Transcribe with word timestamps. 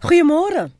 Goeiemôre. 0.00 0.70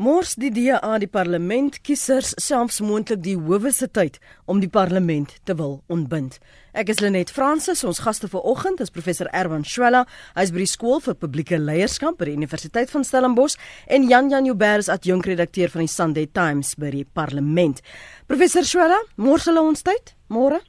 Mors 0.00 0.30
die 0.40 0.48
DA 0.48 0.94
die 0.96 1.08
parlement 1.12 1.74
kiesers 1.84 2.30
selfs 2.40 2.78
moontlik 2.80 3.18
die 3.20 3.34
howe 3.36 3.68
se 3.68 3.84
tyd 3.92 4.14
om 4.48 4.62
die 4.62 4.70
parlement 4.72 5.34
te 5.44 5.52
wil 5.58 5.74
ontbind. 5.92 6.38
Ek 6.72 6.88
is 6.88 7.02
Lenet 7.04 7.28
Fransis, 7.36 7.82
ons 7.84 8.00
gaste 8.00 8.30
vanoggend 8.32 8.80
is 8.80 8.94
professor 8.94 9.28
Erwan 9.36 9.66
Schwella, 9.68 10.06
hy 10.32 10.46
is 10.48 10.54
by 10.56 10.62
die 10.64 10.70
skool 10.72 11.04
vir 11.04 11.18
publieke 11.20 11.58
leierskap 11.60 12.16
by 12.16 12.30
die 12.30 12.38
Universiteit 12.40 12.88
van 12.94 13.04
Stellenbosch 13.04 13.58
en 13.92 14.08
Jan 14.08 14.32
Jan 14.32 14.48
Joubert 14.48 14.86
is 14.86 14.90
adjunkredakteur 14.96 15.68
van 15.76 15.84
die 15.84 15.92
Sunday 15.92 16.32
Times 16.32 16.72
by 16.80 16.94
die 16.96 17.04
parlement. 17.04 17.84
Professor 18.24 18.64
Schwella, 18.64 19.02
mors 19.20 19.50
hulle 19.52 19.68
ons 19.68 19.84
tyd? 19.84 20.16
Môre? 20.32 20.62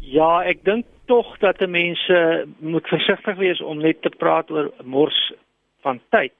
Ja, 0.00 0.38
ek 0.48 0.64
dink 0.64 0.88
tog 1.12 1.36
dat 1.44 1.60
mense 1.60 2.24
moet 2.64 2.88
versigtig 2.88 3.36
wees 3.36 3.60
om 3.60 3.84
net 3.84 4.00
te 4.00 4.16
praat 4.16 4.48
oor 4.48 4.72
mors 4.80 5.20
van 5.84 6.00
tyd 6.08 6.32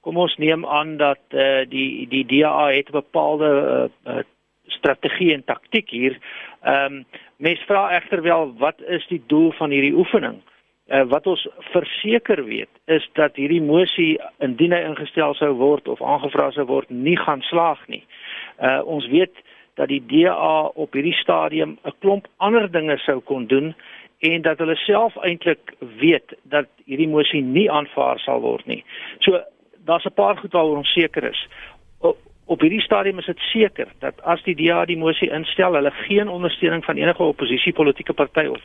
kom 0.00 0.16
ons 0.16 0.36
neem 0.36 0.66
aan 0.66 0.96
dat 0.96 1.20
uh, 1.30 1.62
die 1.68 2.08
die 2.08 2.24
DA 2.26 2.70
het 2.72 2.88
'n 2.88 3.00
bepaalde 3.02 3.50
uh, 3.50 4.12
uh, 4.12 4.22
strategie 4.66 5.32
en 5.32 5.44
taktik 5.44 5.90
hier. 5.90 6.18
Ehm 6.62 6.94
um, 6.94 7.04
mens 7.36 7.60
vra 7.60 7.90
egter 7.90 8.22
wel 8.22 8.54
wat 8.58 8.80
is 8.80 9.06
die 9.06 9.22
doel 9.26 9.52
van 9.52 9.70
hierdie 9.70 9.94
oefening? 9.94 10.40
Uh, 10.86 11.02
wat 11.02 11.26
ons 11.26 11.48
verseker 11.58 12.44
weet 12.44 12.68
is 12.84 13.10
dat 13.12 13.36
hierdie 13.36 13.62
mosie 13.62 14.20
indien 14.38 14.72
hy 14.72 14.80
ingestel 14.84 15.34
sou 15.34 15.52
word 15.54 15.88
of 15.88 16.02
aangevra 16.02 16.50
sou 16.50 16.66
word 16.66 16.90
nie 16.90 17.16
gaan 17.16 17.42
slaag 17.42 17.86
nie. 17.86 18.04
Uh 18.58 18.80
ons 18.84 19.06
weet 19.08 19.34
dat 19.74 19.88
die 19.88 20.02
DA 20.06 20.70
op 20.74 20.92
hierdie 20.92 21.16
stadium 21.16 21.78
'n 21.84 21.94
klomp 21.98 22.26
ander 22.36 22.70
dinge 22.70 22.98
sou 22.98 23.20
kon 23.20 23.46
doen 23.46 23.74
en 24.18 24.42
dat 24.42 24.58
hulle 24.58 24.76
self 24.76 25.16
eintlik 25.16 25.74
weet 26.00 26.34
dat 26.42 26.66
hierdie 26.84 27.08
mosie 27.08 27.42
nie 27.42 27.70
aanvaar 27.70 28.18
sal 28.18 28.40
word 28.40 28.66
nie. 28.66 28.84
So 29.18 29.40
daar's 29.90 30.06
'n 30.06 30.14
paar 30.14 30.36
goed 30.38 30.52
waaroor 30.52 30.82
ons 30.82 30.92
seker 30.92 31.24
is. 31.30 31.48
Op, 32.50 32.60
hierdie 32.60 32.80
stadium 32.80 33.18
is 33.18 33.26
dit 33.26 33.38
seker 33.38 33.88
dat 33.98 34.22
as 34.22 34.42
die 34.42 34.54
DA 34.54 34.84
die 34.84 34.98
mosie 34.98 35.30
instel, 35.30 35.74
hulle 35.74 35.90
geen 35.90 36.28
ondersteuning 36.28 36.84
van 36.84 36.96
enige 36.96 37.22
oppositiepolitiese 37.22 38.12
party 38.12 38.46
of 38.46 38.62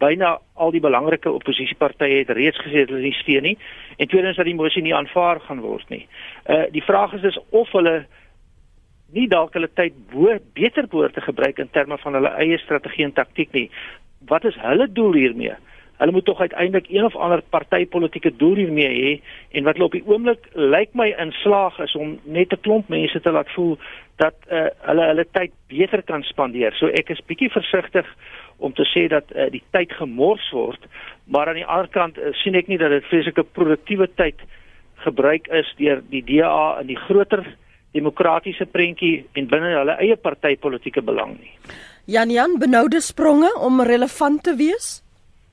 byna 0.00 0.38
al 0.54 0.70
die 0.70 0.80
belangrike 0.80 1.30
oppositiepartye 1.30 2.20
het 2.22 2.30
reeds 2.36 2.60
gesê 2.64 2.84
hulle 2.84 3.02
nie 3.02 3.16
steun 3.18 3.42
nie 3.42 3.56
en 3.96 4.08
tweedens 4.08 4.38
dat 4.38 4.48
die 4.48 4.56
mosie 4.56 4.82
nie 4.82 4.94
aanvaar 4.96 5.40
gaan 5.40 5.60
word 5.60 5.88
nie. 5.92 6.06
Uh 6.46 6.64
die 6.72 6.84
vraag 6.86 7.12
is 7.18 7.26
is 7.32 7.38
of 7.50 7.72
hulle 7.76 8.06
nie 9.12 9.26
dalk 9.28 9.54
hulle 9.58 9.68
tyd 9.74 9.96
bo 10.12 10.36
beter 10.54 10.86
behoort 10.86 11.18
te 11.18 11.24
gebruik 11.26 11.58
in 11.58 11.70
terme 11.70 11.98
van 11.98 12.14
hulle 12.18 12.32
eie 12.44 12.58
strategie 12.58 13.04
en 13.04 13.12
taktik 13.12 13.52
nie. 13.52 13.68
Wat 14.30 14.44
is 14.44 14.56
hulle 14.62 14.86
doel 14.92 15.18
hiermee? 15.18 15.56
Hulle 16.00 16.12
moet 16.16 16.24
tog 16.24 16.40
uiteindelik 16.40 16.88
een 16.88 17.04
of 17.04 17.16
ander 17.16 17.42
partytetiese 17.52 18.32
doel 18.40 18.56
hiermee 18.62 18.92
hê 18.96 19.10
en 19.52 19.64
wat 19.64 19.76
hulle 19.76 19.88
op 19.90 19.96
die 19.96 20.06
oomblik 20.06 20.46
lyk 20.54 20.94
my 20.96 21.10
in 21.12 21.32
slaag 21.42 21.76
is 21.84 21.94
om 21.94 22.18
net 22.24 22.52
'n 22.52 22.60
klomp 22.64 22.88
mense 22.88 23.20
te 23.20 23.32
laat 23.32 23.50
voel 23.56 23.76
dat 24.16 24.36
uh, 24.48 24.68
hulle 24.88 25.04
hulle 25.10 25.26
tyd 25.32 25.52
beter 25.68 26.02
kan 26.02 26.22
spandeer. 26.22 26.72
So 26.76 26.86
ek 26.86 27.10
is 27.10 27.20
bietjie 27.26 27.50
versigtig 27.50 28.06
om 28.56 28.72
te 28.72 28.84
sê 28.84 29.08
dat 29.08 29.24
uh, 29.32 29.50
die 29.52 29.62
tyd 29.72 29.92
gemors 29.92 30.50
word, 30.52 30.80
maar 31.24 31.48
aan 31.48 31.60
die 31.60 31.66
ander 31.66 31.88
kant 31.88 32.18
uh, 32.18 32.32
sien 32.42 32.54
ek 32.54 32.68
nie 32.68 32.78
dat 32.78 32.90
dit 32.90 33.04
vreeslike 33.04 33.44
produktiewe 33.52 34.08
tyd 34.14 34.40
gebruik 35.04 35.48
is 35.48 35.68
deur 35.76 36.02
die 36.10 36.24
DA 36.24 36.80
in 36.80 36.86
die 36.86 37.00
groter 37.08 37.44
demokratiese 37.92 38.66
prentjie 38.66 39.26
en 39.34 39.48
binne 39.48 39.76
hulle 39.78 39.96
eie 40.00 40.16
partytetiese 40.16 41.02
belang 41.02 41.36
nie. 41.38 41.54
Jan 42.04 42.30
Jan 42.30 42.58
benoude 42.58 43.00
spronge 43.00 43.50
om 43.60 43.82
relevant 43.82 44.42
te 44.42 44.56
wees. 44.56 45.00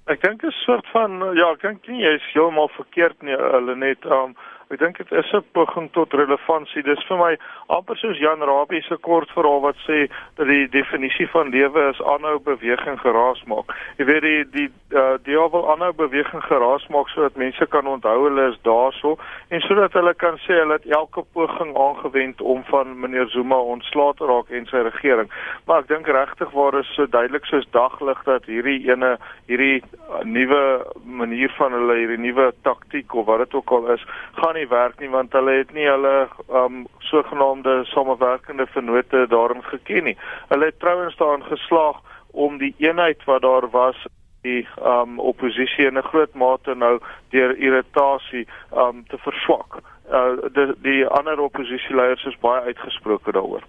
Ek 0.08 0.22
dink 0.23 0.44
'n 0.44 0.52
soort 0.63 0.88
van 0.95 1.19
ja, 1.36 1.52
ek 1.52 1.61
dink 1.61 1.88
nie 1.88 2.03
jy 2.03 2.13
is 2.16 2.27
heeltemal 2.31 2.69
verkeerd 2.77 3.22
nie, 3.27 3.36
hulle 3.36 3.75
net 3.75 4.05
um 4.05 4.36
ek 4.67 4.79
dink 4.81 4.97
dit 4.97 5.11
is 5.11 5.31
'n 5.31 5.43
poging 5.55 5.87
tot 5.91 6.13
relevantie. 6.13 6.83
Dis 6.83 7.03
vir 7.07 7.17
my 7.17 7.37
amper 7.69 7.95
soos 7.95 8.17
Jan 8.19 8.43
Rabie 8.43 8.81
se 8.83 8.97
kort 8.97 9.29
verhaal 9.31 9.61
wat 9.61 9.77
sê 9.87 10.09
dat 10.35 10.47
die 10.47 10.67
definisie 10.67 11.27
van 11.31 11.49
lewe 11.49 11.89
is 11.89 12.01
aanhou 12.01 12.39
beweging 12.43 12.99
geraas 12.99 13.43
maak. 13.47 13.71
Jy 13.97 14.05
weet 14.05 14.21
die 14.21 14.43
die 14.52 14.69
uh, 14.92 15.15
die 15.23 15.37
wil 15.37 15.69
aanhou 15.71 15.93
beweging 15.93 16.43
geraas 16.43 16.87
maak 16.87 17.08
sodat 17.09 17.36
mense 17.36 17.65
kan 17.67 17.87
onthou 17.87 18.23
hulle 18.27 18.49
is 18.52 18.59
daarso 18.64 19.17
en 19.49 19.61
sodat 19.61 19.93
hulle 19.93 20.14
kan 20.14 20.37
sê 20.43 20.59
hulle 20.59 20.73
het 20.73 20.86
elke 20.86 21.23
poging 21.33 21.71
aangewend 21.77 22.42
om 22.42 22.63
van 22.63 22.99
meneer 22.99 23.30
Zuma 23.30 23.55
ontslae 23.55 24.13
te 24.13 24.25
raak 24.25 24.49
en 24.49 24.65
sy 24.65 24.83
regering. 24.83 25.31
Maar 25.65 25.80
ek 25.80 25.87
dink 25.87 26.08
regtig 26.08 26.52
waar 26.52 26.80
is 26.80 26.93
so 26.95 27.05
duidelik 27.05 27.45
soos 27.45 27.67
daglig 27.71 28.23
dat 28.23 28.45
hierdie 28.45 28.92
ene 28.92 29.15
hierdie 29.47 29.80
uh, 29.80 30.23
nuwe 30.23 30.83
manier 31.05 31.53
van 31.58 31.71
hulle 31.71 31.95
hierdie 31.95 32.19
nuwe 32.19 32.52
taktik 32.67 33.15
of 33.15 33.25
wat 33.25 33.45
dit 33.45 33.53
ook 33.53 33.71
al 33.71 33.92
is, 33.95 34.03
gaan 34.36 34.56
nie 34.57 34.67
werk 34.67 34.99
nie 34.99 35.09
want 35.13 35.33
hulle 35.37 35.57
het 35.61 35.73
nie 35.75 35.87
hulle 35.87 36.27
um 36.61 36.85
sogenaamde 37.09 37.79
samewerkende 37.93 38.67
vennote 38.73 39.25
daarin 39.31 39.63
geken 39.63 40.03
nie. 40.09 40.17
Hulle 40.51 40.71
het 40.71 40.79
trouens 40.79 41.17
daarin 41.17 41.45
geslaag 41.49 42.01
om 42.31 42.57
die 42.57 42.73
eenheid 42.77 43.23
wat 43.29 43.41
daar 43.41 43.69
was 43.69 44.05
die 44.41 44.67
um 44.83 45.19
oppositie 45.19 45.85
in 45.85 45.97
'n 45.97 46.09
groot 46.11 46.33
mate 46.33 46.75
nou 46.75 46.99
deur 47.29 47.57
irritasie 47.57 48.47
um 48.75 49.03
te 49.07 49.17
verswak. 49.17 49.79
Uh 50.11 50.35
die 50.53 50.73
die 50.81 51.07
ander 51.07 51.39
oppositieleiers 51.39 52.25
is 52.25 52.39
baie 52.39 52.61
uitgesproke 52.61 53.31
daaroor. 53.31 53.63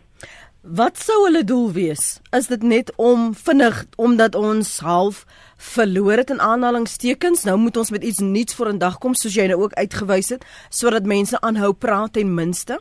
Wat 0.77 0.99
sou 1.01 1.15
hulle 1.25 1.45
doel 1.49 1.71
wees? 1.73 2.19
Is 2.37 2.51
dit 2.51 2.63
net 2.63 2.91
om 3.01 3.31
vinnig 3.33 3.85
omdat 3.97 4.35
ons 4.35 4.81
half 4.85 5.23
verloor 5.57 6.21
het 6.21 6.31
in 6.31 6.43
aanhalingstekens. 6.45 7.45
Nou 7.49 7.57
moet 7.57 7.77
ons 7.77 7.91
met 7.91 8.05
iets 8.05 8.19
nuuts 8.19 8.57
voor 8.57 8.69
in 8.75 8.79
dag 8.79 8.99
kom 8.99 9.15
soos 9.17 9.33
jy 9.39 9.47
nou 9.49 9.63
ook 9.63 9.73
uitgewys 9.81 10.29
het 10.35 10.45
sodat 10.69 11.09
mense 11.09 11.41
aanhou 11.41 11.73
praat 11.73 12.13
ten 12.13 12.35
minste. 12.35 12.77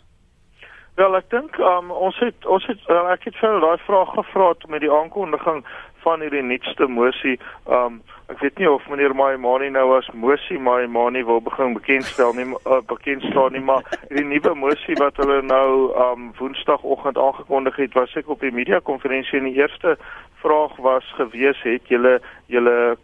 Wel, 1.00 1.16
ek 1.16 1.30
dink 1.32 1.56
um, 1.64 1.94
ons 1.94 2.20
het 2.20 2.46
ons 2.46 2.68
het 2.68 2.92
uh, 2.92 3.06
ek 3.14 3.30
het 3.30 3.40
vir 3.40 3.56
daai 3.64 3.80
vraag 3.86 4.12
gevra 4.20 4.52
met 4.68 4.84
die 4.84 4.92
aankondiging 4.92 5.64
van 6.08 6.24
hierdie 6.24 6.46
nuutste 6.46 6.88
mosie. 6.88 7.36
Um 7.68 8.00
ek 8.32 8.42
weet 8.44 8.58
nie 8.60 8.68
of 8.68 8.84
meneer 8.92 9.14
Maimani 9.16 9.70
nou 9.72 9.86
as 9.96 10.08
mosie 10.12 10.60
Maimani 10.60 11.22
wil 11.28 11.40
begin 11.44 11.76
bekendstel 11.78 12.34
nie, 12.36 12.48
uh, 12.68 12.82
bekendstaan 12.92 13.56
nie, 13.56 13.64
maar 13.64 13.88
die 14.12 14.24
nuwe 14.28 14.54
mosie 14.60 14.98
wat 15.00 15.20
hulle 15.22 15.42
nou 15.48 15.70
um 16.06 16.30
woensdagoggend 16.40 17.20
aangekondig 17.20 17.80
het, 17.84 17.96
was 17.96 18.16
ek 18.20 18.32
op 18.32 18.44
die 18.44 18.52
media 18.52 18.82
konferensie 18.84 19.40
en 19.40 19.48
die 19.48 19.60
eerste 19.62 19.96
vraag 20.44 20.76
was 20.90 21.08
gewees 21.20 21.60
het 21.68 21.88
julle 21.92 22.18
julle 22.52 22.98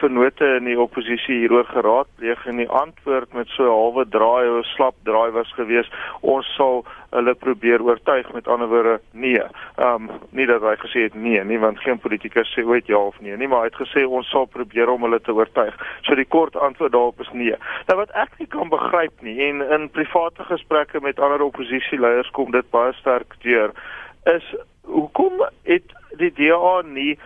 vennote 0.00 0.46
in 0.56 0.64
die 0.64 0.78
oppositie 0.80 1.42
hieroor 1.42 1.66
geraadpleeg 1.68 2.46
en 2.48 2.56
die 2.56 2.68
antwoord 2.68 3.32
met 3.36 3.48
so 3.52 3.64
'n 3.64 3.76
halwe 3.80 4.04
draai 4.08 4.48
of 4.58 4.66
slap 4.66 4.94
draai 5.04 5.30
was 5.30 5.52
gewees 5.52 5.90
ons 6.20 6.46
sal 6.56 6.84
hulle 7.10 7.34
probeer 7.34 7.82
oortuig 7.82 8.32
met 8.32 8.48
ander 8.48 8.68
woorde 8.68 9.00
nee. 9.12 9.42
Ehm 9.76 10.08
um, 10.08 10.10
nie 10.30 10.46
dat 10.46 10.62
hy 10.62 10.74
gesê 10.76 11.02
het 11.08 11.14
nee 11.14 11.44
nie 11.44 11.58
want 11.58 11.80
geen 11.80 11.98
politikus 11.98 12.54
sê 12.54 12.64
ooit 12.64 12.86
ja 12.86 12.96
of 12.96 13.20
nee 13.20 13.36
nie 13.36 13.48
maar 13.48 13.58
hy 13.58 13.70
het 13.70 13.82
gesê 13.82 14.06
ons 14.06 14.30
sal 14.30 14.46
probeer 14.46 14.88
om 14.88 15.02
hulle 15.02 15.20
te 15.20 15.32
oortuig. 15.32 15.74
So 16.02 16.14
die 16.14 16.28
kort 16.28 16.56
antwoord 16.56 16.92
daarop 16.92 17.20
is 17.20 17.32
nee. 17.32 17.56
Nou 17.86 17.98
wat 17.98 18.10
ek 18.10 18.38
nie 18.38 18.48
kan 18.48 18.68
begryp 18.68 19.22
nie 19.22 19.40
en 19.48 19.62
in 19.62 19.90
private 19.90 20.44
gesprekke 20.44 21.00
met 21.00 21.20
ander 21.20 21.42
oppositieleiers 21.42 22.30
kom 22.30 22.50
dit 22.50 22.70
baie 22.70 22.92
sterk 22.92 23.34
deur 23.42 23.72
is 24.24 24.54
hoekom 24.82 25.44
het 25.62 25.92
die 26.16 26.32
DA 26.32 26.82
nie 26.84 27.18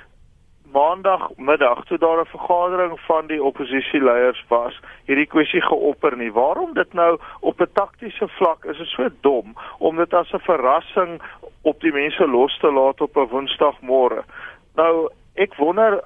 maandagmiddag 0.72 1.84
toe 1.84 1.98
daar 1.98 2.20
'n 2.20 2.34
vergadering 2.36 3.00
van 3.00 3.26
die 3.26 3.42
oppositieleiers 3.42 4.44
was, 4.48 4.80
hierdie 5.04 5.26
kwessie 5.26 5.60
geopper 5.60 6.16
nie. 6.16 6.32
Waarom 6.32 6.74
dit 6.74 6.92
nou 6.92 7.18
op 7.40 7.60
'n 7.60 7.72
taktiese 7.72 8.28
vlak 8.28 8.64
is, 8.64 8.78
is 8.78 8.90
so 8.90 9.08
dom 9.20 9.56
om 9.78 9.96
dit 9.96 10.14
as 10.14 10.32
'n 10.32 10.38
verrassing 10.38 11.22
op 11.62 11.80
die 11.80 11.92
mense 11.92 12.26
los 12.26 12.58
te 12.58 12.72
laat 12.72 13.00
op 13.00 13.16
'n 13.16 13.28
Woensdagmôre. 13.28 14.22
Nou, 14.74 15.08
ek 15.34 15.54
wonder 15.54 16.02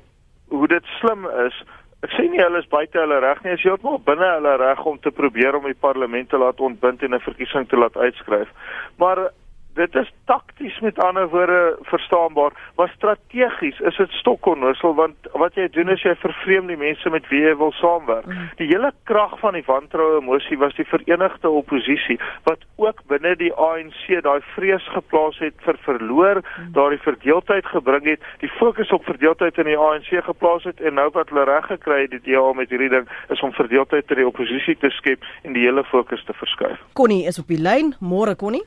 hoe 0.49 0.69
dit 0.69 0.85
slim 0.85 1.27
is. 1.47 1.65
Ek 2.03 2.11
sê 2.11 2.29
nie 2.31 2.43
hulle 2.43 2.59
is 2.59 2.69
buite 2.69 2.99
hulle 2.99 3.19
reg 3.19 3.43
nie, 3.43 3.53
as 3.53 3.63
jy 3.63 3.71
op 3.71 4.05
binne 4.05 4.29
hulle 4.35 4.57
reg 4.57 4.85
om 4.85 5.01
te 5.01 5.11
probeer 5.11 5.57
om 5.57 5.65
die 5.65 5.81
parlement 5.81 6.29
te 6.29 6.39
laat 6.39 6.61
ontbind 6.61 7.03
en 7.03 7.15
'n 7.15 7.21
verkiesing 7.21 7.69
te 7.69 7.77
laat 7.77 7.97
uitskryf. 7.97 8.49
Maar 8.97 9.31
dit 9.77 9.95
is 9.95 10.13
takties 10.25 10.79
met 10.81 10.99
ander 10.99 11.29
woorde 11.29 11.77
verstaanbaar, 11.83 12.53
maar 12.77 12.93
strategies 12.95 13.79
is 13.81 13.97
dit 13.97 14.11
stokonnusel 14.21 14.95
want 14.95 15.29
wat 15.33 15.55
jy 15.55 15.69
doen 15.73 15.93
is 15.93 16.03
jy 16.03 16.15
vervreem 16.21 16.71
die 16.71 16.79
mense 16.81 17.11
met 17.13 17.29
wie 17.31 17.43
jy 17.45 17.55
wil 17.61 17.73
saamwerk. 17.77 18.27
Mm. 18.27 18.49
Die 18.61 18.69
hele 18.71 18.93
krag 19.11 19.37
van 19.43 19.57
die 19.59 19.65
wantroue 19.67 20.21
emosie 20.21 20.59
was 20.59 20.75
die 20.79 20.89
verenigde 20.89 21.51
oppositie 21.51 22.19
wat 22.49 22.65
ook 22.81 23.03
binne 23.13 23.35
die 23.37 23.53
ANC 23.53 24.09
daai 24.25 24.41
vrees 24.55 24.85
geplaas 24.95 25.39
het 25.45 25.57
vir 25.67 25.81
verloor, 25.87 26.43
mm. 26.43 26.73
daardie 26.77 27.03
verdeeldheid 27.05 27.69
gebring 27.73 28.09
het, 28.15 28.25
die 28.45 28.53
fokus 28.59 28.93
op 28.97 29.05
verdeeldheid 29.05 29.59
in 29.63 29.71
die 29.73 29.79
ANC 29.79 30.13
geplaas 30.29 30.65
het 30.65 30.81
en 30.81 30.97
nou 31.01 31.09
wat 31.13 31.33
hulle 31.33 31.45
reg 31.49 31.69
gekry 31.73 32.03
het 32.07 32.17
die 32.17 32.23
DA 32.33 32.47
met 32.57 32.73
hierdie 32.73 32.93
ding 32.93 33.11
is 33.33 33.43
om 33.45 33.53
verdeeldheid 33.57 34.09
ter 34.09 34.21
die 34.21 34.29
oppositie 34.29 34.77
te 34.81 34.91
skep 34.97 35.25
en 35.45 35.57
die 35.57 35.67
hele 35.67 35.85
fokus 35.85 36.25
te 36.25 36.35
verskuif. 36.37 36.81
Connie 36.99 37.27
is 37.29 37.39
op 37.43 37.53
die 37.53 37.61
lyn, 37.61 37.95
môre 38.01 38.37
Connie. 38.37 38.65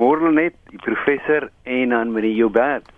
Môre 0.00 0.32
net 0.32 0.56
die 0.70 0.80
professor 0.82 1.50
en 1.64 1.94
dan 1.94 2.12
met 2.12 2.26
die 2.26 2.34
Joubert. 2.34 2.88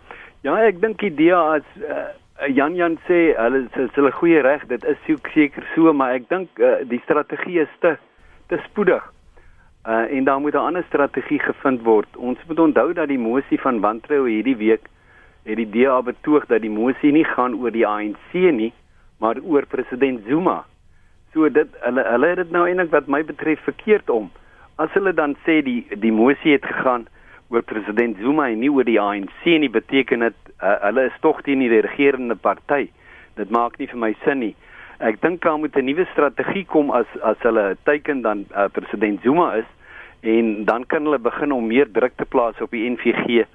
Ja, 0.47 0.55
ek 0.65 0.81
dink 0.81 1.03
die 1.03 1.11
idee 1.11 1.35
as 1.37 1.67
uh, 1.83 2.07
Jan 2.53 2.77
Jan 2.77 2.97
sê 3.09 3.35
hulle 3.37 3.65
is 3.67 3.93
hulle 3.97 4.13
goeie 4.17 4.41
reg, 4.45 4.65
dit 4.71 4.85
is 4.85 4.99
seker 5.35 5.65
so, 5.75 5.93
maar 5.93 6.15
ek 6.17 6.29
dink 6.33 6.61
uh, 6.61 6.79
die 6.89 7.01
strategie 7.05 7.61
is 7.65 7.73
te 7.81 7.97
te 8.49 8.61
spoedig. 8.69 9.05
Uh 9.87 10.05
en 10.11 10.25
daar 10.25 10.41
moet 10.41 10.55
'n 10.55 10.67
ander 10.69 10.85
strategie 10.89 11.39
gevind 11.39 11.83
word. 11.83 12.17
Ons 12.17 12.39
moet 12.47 12.59
onthou 12.59 12.93
dat 12.93 13.09
die 13.09 13.19
mosie 13.19 13.61
van 13.61 13.81
wantroue 13.81 14.31
hierdie 14.31 14.57
week 14.57 14.89
het 15.45 15.57
die 15.57 15.71
DA 15.71 16.03
betoog 16.03 16.47
dat 16.47 16.61
die 16.61 16.71
mosie 16.71 17.13
nie 17.13 17.25
gaan 17.25 17.55
oor 17.55 17.71
die 17.71 17.87
ANC 17.87 18.33
nie, 18.33 18.73
maar 19.19 19.37
oor 19.43 19.67
president 19.67 20.25
Zuma. 20.27 20.65
So 21.33 21.49
dit 21.49 21.69
hulle 21.81 22.03
hulle 22.03 22.27
het 22.27 22.37
dit 22.37 22.51
nou 22.51 22.67
eintlik 22.67 22.91
wat 22.91 23.07
my 23.07 23.25
betref 23.25 23.61
verkeerd 23.61 24.11
om. 24.11 24.31
As 24.79 24.93
hulle 24.93 25.13
dan 25.17 25.37
sê 25.47 25.63
die 25.65 25.87
die 25.97 26.13
mosie 26.13 26.53
het 26.53 26.67
gegaan 26.69 27.07
oor 27.49 27.63
president 27.63 28.19
Zuma 28.21 28.51
en 28.51 28.61
nie 28.61 28.71
oor 28.73 28.85
die 28.85 29.01
ANC 29.01 29.45
nie, 29.47 29.71
beteken 29.73 30.25
dit 30.27 30.37
uh, 30.61 30.77
hulle 30.83 31.07
is 31.09 31.17
tog 31.25 31.41
teen 31.47 31.63
die 31.65 31.81
regerende 31.81 32.37
party. 32.37 32.91
Dit 33.41 33.51
maak 33.51 33.79
nie 33.79 33.89
vir 33.89 34.03
my 34.03 34.13
sin 34.25 34.43
nie. 34.43 34.55
Ek 35.01 35.21
dink 35.23 35.41
daar 35.45 35.59
moet 35.61 35.77
'n 35.77 35.89
nuwe 35.89 36.05
strategie 36.13 36.65
kom 36.65 36.91
as 36.91 37.07
as 37.23 37.41
hulle 37.41 37.77
teiken 37.89 38.23
dan 38.23 38.45
uh, 38.53 38.69
president 38.69 39.23
Zuma 39.23 39.55
is 39.63 39.69
en 40.21 40.65
dan 40.65 40.85
kan 40.85 41.05
hulle 41.05 41.19
begin 41.19 41.53
om 41.53 41.67
meer 41.67 41.89
druk 41.93 42.17
te 42.17 42.25
plaas 42.25 42.61
op 42.61 42.71
die 42.71 42.89
NVG 42.91 43.47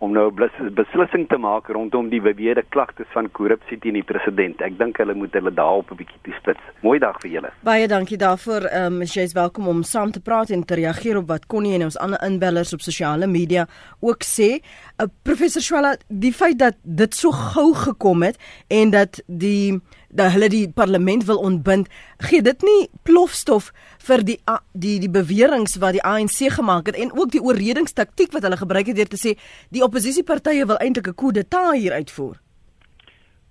om 0.00 0.12
nou 0.12 0.30
'n 0.32 0.74
beslissing 0.74 1.28
te 1.28 1.36
maak 1.36 1.68
rondom 1.68 2.08
die 2.08 2.20
beweerde 2.20 2.64
klagtes 2.68 3.06
van 3.12 3.30
korrupsie 3.30 3.78
teen 3.78 3.92
die 3.92 4.02
president. 4.02 4.60
Ek 4.60 4.78
dink 4.78 4.96
hulle 4.96 5.14
moet 5.14 5.32
hulle 5.32 5.52
daarop 5.54 5.90
'n 5.90 5.96
bietjie 5.96 6.20
toespits. 6.22 6.60
Mooi 6.80 6.98
dag 6.98 7.20
vir 7.20 7.30
julle. 7.30 7.50
Baie 7.60 7.88
dankie 7.88 8.16
daarvoor. 8.16 8.62
Ehm 8.64 8.92
um, 8.92 9.02
jy 9.02 9.22
is 9.22 9.32
welkom 9.32 9.68
om 9.68 9.82
saam 9.82 10.10
te 10.10 10.20
praat 10.20 10.50
en 10.50 10.64
te 10.64 10.74
reageer 10.74 11.16
op 11.16 11.28
wat 11.28 11.46
Connie 11.46 11.74
en 11.74 11.82
ons 11.82 11.98
ander 11.98 12.22
inbellers 12.22 12.72
op 12.72 12.80
sosiale 12.80 13.26
media 13.26 13.66
ook 14.00 14.22
sê. 14.24 14.60
Uh, 15.02 15.06
professor 15.22 15.62
Swela, 15.62 15.96
die 16.08 16.32
feit 16.32 16.58
dat 16.58 16.74
dit 16.82 17.14
so 17.14 17.30
gou 17.30 17.74
gekom 17.74 18.22
het 18.22 18.38
en 18.68 18.90
dat 18.90 19.22
die 19.26 19.80
dat 20.10 20.32
hulle 20.34 20.48
die 20.48 20.66
parlement 20.74 21.24
wil 21.24 21.38
ontbind, 21.38 21.88
gee 22.18 22.42
dit 22.42 22.62
nie 22.66 22.88
plofstof 23.02 23.70
vir 24.06 24.24
die 24.26 24.38
die 24.72 24.98
die 25.00 25.10
beweringe 25.10 25.78
wat 25.80 25.96
die 25.96 26.04
ANC 26.04 26.50
gemaak 26.56 26.86
het 26.86 26.96
en 26.96 27.12
ook 27.12 27.30
die 27.30 27.42
oorredingstaktiek 27.42 28.32
wat 28.32 28.42
hulle 28.42 28.60
gebruik 28.60 28.86
het 28.86 28.96
deur 28.96 29.10
te 29.10 29.20
sê 29.20 29.36
die 29.70 29.84
oppositiepartye 29.86 30.66
wil 30.66 30.80
eintlik 30.80 31.08
'n 31.08 31.14
coup 31.14 31.32
d'état 31.32 31.74
hier 31.74 31.92
uitvoer. 31.92 32.40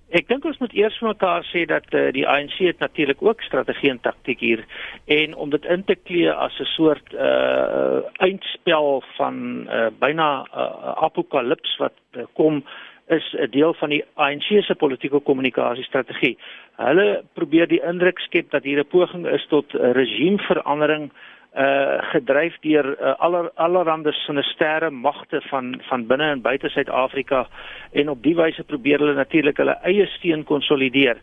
Ek 0.10 0.26
dink 0.26 0.46
ons 0.46 0.58
moet 0.58 0.72
eers 0.74 0.96
vir 0.98 1.12
mekaar 1.12 1.44
sê 1.52 1.68
dat 1.70 1.86
uh, 1.94 2.08
die 2.16 2.26
ANC 2.26 2.56
het 2.66 2.80
natuurlik 2.82 3.22
ook 3.22 3.44
strategie 3.46 3.92
en 3.92 4.00
taktiek 4.02 4.40
hier 4.42 4.64
en 5.06 5.36
om 5.36 5.52
dit 5.54 5.66
in 5.70 5.84
te 5.86 5.96
klee 5.96 6.32
as 6.32 6.58
'n 6.60 6.66
soort 6.74 7.14
uh 7.14 8.02
eindspel 8.18 9.04
van 9.18 9.68
uh 9.70 9.90
byna 10.00 10.48
uh, 10.50 10.94
apokalips 11.06 11.78
wat 11.78 11.94
uh, 12.18 12.26
kom 12.34 12.64
is 13.10 13.34
'n 13.34 13.50
deel 13.50 13.74
van 13.74 13.90
die 13.90 14.04
ANC 14.14 14.64
se 14.64 14.76
politieke 14.76 15.20
kommunikasiestrategie. 15.20 16.38
Hulle 16.76 17.24
probeer 17.34 17.68
die 17.68 17.82
indruk 17.82 18.20
skep 18.20 18.52
dat 18.52 18.64
hier 18.64 18.80
'n 18.80 18.88
poging 18.88 19.28
is 19.28 19.46
tot 19.48 19.72
regimeverandering 19.74 21.12
uh 21.58 21.98
gedryf 22.12 22.54
deur 22.62 22.86
uh, 23.02 23.16
aller 23.18 23.50
allerhande 23.56 24.12
sinistere 24.12 24.90
magte 24.90 25.42
van 25.42 25.82
van 25.88 26.06
binne 26.08 26.24
en 26.24 26.42
buite 26.42 26.70
Suid-Afrika 26.70 27.48
en 27.92 28.10
op 28.10 28.24
die 28.24 28.36
wyse 28.36 28.64
probeer 28.64 29.00
hulle 29.00 29.14
natuurlik 29.14 29.58
hulle 29.58 29.78
eie 29.82 30.06
steen 30.06 30.44
konsolideer. 30.44 31.18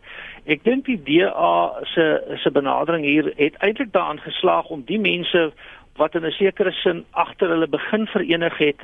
Ek 0.45 0.63
dink 0.63 0.85
die 0.85 0.99
DA 1.03 1.79
se 1.93 2.37
se 2.43 2.51
benadering 2.51 3.05
hier 3.05 3.31
het 3.37 3.55
eintlik 3.63 3.93
daaraan 3.93 4.19
geslaag 4.19 4.67
om 4.67 4.83
die 4.85 4.99
mense 4.99 5.51
wat 5.95 6.15
in 6.15 6.25
'n 6.25 6.31
sekere 6.31 6.71
sin 6.71 7.05
agter 7.11 7.49
hulle 7.49 7.67
begin 7.67 8.07
verenig 8.07 8.57
het 8.57 8.81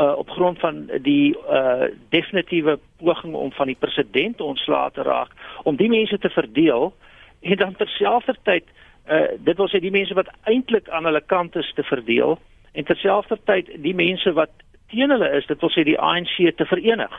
uh, 0.00 0.16
op 0.16 0.30
grond 0.30 0.58
van 0.58 0.86
die 1.02 1.36
uh, 1.50 1.90
definitiewe 2.08 2.78
poging 2.96 3.34
om 3.34 3.52
van 3.52 3.66
die 3.66 3.76
president 3.78 4.40
ontslae 4.40 4.90
te 4.90 5.02
raak 5.02 5.30
om 5.62 5.76
die 5.76 5.88
mense 5.88 6.18
te 6.18 6.30
verdeel 6.30 6.94
en 7.40 7.56
dan 7.56 7.76
terselfdertyd 7.76 8.64
uh, 9.10 9.22
dit 9.38 9.56
wil 9.56 9.68
sê 9.68 9.80
die 9.80 9.94
mense 9.94 10.14
wat 10.14 10.32
eintlik 10.48 10.88
aan 10.88 11.04
hulle 11.04 11.22
kant 11.26 11.56
is 11.56 11.72
te 11.74 11.82
verdeel 11.82 12.38
en 12.72 12.84
terselfdertyd 12.84 13.70
die 13.82 13.94
mense 13.94 14.32
wat 14.32 14.50
teen 14.90 15.10
hulle 15.10 15.30
is 15.38 15.46
dit 15.46 15.60
wil 15.60 15.72
sê 15.74 15.84
die 15.86 15.98
ANC 15.98 16.36
te 16.56 16.66
verenig. 16.66 17.14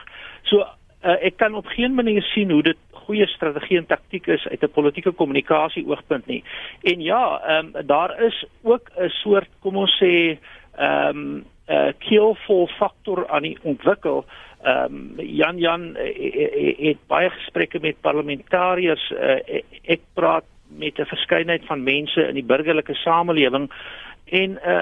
So 0.50 0.64
uh, 0.64 1.18
ek 1.20 1.38
kan 1.42 1.56
op 1.56 1.70
geen 1.76 1.96
manier 1.96 2.24
sien 2.34 2.52
hoe 2.52 2.64
dit 2.64 2.80
goeie 3.06 3.28
strategie 3.28 3.80
en 3.80 3.88
taktiek 3.90 4.28
is 4.28 4.48
uit 4.48 4.64
'n 4.64 4.76
politieke 4.76 5.12
kommunikasie 5.12 5.86
oogpunt 5.88 6.28
nie. 6.28 6.44
En 6.84 7.02
ja, 7.02 7.40
ehm 7.40 7.76
um, 7.76 7.88
daar 7.88 8.22
is 8.24 8.46
ook 8.64 8.92
'n 8.98 9.10
soort 9.10 9.50
kom 9.60 9.78
ons 9.78 9.98
sê 10.04 10.38
ehm 10.78 11.18
um, 11.18 11.46
uh, 11.72 11.92
keelvol 11.98 12.68
faktor 12.68 13.28
aan 13.28 13.48
die 13.48 13.58
ontwikkel. 13.62 14.26
Ehm 14.62 14.96
um, 15.18 15.26
Jan 15.26 15.58
Jan 15.58 15.84
uh, 15.98 16.10
het 16.78 17.00
baie 17.08 17.30
gesprekke 17.30 17.80
met 17.80 18.02
parlementariërs. 18.02 19.12
Uh, 19.12 19.62
ek 19.84 20.02
praat 20.14 20.46
met 20.68 21.00
'n 21.00 21.06
verskeidenheid 21.06 21.66
van 21.66 21.84
mense 21.84 22.28
in 22.28 22.34
die 22.34 22.46
burgerlike 22.46 22.94
samelewing 22.94 23.72
en 24.26 24.60
uh, 24.66 24.82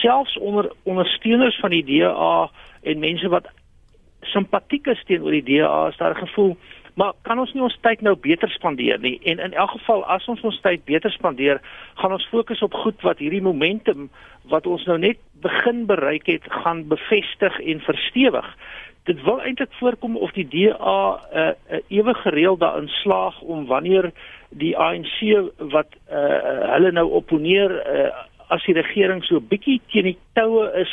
selfs 0.00 0.38
onder 0.38 0.72
ondersteuners 0.82 1.58
van 1.60 1.70
die 1.70 1.84
DA 1.84 2.50
en 2.82 2.98
mense 2.98 3.28
wat 3.28 3.46
simpatiek 4.20 4.86
is 4.86 5.02
teenoor 5.06 5.30
die 5.30 5.58
DA 5.58 5.86
is 5.88 5.96
daar 5.96 6.14
'n 6.14 6.26
gevoel 6.26 6.56
maar 6.94 7.12
kan 7.22 7.38
ons 7.38 7.52
nie 7.54 7.62
ons 7.62 7.78
tyd 7.80 8.02
nou 8.04 8.14
beter 8.20 8.50
spandeer 8.50 9.00
nie? 9.00 9.18
En 9.24 9.38
in 9.38 9.52
elk 9.52 9.70
geval 9.78 10.04
as 10.12 10.28
ons 10.28 10.40
ons 10.40 10.60
tyd 10.64 10.84
beter 10.84 11.10
spandeer 11.10 11.60
gaan 12.00 12.12
ons 12.12 12.28
fokus 12.30 12.62
op 12.62 12.74
goed 12.84 13.00
wat 13.06 13.18
hierdie 13.18 13.42
momentum 13.42 14.10
wat 14.50 14.66
ons 14.66 14.84
nou 14.86 14.98
net 14.98 15.18
begin 15.42 15.86
bereik 15.86 16.26
het 16.26 16.46
gaan 16.62 16.86
bevestig 16.88 17.58
en 17.60 17.80
verstewig. 17.80 18.48
Dit 19.08 19.22
wil 19.26 19.40
eintlik 19.42 19.72
voorkom 19.80 20.16
of 20.16 20.32
die 20.32 20.46
DA 20.48 20.72
'n 20.72 21.38
uh, 21.38 21.48
uh, 21.70 21.80
ewig 21.88 22.22
gereeld 22.22 22.60
daarin 22.60 22.88
slaag 22.88 23.40
om 23.40 23.66
wanneer 23.66 24.12
die 24.50 24.76
ANC 24.78 25.48
wat 25.58 25.88
uh, 26.10 26.72
hulle 26.74 26.92
nou 26.92 27.08
opponeer 27.10 27.72
uh, 27.72 28.10
as 28.48 28.64
die 28.64 28.76
regering 28.76 29.24
so 29.24 29.40
bietjie 29.40 29.80
teen 29.90 30.04
die 30.04 30.18
toue 30.32 30.68
is 30.80 30.92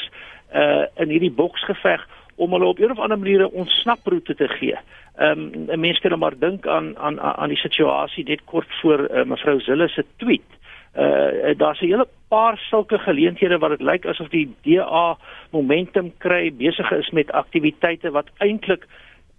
uh, 0.55 0.85
in 0.95 1.09
hierdie 1.09 1.33
boksgeveg 1.35 2.05
om 2.39 2.51
hulle 2.51 2.65
op 2.65 2.79
'n 2.79 2.91
of 2.91 2.99
ander 2.99 3.19
manier 3.19 3.41
'n 3.41 3.57
ontsnaproete 3.61 4.35
te 4.35 4.47
gee. 4.47 4.77
Ehm 5.15 5.69
um, 5.69 5.79
mense 5.79 6.01
kan 6.01 6.19
maar 6.19 6.37
dink 6.39 6.67
aan 6.67 6.97
aan 6.97 7.19
aan 7.21 7.49
die 7.49 7.57
situasie 7.57 8.23
net 8.23 8.41
kort 8.45 8.71
voor 8.81 8.99
uh, 8.99 9.23
mevrou 9.23 9.59
Zille 9.59 9.87
se 9.87 10.05
tweet. 10.17 10.49
Uh 10.97 11.57
daar's 11.57 11.81
'n 11.81 11.85
hele 11.85 12.07
paar 12.27 12.57
sulke 12.57 12.97
geleenthede 12.97 13.57
wat 13.57 13.69
dit 13.69 13.81
lyk 13.81 14.05
asof 14.05 14.29
die 14.29 14.53
DA 14.61 15.17
momentum 15.51 16.13
kry, 16.17 16.53
besig 16.53 16.91
is 16.91 17.09
met 17.09 17.31
aktiwiteite 17.31 18.11
wat 18.11 18.27
eintlik 18.37 18.87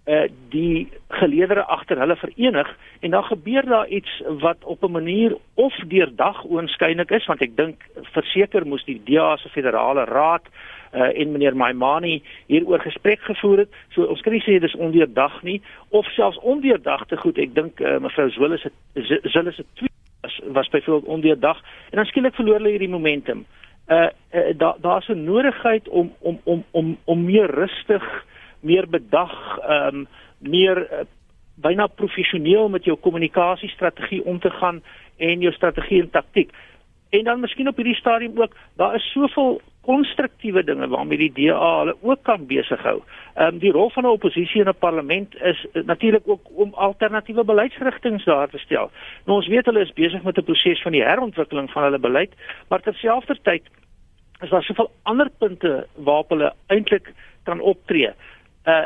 uh 0.05 0.29
die 0.49 0.89
geleedere 1.07 1.63
agter 1.63 1.97
hulle 1.97 2.15
verenig 2.15 2.77
en 2.99 3.09
dan 3.09 3.23
gebeur 3.23 3.65
daar 3.65 3.87
iets 3.87 4.21
wat 4.39 4.57
op 4.63 4.83
'n 4.83 4.91
manier 4.91 5.37
of 5.53 5.75
deurdag 5.87 6.45
oënskynlik 6.45 7.11
is 7.11 7.25
want 7.25 7.41
ek 7.41 7.55
dink 7.55 7.75
verseker 8.13 8.67
moes 8.67 8.85
die 8.85 9.01
DA 9.05 9.37
se 9.37 9.49
federale 9.49 10.03
raad 10.05 10.45
uh, 10.45 10.51
en 10.91 11.31
meneer 11.31 11.55
Maimani 11.55 12.21
hieroor 12.45 12.79
gesprek 12.79 13.21
gevoer 13.21 13.57
het. 13.57 13.69
So 13.89 14.03
ons 14.03 14.21
kan 14.21 14.33
nie 14.33 14.43
sê 14.43 14.59
dis 14.59 14.75
ondeurdag 14.75 15.41
nie 15.43 15.61
of 15.89 16.05
selfs 16.15 16.39
ondeurdagte 16.39 17.17
goed. 17.17 17.37
Ek 17.37 17.55
dink 17.55 17.79
uh, 17.79 17.97
mevrou 18.03 18.29
Zwille 18.29 18.57
se 18.57 18.71
Zwille 19.23 19.51
se 19.51 19.65
tweet 19.73 19.91
was, 20.21 20.39
was 20.53 20.69
byvoorbeeld 20.69 21.11
ondeurdag 21.11 21.61
en 21.89 22.01
dan 22.01 22.05
skielik 22.05 22.35
verloor 22.35 22.59
hulle 22.59 22.75
hierdie 22.75 22.91
momentum. 22.91 23.45
Uh, 23.87 24.09
uh 24.35 24.51
daar 24.57 24.75
daar's 24.81 25.07
'n 25.07 25.23
nodigheid 25.23 25.89
om 25.89 26.13
om 26.19 26.39
om 26.43 26.63
om 26.71 26.97
om 27.05 27.25
meer 27.25 27.49
rustig, 27.51 28.25
meer 28.59 28.89
bedag, 28.89 29.59
ehm 29.59 29.95
um, 29.95 30.07
meer 30.39 30.77
uh, 30.91 31.05
byna 31.55 31.87
professioneel 31.87 32.69
met 32.69 32.83
jou 32.83 32.97
kommunikasiestrategie 32.97 34.25
om 34.25 34.39
te 34.39 34.49
gaan 34.49 34.81
en 35.17 35.39
jou 35.39 35.53
strategie 35.53 36.01
en 36.01 36.09
taktiek. 36.09 36.51
En 37.09 37.23
dan 37.23 37.39
miskien 37.39 37.67
op 37.67 37.75
hierdie 37.75 37.95
stadium 37.95 38.41
ook, 38.41 38.55
daar 38.75 38.95
is 38.95 39.11
soveel 39.11 39.61
konstruktiewe 39.81 40.63
dinge 40.63 40.87
waarmee 40.87 41.17
die 41.17 41.31
DA 41.33 41.69
hulle 41.79 41.95
ook 42.01 42.23
kan 42.23 42.45
besig 42.45 42.81
hou. 42.85 43.01
Ehm 43.33 43.53
um, 43.53 43.59
die 43.59 43.71
rol 43.71 43.89
van 43.89 44.03
'n 44.03 44.17
oppositie 44.17 44.61
in 44.61 44.69
'n 44.69 44.79
parlement 44.79 45.35
is 45.41 45.65
uh, 45.73 45.83
natuurlik 45.83 46.27
ook 46.27 46.41
om 46.55 46.73
alternatiewe 46.73 47.43
beleidsrigtinge 47.43 48.21
daar 48.25 48.49
te 48.49 48.57
stel. 48.57 48.91
Nou 49.25 49.37
ons 49.37 49.47
weet 49.47 49.65
hulle 49.65 49.81
is 49.81 49.93
besig 49.93 50.23
met 50.23 50.37
'n 50.37 50.43
proses 50.43 50.81
van 50.81 50.91
die 50.91 51.03
herontwikkeling 51.03 51.71
van 51.71 51.83
hulle 51.83 51.99
beleid, 51.99 52.33
maar 52.69 52.81
terselfdertyd 52.81 53.63
is 54.41 54.49
daar 54.49 54.63
soveel 54.63 54.91
ander 55.03 55.29
punte 55.37 55.87
waarop 55.95 56.29
hulle 56.29 56.53
eintlik 56.67 57.13
kan 57.43 57.59
optree. 57.59 58.09
Uh 58.65 58.85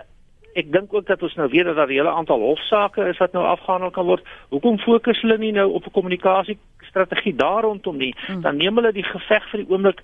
ek 0.55 0.71
dink 0.71 0.93
ook 0.93 1.07
dat 1.07 1.23
ons 1.23 1.33
nou 1.35 1.49
weet 1.51 1.65
dat 1.65 1.75
daar 1.75 1.87
'n 1.87 1.97
hele 1.99 2.09
aantal 2.09 2.39
hofsaake 2.39 3.07
is 3.07 3.17
wat 3.17 3.31
nou 3.31 3.45
afgehandel 3.45 3.91
kan 3.91 4.05
word. 4.05 4.23
Hoekom 4.49 4.79
fokus 4.79 5.21
hulle 5.21 5.37
nie 5.37 5.51
nou 5.51 5.71
op 5.71 5.85
'n 5.85 5.91
kommunikasie 5.91 6.57
strategie 6.79 7.35
daar 7.35 7.61
rondom 7.61 7.97
nie? 7.97 8.15
Hmm. 8.25 8.41
Dan 8.41 8.57
neem 8.57 8.75
hulle 8.75 8.91
die 8.91 9.03
geveg 9.03 9.49
vir 9.49 9.59
die 9.59 9.69
oomblik 9.69 10.01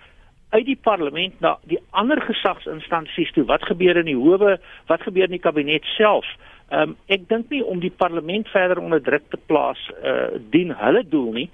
uit 0.51 0.65
die 0.67 0.79
parlement 0.79 1.39
na 1.39 1.57
die 1.69 1.79
ander 1.89 2.21
gesagsinstansies 2.21 3.31
toe. 3.35 3.45
Wat 3.49 3.63
gebeur 3.67 3.97
in 4.01 4.09
die 4.09 4.17
howe? 4.17 4.57
Wat 4.91 5.03
gebeur 5.07 5.29
in 5.29 5.37
die 5.37 5.43
kabinet 5.43 5.87
self? 5.97 6.27
Ehm 6.71 6.93
um, 6.93 6.95
ek 7.11 7.27
dink 7.27 7.49
nie 7.51 7.63
om 7.63 7.79
die 7.83 7.91
parlement 8.03 8.47
verder 8.51 8.79
onder 8.79 9.01
druk 9.03 9.27
te 9.31 9.39
plaas 9.51 9.79
uh 10.03 10.39
dien 10.53 10.71
hulle 10.83 11.03
doel 11.03 11.31
nie 11.39 11.49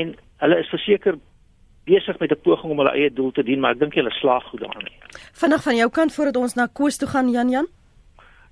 en 0.00 0.12
hulle 0.44 0.58
is 0.60 0.68
verseker 0.68 1.16
besig 1.88 2.18
met 2.18 2.30
'n 2.32 2.40
poging 2.42 2.70
om 2.72 2.78
hulle 2.78 2.92
eie 2.92 3.12
doel 3.12 3.32
te 3.32 3.42
dien, 3.42 3.60
maar 3.60 3.72
ek 3.72 3.78
dink 3.78 3.94
hulle 3.94 4.10
slaag 4.10 4.44
goed 4.44 4.60
daarin. 4.60 4.92
Vinnig 5.40 5.62
van 5.62 5.76
jou 5.76 5.90
kant 5.90 6.14
voordat 6.14 6.36
ons 6.36 6.54
na 6.54 6.66
Koos 6.66 6.96
toe 6.96 7.08
gaan 7.08 7.30
Jan 7.30 7.48
Jan. 7.48 7.68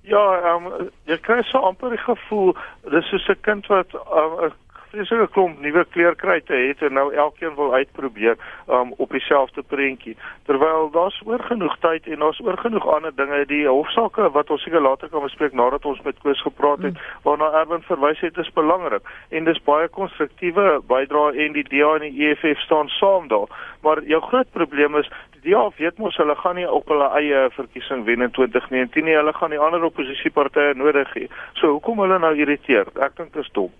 Ja, 0.01 0.23
ehm 0.39 0.65
um, 0.65 0.89
jy 1.05 1.17
kry 1.17 1.41
so 1.43 1.57
amper 1.57 1.89
die 1.89 2.05
gevoel 2.05 2.55
dis 2.91 3.09
soos 3.09 3.27
'n 3.29 3.41
kind 3.41 3.67
wat 3.67 3.93
um, 3.93 4.51
vreeslike 4.97 5.31
klomp 5.33 5.59
nuwe 5.61 5.85
kleurkryte 5.93 6.53
het 6.53 6.81
en 6.81 6.93
nou 6.97 7.13
elkeen 7.13 7.55
wil 7.55 7.73
uitprobeer 7.73 8.37
um, 8.69 8.93
op 8.97 9.11
dieselfde 9.11 9.61
prentjie. 9.61 10.15
Terwyl 10.45 10.89
daar's 10.91 11.21
oor 11.25 11.39
genoeg 11.39 11.77
tyd 11.79 12.07
en 12.07 12.19
daar's 12.19 12.39
oor 12.41 12.57
genoeg 12.57 12.87
ander 12.95 13.13
dinge 13.15 13.45
die 13.45 13.67
hofsaake 13.67 14.29
wat 14.33 14.49
ons 14.49 14.63
seker 14.63 14.81
later 14.81 15.09
kan 15.09 15.21
bespreek 15.21 15.53
nadat 15.53 15.85
ons 15.85 16.01
met 16.01 16.17
Koos 16.23 16.41
gepraat 16.41 16.81
het 16.81 16.97
mm. 16.97 17.21
waarna 17.23 17.51
Erwin 17.61 17.85
verwys 17.85 18.19
het 18.25 18.37
is 18.37 18.51
belangrik 18.53 19.05
en 19.29 19.45
dis 19.45 19.63
baie 19.69 19.87
konstruktiewe 19.87 20.81
bydrae 20.89 21.45
en 21.45 21.57
die 21.57 21.65
DA 21.69 21.93
en 21.99 22.07
die 22.07 22.29
EFF 22.29 22.61
staan 22.65 22.89
saam 22.97 23.27
daar. 23.27 23.49
Maar 23.85 24.03
jou 24.03 24.21
groot 24.21 24.51
probleem 24.51 24.97
is 24.97 25.09
die 25.37 25.51
DA 25.51 25.67
weet 25.77 25.97
mos 26.01 26.17
hulle 26.17 26.35
gaan 26.35 26.57
nie 26.57 26.69
op 26.69 26.89
hulle 26.89 27.09
eie 27.21 27.47
verkiesing 27.55 28.05
wen 28.09 28.25
in 28.25 28.31
2019 28.31 29.05
nie. 29.05 29.17
Hulle 29.17 29.33
gaan 29.33 29.53
die 29.53 29.61
ander 29.61 29.85
oppositiepartye 29.91 30.73
nodig 30.75 31.13
hê. 31.13 31.27
So 31.61 31.77
hoekom 31.77 32.01
hulle 32.01 32.19
nou 32.19 32.33
irriteer? 32.35 32.89
Ek 32.97 33.19
dink 33.19 33.35
dit 33.35 33.45
is 33.45 33.53
dom. 33.53 33.73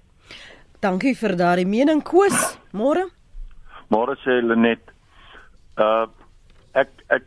Dankie 0.82 1.16
vir 1.18 1.34
daardie 1.34 1.66
mening 1.66 2.04
Koos. 2.06 2.58
Môre. 2.78 3.08
Môre 3.90 4.14
sê 4.22 4.42
Lenet. 4.46 4.84
Uh 5.78 6.06
ek 6.78 6.92
ek 7.10 7.24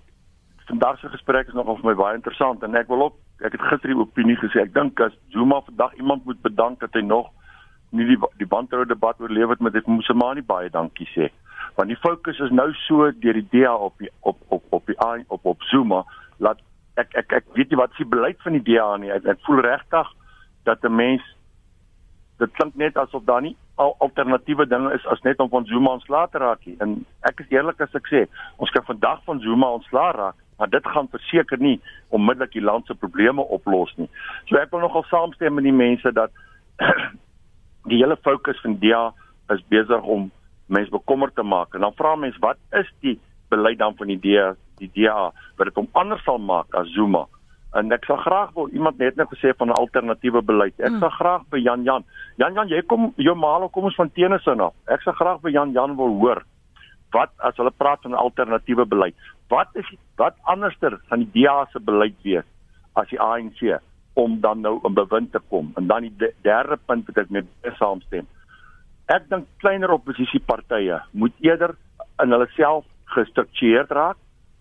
vandag 0.68 1.00
se 1.00 1.08
gesprek 1.10 1.48
is 1.48 1.56
nogal 1.58 1.80
vir 1.80 1.90
my 1.90 1.96
baie 1.98 2.14
interessant 2.14 2.62
en 2.62 2.78
ek 2.78 2.86
wil 2.92 3.08
ook 3.08 3.16
ek 3.42 3.56
het 3.56 3.64
gister 3.72 3.90
die 3.90 3.98
opinie 3.98 4.36
gesê 4.38 4.62
ek 4.62 4.74
dink 4.76 5.00
as 5.02 5.16
Zuma 5.34 5.58
vandag 5.66 5.96
iemand 5.98 6.24
moet 6.28 6.38
bedank 6.46 6.78
dat 6.84 6.94
hy 6.94 7.02
nog 7.02 7.32
nie 7.90 8.06
die 8.06 8.18
die 8.38 8.46
bandrou 8.46 8.84
debat 8.86 9.18
oorleef 9.18 9.50
het 9.50 9.64
met 9.66 9.74
dit 9.74 9.90
moes 9.90 10.10
maar 10.14 10.38
nie 10.38 10.46
baie 10.46 10.70
dankie 10.70 11.08
sê 11.10 11.30
want 11.74 11.90
die 11.90 11.98
fokus 12.04 12.38
is 12.46 12.54
nou 12.54 12.68
so 12.84 13.10
deur 13.24 13.40
die 13.40 13.48
DA 13.50 13.74
op 13.74 13.98
die, 13.98 14.12
op 14.20 14.38
op 14.48 14.62
op 14.78 14.86
die 14.86 14.98
op 15.26 15.50
op 15.54 15.66
Zuma 15.72 16.04
laat 16.38 16.62
ek 17.02 17.18
ek 17.24 17.36
ek 17.40 17.50
weet 17.58 17.74
nie 17.74 17.82
wat 17.82 17.98
se 17.98 18.06
beleid 18.06 18.38
van 18.46 18.58
die 18.58 18.66
DA 18.70 18.96
nie 19.02 19.10
ek, 19.10 19.26
ek 19.26 19.42
voel 19.48 19.64
regtig 19.66 20.14
dat 20.70 20.84
'n 20.86 20.94
mens 20.94 21.26
dit 22.40 22.52
klink 22.58 22.76
net 22.80 22.98
asof 23.00 23.24
daar 23.28 23.42
nie 23.44 23.54
al 23.82 23.94
alternatiewe 24.04 24.66
dinge 24.68 24.92
is 24.96 25.06
as 25.12 25.22
net 25.28 25.40
om 25.40 25.50
van 25.52 25.68
Zuma 25.70 25.96
ontslae 25.98 26.28
te 26.32 26.42
raak 26.42 26.66
nie 26.66 26.76
en 26.84 26.98
ek 27.30 27.44
is 27.44 27.54
eerlik 27.54 27.80
as 27.84 27.96
ek 27.96 28.12
sê 28.12 28.26
ons 28.58 28.72
kan 28.76 28.86
vandag 28.88 29.24
van 29.28 29.42
Zuma 29.44 29.72
ontslae 29.78 30.12
raak 30.18 30.38
maar 30.60 30.68
dit 30.72 30.92
gaan 30.92 31.08
verseker 31.12 31.60
nie 31.60 31.78
onmiddellik 32.08 32.52
die 32.56 32.64
land 32.64 32.86
se 32.86 32.94
probleme 32.94 33.44
oplos 33.56 33.92
nie 33.96 34.10
so 34.50 34.60
ek 34.60 34.72
wil 34.72 34.84
nogal 34.84 35.06
saamstem 35.12 35.56
met 35.56 35.68
die 35.68 35.76
mense 35.84 36.12
dat 36.16 36.32
die 37.90 38.00
hele 38.00 38.16
fokus 38.24 38.60
van 38.64 38.78
DA 38.80 39.10
is 39.54 39.62
besig 39.72 40.02
om 40.02 40.30
mense 40.70 40.90
bekommerd 40.90 41.34
te 41.34 41.42
maak. 41.42 41.74
En 41.74 41.80
dan 41.80 41.96
vra 41.98 42.14
mense 42.16 42.40
wat 42.42 42.58
is 42.78 42.88
die 43.04 43.18
beleid 43.50 43.78
dan 43.78 43.96
van 43.98 44.12
die 44.12 44.20
DA, 44.22 44.52
die 44.78 44.90
DA 44.94 45.30
wat 45.58 45.70
dit 45.70 45.80
om 45.80 45.88
anders 45.98 46.22
sal 46.24 46.38
maak 46.38 46.74
as 46.78 46.90
Zuma? 46.94 47.26
En 47.78 47.92
ek 47.94 48.04
sal 48.04 48.16
graag 48.16 48.50
wil 48.54 48.68
iemand 48.74 48.98
net 48.98 49.16
net 49.16 49.28
gesê 49.30 49.52
van 49.56 49.68
'n 49.68 49.78
alternatiewe 49.78 50.42
beleid. 50.42 50.74
Ek 50.80 50.96
sal 50.98 51.10
graag 51.10 51.42
by 51.50 51.58
Jan 51.58 51.84
Jan. 51.84 52.04
Jan 52.36 52.54
Jan, 52.54 52.68
jy 52.68 52.82
kom 52.82 53.12
jou 53.16 53.34
maal 53.34 53.68
kom 53.68 53.84
ons 53.84 53.94
van 53.94 54.10
Tenesin 54.10 54.60
af. 54.60 54.74
Ek 54.86 55.02
sal 55.02 55.12
graag 55.12 55.40
by 55.40 55.50
Jan 55.50 55.72
Jan 55.72 55.96
wil 55.96 56.18
hoor 56.18 56.42
wat 57.12 57.30
as 57.38 57.56
hulle 57.56 57.70
praat 57.70 58.02
van 58.02 58.12
'n 58.12 58.22
alternatiewe 58.24 58.86
beleid. 58.86 59.14
Wat 59.48 59.68
is 59.74 59.86
wat 60.16 60.34
anderster 60.42 61.00
van 61.08 61.18
die 61.18 61.30
DA 61.32 61.66
se 61.72 61.80
beleid 61.80 62.16
wees 62.22 62.44
as 62.94 63.08
die 63.08 63.20
ANC 63.20 63.80
om 64.14 64.40
dan 64.40 64.60
nou 64.60 64.80
'n 64.84 64.94
bewind 64.94 65.32
te 65.32 65.40
kom? 65.48 65.72
En 65.76 65.86
dan 65.86 66.02
die 66.02 66.32
derde 66.42 66.78
punt 66.86 67.06
wat 67.06 67.16
ek 67.16 67.30
met 67.30 67.46
saamstem. 67.78 68.26
Ek 69.06 69.28
dink 69.28 69.46
kleiner 69.58 69.90
oppositiepartye 69.90 71.02
moet 71.10 71.32
eerder 71.40 71.74
in 72.22 72.30
hulle 72.30 72.46
self 72.56 72.84
gestruktureerd 73.04 73.90
raak, 73.90 74.16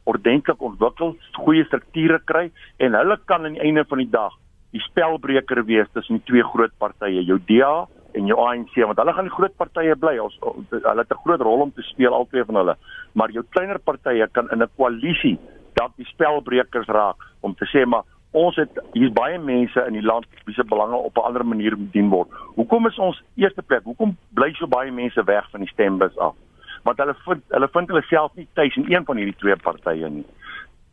ordentlik 0.09 0.61
ontwikkel, 0.61 1.15
goeie 1.37 1.65
strukture 1.69 2.19
kry 2.25 2.49
en 2.79 2.97
hulle 2.97 3.17
kan 3.29 3.45
aan 3.45 3.57
die 3.57 3.65
einde 3.65 3.85
van 3.89 4.01
die 4.03 4.09
dag 4.09 4.35
die 4.73 4.81
spelbreker 4.85 5.63
wees 5.65 5.89
tussen 5.93 6.19
die 6.19 6.27
twee 6.29 6.43
groot 6.45 6.73
partye, 6.77 7.23
jou 7.25 7.39
DA 7.49 7.87
en 8.17 8.29
jou 8.29 8.37
ANC, 8.41 8.75
want 8.85 8.99
hulle 9.01 9.13
gaan 9.13 9.29
die 9.29 9.33
groot 9.33 9.55
partye 9.57 9.95
bly. 9.97 10.15
Ons 10.21 10.37
hulle 10.41 11.01
het 11.01 11.11
'n 11.13 11.23
groot 11.23 11.41
rol 11.41 11.61
om 11.61 11.73
te 11.73 11.81
speel 11.81 12.13
albei 12.13 12.43
van 12.45 12.55
hulle, 12.55 12.75
maar 13.13 13.31
jou 13.31 13.43
kleiner 13.49 13.79
partye 13.79 14.27
kan 14.31 14.49
in 14.51 14.61
'n 14.61 14.69
koalisie 14.77 15.37
dalk 15.73 15.95
die 15.97 16.05
spelbrekers 16.05 16.87
raak 16.87 17.17
om 17.41 17.55
te 17.55 17.65
sê 17.65 17.85
maar 17.85 18.03
ons 18.31 18.55
het 18.55 18.69
hier's 18.93 19.13
baie 19.13 19.39
mense 19.39 19.85
in 19.87 19.93
die 19.93 20.05
land 20.05 20.25
wie 20.45 20.53
se 20.53 20.63
belange 20.63 20.95
op 20.95 21.17
'n 21.17 21.25
ander 21.27 21.45
manier 21.45 21.77
bedien 21.77 22.09
word. 22.09 22.29
Hoekom 22.55 22.87
is 22.87 22.99
ons 22.99 23.23
eerste 23.35 23.61
plek? 23.61 23.83
Hoekom 23.83 24.17
bly 24.33 24.53
so 24.53 24.67
baie 24.67 24.91
mense 24.91 25.23
weg 25.23 25.49
van 25.49 25.59
die 25.59 25.69
stembus 25.69 26.17
af? 26.17 26.35
Want 26.83 26.97
hulle 26.97 27.15
vind 27.25 27.43
hulle 27.55 27.69
vind 27.73 27.87
hulle 27.87 28.03
self 28.09 28.35
nie 28.35 28.47
tuis 28.53 28.75
in 28.75 28.91
een 28.91 29.05
van 29.05 29.17
hierdie 29.17 29.37
twee 29.37 29.55
partye 29.55 30.09
nie. 30.09 30.25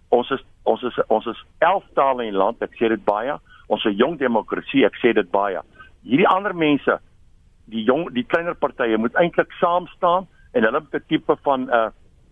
Ons 0.08 0.30
is 0.30 0.42
ons 0.64 0.82
is 0.82 0.98
ons 1.08 1.26
is 1.26 1.44
11 1.58 1.84
tale 1.94 2.24
in 2.24 2.32
die 2.32 2.38
land, 2.38 2.62
ek 2.62 2.74
sê 2.78 2.88
dit 2.88 3.04
baie. 3.04 3.36
Ons 3.68 3.84
is 3.84 3.92
'n 3.92 3.98
jong 3.98 4.18
demokrasie, 4.18 4.84
ek 4.84 4.96
sê 5.02 5.12
dit 5.14 5.30
baie. 5.30 5.60
Hierdie 6.02 6.28
ander 6.28 6.54
mense, 6.54 7.00
die 7.66 7.84
jong 7.84 8.12
die 8.14 8.24
kleiner 8.24 8.54
partye 8.54 8.98
moet 8.98 9.14
eintlik 9.14 9.52
saam 9.60 9.86
staan 9.96 10.26
en 10.52 10.64
hulle 10.64 10.80
moet 10.80 10.94
'n 10.94 11.06
tipe 11.08 11.36
van 11.42 11.66
'n 11.66 11.70
uh, 11.70 11.90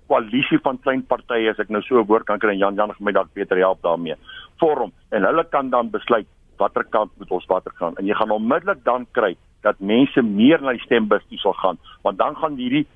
koalisie 0.08 0.60
van 0.62 0.78
klein 0.84 1.02
partye 1.08 1.50
as 1.50 1.58
ek 1.58 1.70
nou 1.70 1.82
so 1.82 1.98
'n 1.98 2.06
woord 2.06 2.26
kan 2.26 2.38
kry 2.38 2.52
en 2.52 2.58
Jan 2.58 2.76
Jan 2.76 2.92
gaan 2.92 3.04
my 3.04 3.12
dalk 3.12 3.32
beter 3.34 3.58
help 3.58 3.82
daarmee 3.82 4.16
vorm 4.60 4.92
en 5.10 5.24
hulle 5.24 5.44
kan 5.44 5.70
dan 5.70 5.90
besluit 5.90 6.26
watter 6.58 6.84
kant 6.84 7.10
moet 7.18 7.30
ons 7.30 7.46
watter 7.46 7.72
gaan 7.78 7.96
en 7.96 8.06
jy 8.06 8.14
gaan 8.14 8.30
onmiddellik 8.30 8.84
dan 8.84 9.06
kry 9.12 9.36
dat 9.62 9.80
mense 9.80 10.22
meer 10.22 10.60
na 10.62 10.72
die 10.72 10.84
stembus 10.84 11.24
toe 11.28 11.38
sal 11.38 11.56
gaan 11.62 11.78
want 12.02 12.18
dan 12.18 12.36
gaan 12.36 12.56
hierdie 12.56 12.86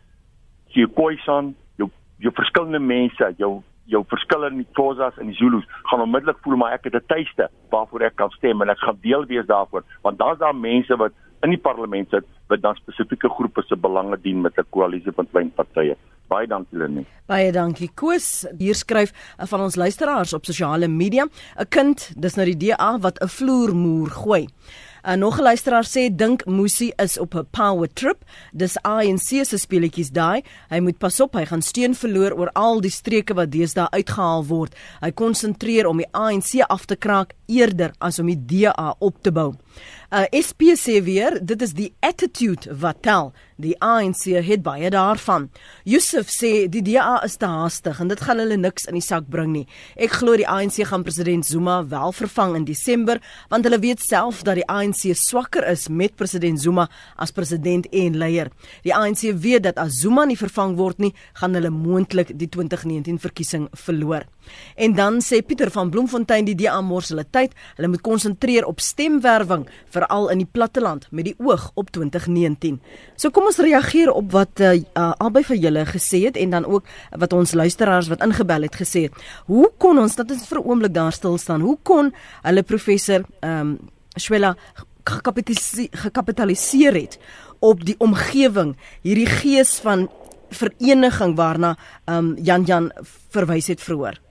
Khoisan 0.72 1.54
jou 1.76 1.90
jou 2.18 2.32
verskillende 2.34 2.78
mense 2.78 3.34
jou 3.36 3.62
jou 3.84 4.04
verskillende 4.08 4.64
Xhosas 4.72 5.16
en 5.18 5.26
die 5.26 5.36
Zulus 5.36 5.64
gaan 5.90 6.00
onmiddellik 6.00 6.38
voel 6.42 6.56
maar 6.56 6.72
ek 6.72 6.84
het 6.84 6.94
'n 6.94 7.06
tuiste 7.06 7.48
waarvoor 7.70 8.02
ek 8.02 8.16
kan 8.16 8.30
stem 8.30 8.62
en 8.62 8.68
ek 8.68 8.78
gaan 8.78 8.98
deel 9.00 9.24
wees 9.26 9.46
daarvoor 9.46 9.84
want 10.02 10.18
daar's 10.18 10.38
daar 10.38 10.54
mense 10.54 10.96
wat 10.96 11.12
in 11.42 11.50
die 11.50 11.62
parlement 11.62 12.10
sit 12.10 12.26
wat 12.50 12.62
dan 12.64 12.78
spesifieke 12.78 13.28
groepe 13.28 13.62
se 13.66 13.76
belange 13.76 14.16
dien 14.22 14.40
met 14.40 14.58
'n 14.58 14.66
koalisie 14.70 15.12
van 15.12 15.28
klein 15.30 15.50
partye. 15.50 15.96
Baie 16.28 16.46
dankie 16.46 16.78
Lenie. 16.78 17.06
Baie 17.26 17.52
dankie 17.52 17.90
Koos. 17.94 18.46
Hier 18.58 18.74
skryf 18.74 19.12
van 19.36 19.60
ons 19.60 19.76
luisteraars 19.76 20.32
op 20.32 20.44
sosiale 20.44 20.88
media, 20.88 21.24
'n 21.56 21.68
kind, 21.68 22.12
dis 22.16 22.36
nou 22.36 22.46
die 22.46 22.68
DA 22.68 22.98
wat 22.98 23.18
'n 23.22 23.28
vloermoer 23.28 24.10
gooi. 24.10 24.48
Uh, 25.08 25.14
nog 25.14 25.38
'n 25.38 25.42
luisteraar 25.42 25.84
sê 25.84 26.14
dink 26.14 26.44
Musi 26.46 26.92
is 26.96 27.18
op 27.18 27.34
'n 27.34 27.46
power 27.50 27.88
trip. 27.92 28.24
Dis 28.52 28.76
ANC 28.82 29.44
se 29.44 29.56
speletjies 29.56 30.10
daai. 30.10 30.42
Hy 30.68 30.80
moet 30.80 30.98
pas 30.98 31.20
op, 31.20 31.32
hy 31.32 31.44
gaan 31.44 31.62
steun 31.62 31.94
verloor 31.94 32.32
oor 32.32 32.50
al 32.52 32.80
die 32.80 32.90
streke 32.90 33.34
wat 33.34 33.50
deesdae 33.50 33.90
uitgehaal 33.90 34.46
word. 34.46 34.74
Hy 35.00 35.10
konsentreer 35.10 35.86
om 35.86 35.96
die 35.96 36.08
ANC 36.12 36.60
af 36.66 36.84
te 36.84 36.96
kraak 36.96 37.32
eerder 37.48 37.94
as 37.98 38.20
om 38.20 38.28
die 38.30 38.38
DA 38.38 38.94
op 38.98 39.22
te 39.24 39.32
bou. 39.34 39.54
Uh 40.08 40.24
SP 40.32 40.72
sê 40.80 41.02
weer, 41.04 41.36
dit 41.44 41.62
is 41.62 41.74
die 41.76 41.90
attitude 42.00 42.72
wat 42.80 43.02
tel. 43.04 43.32
Die 43.60 43.74
ANC 43.82 44.30
het 44.46 44.62
baie 44.62 44.88
daarvan. 44.90 45.48
Yusuf 45.84 46.30
sê 46.32 46.68
die 46.70 46.82
DA 46.86 47.18
is 47.26 47.36
te 47.36 47.48
haastig 47.50 47.98
en 48.00 48.08
dit 48.08 48.20
gaan 48.22 48.38
hulle 48.40 48.56
niks 48.56 48.86
in 48.88 48.96
die 48.96 49.04
sak 49.04 49.26
bring 49.28 49.50
nie. 49.52 49.66
Ek 50.00 50.14
glo 50.20 50.36
die 50.38 50.46
ANC 50.48 50.78
gaan 50.88 51.04
president 51.04 51.44
Zuma 51.44 51.82
wel 51.90 52.14
vervang 52.16 52.54
in 52.56 52.64
Desember 52.68 53.20
want 53.50 53.68
hulle 53.68 53.80
weet 53.82 54.00
self 54.04 54.44
dat 54.46 54.60
die 54.60 54.66
ANC 54.70 55.10
swakker 55.18 55.66
is 55.68 55.88
met 55.88 56.16
president 56.16 56.62
Zuma 56.62 56.88
as 57.16 57.34
president 57.34 57.90
en 57.92 58.16
leier. 58.16 58.48
Die 58.86 58.94
ANC 58.94 59.26
weet 59.34 59.66
dat 59.68 59.82
as 59.82 60.00
Zuma 60.00 60.24
nie 60.24 60.38
vervang 60.38 60.78
word 60.78 61.02
nie, 61.02 61.12
gaan 61.36 61.58
hulle 61.58 61.74
moontlik 61.74 62.32
die 62.38 62.48
2019 62.48 63.20
verkiesing 63.20 63.68
verloor. 63.76 64.24
En 64.76 64.94
dan 64.96 65.20
sê 65.20 65.42
Pieter 65.44 65.70
van 65.74 65.90
Bloemfontein 65.90 66.46
die 66.48 66.56
DA 66.56 66.80
mors 66.80 67.12
hulle 67.12 67.26
tyd. 67.38 67.54
Hulle 67.78 67.90
moet 67.92 68.04
konsentreer 68.04 68.66
op 68.68 68.82
stemwerwing 68.82 69.66
veral 69.94 70.28
in 70.32 70.42
die 70.42 70.50
platteland 70.50 71.06
met 71.10 71.28
die 71.30 71.36
oog 71.38 71.70
op 71.78 71.92
2019. 71.94 72.80
So 73.16 73.30
kom 73.34 73.48
ons 73.50 73.60
reageer 73.62 74.12
op 74.12 74.32
wat 74.34 74.62
uh, 74.64 74.74
uh, 74.78 75.12
albei 75.22 75.44
van 75.46 75.60
julle 75.62 75.84
gesê 75.88 76.24
het 76.26 76.38
en 76.40 76.56
dan 76.56 76.68
ook 76.68 76.86
wat 77.18 77.36
ons 77.36 77.54
luisteraars 77.58 78.10
wat 78.12 78.24
ingebel 78.24 78.68
het 78.68 78.78
gesê 78.78 79.06
het. 79.08 79.26
Hoe 79.46 79.70
kon 79.78 79.98
ons 79.98 80.16
dat 80.18 80.30
ons 80.30 80.46
vir 80.48 80.58
'n 80.58 80.68
oomblik 80.68 80.94
daar 80.94 81.12
stil 81.12 81.38
staan? 81.38 81.60
Hoe 81.60 81.78
kon 81.82 82.12
hulle 82.42 82.62
professor 82.62 83.24
ehm 83.40 83.60
um, 83.60 83.78
Shwela 84.18 84.56
gekapitaliseer 85.94 86.94
het 86.94 87.18
op 87.60 87.84
die 87.84 87.94
omgewing 87.98 88.76
hierdie 89.02 89.30
gees 89.30 89.78
van 89.78 90.08
vereniging 90.50 91.36
waarna 91.36 91.76
um, 92.06 92.34
Jan 92.42 92.64
Jan 92.64 92.90
verwys 93.30 93.68
het 93.68 93.80
vroeër? 93.80 94.27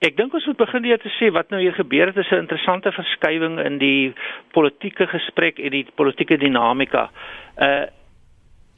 Ek 0.00 0.16
dink 0.16 0.32
ons 0.32 0.46
moet 0.48 0.56
begin 0.56 0.82
deur 0.82 0.98
te 0.98 1.10
sê 1.18 1.28
wat 1.36 1.50
nou 1.52 1.58
hier 1.60 1.74
gebeur 1.76 2.08
het 2.08 2.16
is 2.16 2.30
'n 2.32 2.44
interessante 2.46 2.92
verskywing 2.92 3.58
in 3.60 3.78
die 3.78 4.12
politieke 4.56 5.06
gesprek 5.06 5.58
en 5.58 5.70
die 5.70 5.86
politieke 5.94 6.38
dinamika. 6.38 7.10
Uh 7.58 7.84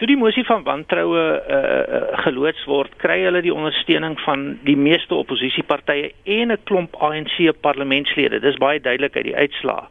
toe 0.02 0.10
die 0.10 0.18
mosie 0.18 0.42
van 0.42 0.64
wantroue 0.66 1.20
uh 1.46 2.22
geloods 2.24 2.64
word, 2.66 2.90
kry 2.98 3.20
hulle 3.22 3.38
die 3.44 3.54
ondersteuning 3.54 4.16
van 4.24 4.56
die 4.66 4.74
meeste 4.74 5.14
oppositiepartye 5.14 6.10
en 6.26 6.50
'n 6.50 6.58
klomp 6.66 6.96
ANC 6.98 7.36
parlementslede. 7.60 8.40
Dis 8.40 8.58
baie 8.58 8.80
duidelik 8.80 9.16
uit 9.16 9.24
die 9.30 9.36
uitslaa. 9.36 9.88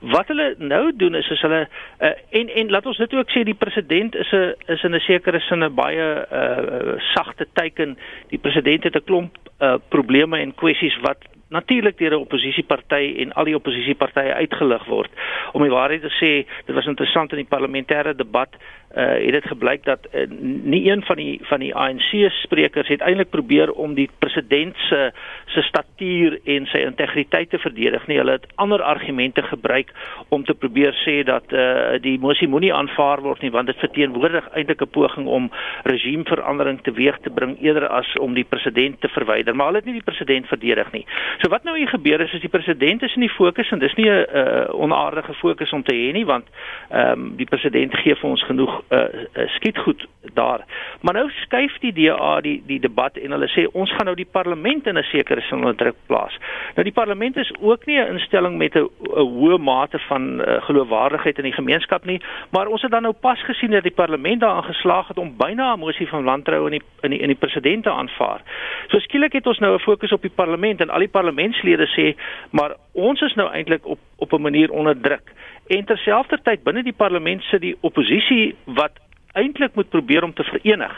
Wat 0.00 0.28
hulle 0.28 0.54
nou 0.58 0.92
doen 0.96 1.14
is 1.14 1.30
as 1.30 1.40
hulle 1.40 1.62
uh, 1.64 2.12
en 2.30 2.48
en 2.48 2.70
laat 2.70 2.86
ons 2.86 3.00
dit 3.00 3.14
ook 3.14 3.30
sê 3.32 3.42
die 3.44 3.56
president 3.56 4.14
is 4.14 4.32
'n 4.32 4.52
is 4.66 4.84
in 4.84 4.94
'n 4.94 5.00
sekere 5.00 5.40
sin 5.40 5.64
'n 5.64 5.74
baie 5.74 6.26
uh, 6.32 7.00
sagte 7.14 7.46
teiken. 7.52 7.96
Die 8.28 8.38
president 8.38 8.84
het 8.84 8.96
'n 8.96 9.04
klomp 9.04 9.32
uh, 9.60 9.74
probleme 9.88 10.38
en 10.38 10.54
kwessies 10.54 11.00
wat 11.00 11.24
natuurlik 11.48 11.98
deur 11.98 12.12
'n 12.12 12.24
oppositieparty 12.26 13.14
en 13.18 13.32
al 13.32 13.44
die 13.44 13.56
oppositiepartye 13.56 14.34
uitgelig 14.34 14.84
word. 14.84 15.10
Om 15.52 15.62
die 15.62 15.70
waarheid 15.70 16.00
te 16.00 16.12
sê, 16.20 16.46
dit 16.66 16.74
was 16.74 16.86
interessant 16.86 17.32
in 17.32 17.38
die 17.38 17.56
parlementêre 17.56 18.14
debat 18.14 18.48
uh 18.96 19.04
het 19.20 19.32
dit 19.32 19.44
gebleik 19.44 19.84
dat 19.84 20.06
uh, 20.12 20.22
nie 20.62 20.90
een 20.90 21.02
van 21.02 21.16
die 21.16 21.38
van 21.42 21.60
die 21.60 21.74
ANC 21.74 22.30
sprekers 22.30 22.88
het 22.88 23.00
eintlik 23.00 23.30
probeer 23.30 23.72
om 23.72 23.94
die 23.94 24.08
president 24.18 24.76
se 24.76 25.12
se 25.46 25.62
statuur 25.62 26.38
en 26.44 26.66
sy 26.66 26.78
integriteit 26.78 27.50
te 27.50 27.58
verdedig 27.58 28.06
nie. 28.06 28.16
Hulle 28.16 28.38
het 28.38 28.46
ander 28.54 28.82
argumente 28.82 29.42
gebruik 29.42 29.92
om 30.28 30.44
te 30.44 30.54
probeer 30.54 30.96
sê 31.04 31.22
dat 31.24 31.52
uh 31.52 32.00
die 32.00 32.18
mosie 32.18 32.48
moenie 32.48 32.74
aanvaar 32.74 33.20
word 33.20 33.42
nie 33.42 33.50
want 33.50 33.66
dit 33.66 33.76
verteenwoordig 33.76 34.48
eintlik 34.54 34.80
'n 34.82 34.90
poging 34.90 35.26
om 35.26 35.50
regimeverandering 35.84 36.80
teweeg 36.82 37.18
te 37.18 37.30
bring 37.30 37.60
eerder 37.60 37.88
as 37.88 38.16
om 38.16 38.34
die 38.34 38.44
president 38.48 39.00
te 39.00 39.08
verwyder. 39.08 39.56
Maar 39.56 39.66
hulle 39.66 39.78
het 39.78 39.86
nie 39.86 40.00
die 40.00 40.10
president 40.12 40.46
verdedig 40.46 40.92
nie. 40.92 41.04
So 41.38 41.48
wat 41.48 41.62
nou 41.62 41.76
hier 41.78 41.88
gebeur 41.88 42.20
is 42.20 42.32
is 42.32 42.40
die 42.40 42.50
president 42.50 43.02
is 43.02 43.14
in 43.14 43.22
die 43.22 43.30
fokus 43.30 43.70
en 43.70 43.78
dis 43.78 43.94
nie 43.94 44.10
'n 44.10 44.26
uh, 44.34 44.74
onaardige 44.74 45.34
fokus 45.34 45.72
om 45.72 45.82
te 45.82 45.94
hê 45.94 46.12
nie 46.12 46.26
want 46.26 46.46
ehm 46.90 47.12
um, 47.12 47.36
die 47.36 47.46
president 47.46 47.94
gee 47.94 48.14
vir 48.14 48.30
ons 48.30 48.42
genoeg 48.42 48.82
uh, 48.90 48.98
uh, 48.98 49.48
skietgoed 49.54 50.06
daar. 50.34 50.64
Maar 51.00 51.14
nou 51.14 51.30
skuif 51.30 51.78
die 51.78 51.92
DA 51.92 52.40
die 52.40 52.62
die 52.66 52.80
debat 52.80 53.16
en 53.16 53.30
hulle 53.30 53.48
sê 53.48 53.66
ons 53.72 53.90
gaan 53.90 54.04
nou 54.04 54.16
die 54.16 54.30
parlement 54.30 54.86
in 54.86 54.98
'n 54.98 55.02
sekere 55.02 55.40
sin 55.40 55.58
onder 55.58 55.76
druk 55.76 55.96
plaas. 56.06 56.38
Nou 56.74 56.84
die 56.84 56.92
parlement 56.92 57.36
is 57.36 57.52
ook 57.60 57.86
nie 57.86 57.98
'n 57.98 58.12
instelling 58.12 58.56
met 58.56 58.74
'n 58.74 58.88
hoë 59.14 59.58
mate 59.58 59.98
van 59.98 60.40
uh, 60.40 60.62
geloofwaardigheid 60.62 61.38
in 61.38 61.44
die 61.44 61.58
gemeenskap 61.60 62.04
nie, 62.04 62.20
maar 62.50 62.66
ons 62.66 62.82
het 62.82 62.90
dan 62.90 63.02
nou 63.02 63.14
pas 63.14 63.42
gesien 63.44 63.70
dat 63.70 63.82
die 63.82 63.94
parlement 64.02 64.40
daarin 64.40 64.64
geslaag 64.64 65.08
het 65.08 65.18
om 65.18 65.36
byna 65.36 65.74
'n 65.74 65.78
mosie 65.78 66.08
van 66.08 66.24
wantroue 66.24 66.64
in 66.64 66.78
die 66.78 66.82
in 67.02 67.10
die 67.10 67.20
in 67.20 67.28
die 67.28 67.36
president 67.36 67.82
te 67.82 67.90
aanvaar. 67.90 68.40
So 68.88 68.98
skielik 68.98 69.32
het 69.32 69.46
ons 69.46 69.58
nou 69.58 69.74
'n 69.74 69.78
fokus 69.78 70.12
op 70.12 70.22
die 70.22 70.34
parlement 70.34 70.80
en 70.80 70.90
al 70.90 70.98
die 70.98 71.08
parlementslede 71.28 71.86
sê, 71.92 72.16
maar 72.50 72.76
ons 72.92 73.20
is 73.20 73.34
nou 73.34 73.48
eintlik 73.52 73.86
op 73.86 73.98
op 74.18 74.32
'n 74.32 74.42
manier 74.42 74.70
onder 74.72 75.00
druk 75.00 75.32
en 75.68 75.84
terselfdertyd 75.84 76.64
binne 76.64 76.82
die 76.82 76.96
parlement 76.96 77.42
sit 77.42 77.60
die 77.60 77.76
oppositie 77.80 78.56
wat 78.64 78.98
eintlik 79.32 79.74
moet 79.74 79.88
probeer 79.88 80.24
om 80.24 80.34
te 80.34 80.44
verenig. 80.44 80.94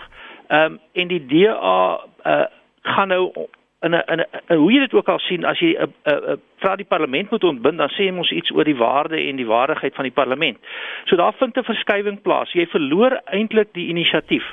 Ehm 0.48 0.72
um, 0.72 0.78
en 0.92 1.08
die 1.08 1.26
DA 1.26 2.00
uh, 2.26 2.44
gaan 2.82 3.08
nou 3.08 3.32
in 3.80 3.94
'n 3.94 4.02
in 4.12 4.24
'n 4.48 4.56
hoe 4.56 4.72
jy 4.72 4.78
dit 4.78 4.94
ook 4.94 5.08
al 5.08 5.18
sien 5.18 5.44
as 5.44 5.58
jy 5.58 5.74
'n 5.74 5.82
uh, 5.82 6.12
'n 6.12 6.22
uh, 6.22 6.30
uh, 6.30 6.36
vra 6.58 6.76
die 6.76 6.86
parlement 6.86 7.30
moet 7.30 7.44
ontbind 7.44 7.78
dan 7.78 7.88
sê 7.88 8.12
ons 8.16 8.30
iets 8.30 8.52
oor 8.52 8.64
die 8.64 8.76
waarde 8.76 9.16
en 9.16 9.36
die 9.36 9.46
waardigheid 9.46 9.94
van 9.94 10.04
die 10.04 10.12
parlement. 10.12 10.58
So 11.04 11.16
daar 11.16 11.32
vind 11.32 11.56
'n 11.56 11.64
verskywing 11.64 12.22
plaas. 12.22 12.52
Jy 12.52 12.66
verloor 12.66 13.20
eintlik 13.24 13.68
die 13.72 13.88
inisiatief. 13.88 14.44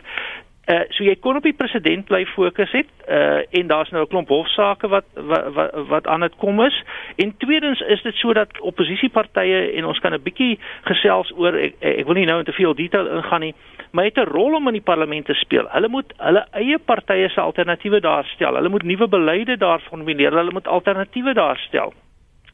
Uh 0.68 0.84
so 0.92 1.06
jy 1.08 1.16
kon 1.24 1.38
op 1.40 1.46
die 1.48 1.56
president 1.56 2.10
bly 2.10 2.26
fokus 2.34 2.72
het 2.76 2.90
uh 3.08 3.40
en 3.56 3.68
daar's 3.68 3.90
nou 3.96 4.02
'n 4.04 4.08
klomp 4.12 4.28
hofsaake 4.28 4.88
wat 4.88 5.06
wat 5.16 5.54
wat, 5.54 5.72
wat 5.88 6.08
aan 6.08 6.20
dit 6.20 6.36
kom 6.36 6.60
is. 6.62 6.84
En 7.16 7.38
tweedens 7.38 7.80
is 7.80 8.02
dit 8.02 8.16
sodat 8.16 8.60
oppositiepartye 8.60 9.72
en 9.72 9.86
ons 9.86 10.00
kan 10.00 10.14
'n 10.14 10.24
bietjie 10.24 10.60
gesels 10.82 11.32
oor 11.38 11.56
ek, 11.56 11.76
ek 11.80 12.06
wil 12.06 12.14
nie 12.14 12.26
nou 12.26 12.40
in 12.40 12.46
te 12.46 12.52
veel 12.52 12.74
detail 12.74 13.08
ingaan 13.08 13.42
nie, 13.42 13.56
maar 13.92 14.04
het 14.04 14.18
'n 14.18 14.28
rol 14.28 14.56
om 14.56 14.68
in 14.68 14.74
die 14.74 14.90
parlement 14.92 15.26
te 15.26 15.34
speel. 15.34 15.68
Hulle 15.72 15.88
moet 15.88 16.14
hulle 16.18 16.46
eie 16.52 16.80
partye 16.80 17.30
se 17.30 17.42
alternatiewe 17.42 18.00
daarstel. 18.00 18.56
Hulle 18.56 18.70
moet 18.70 18.84
nuwe 18.84 19.08
beleide 19.08 19.58
daar 19.58 19.80
formuleer. 19.80 20.36
Hulle 20.36 20.52
moet 20.52 20.68
alternatiewe 20.68 21.34
daarstel. 21.34 21.94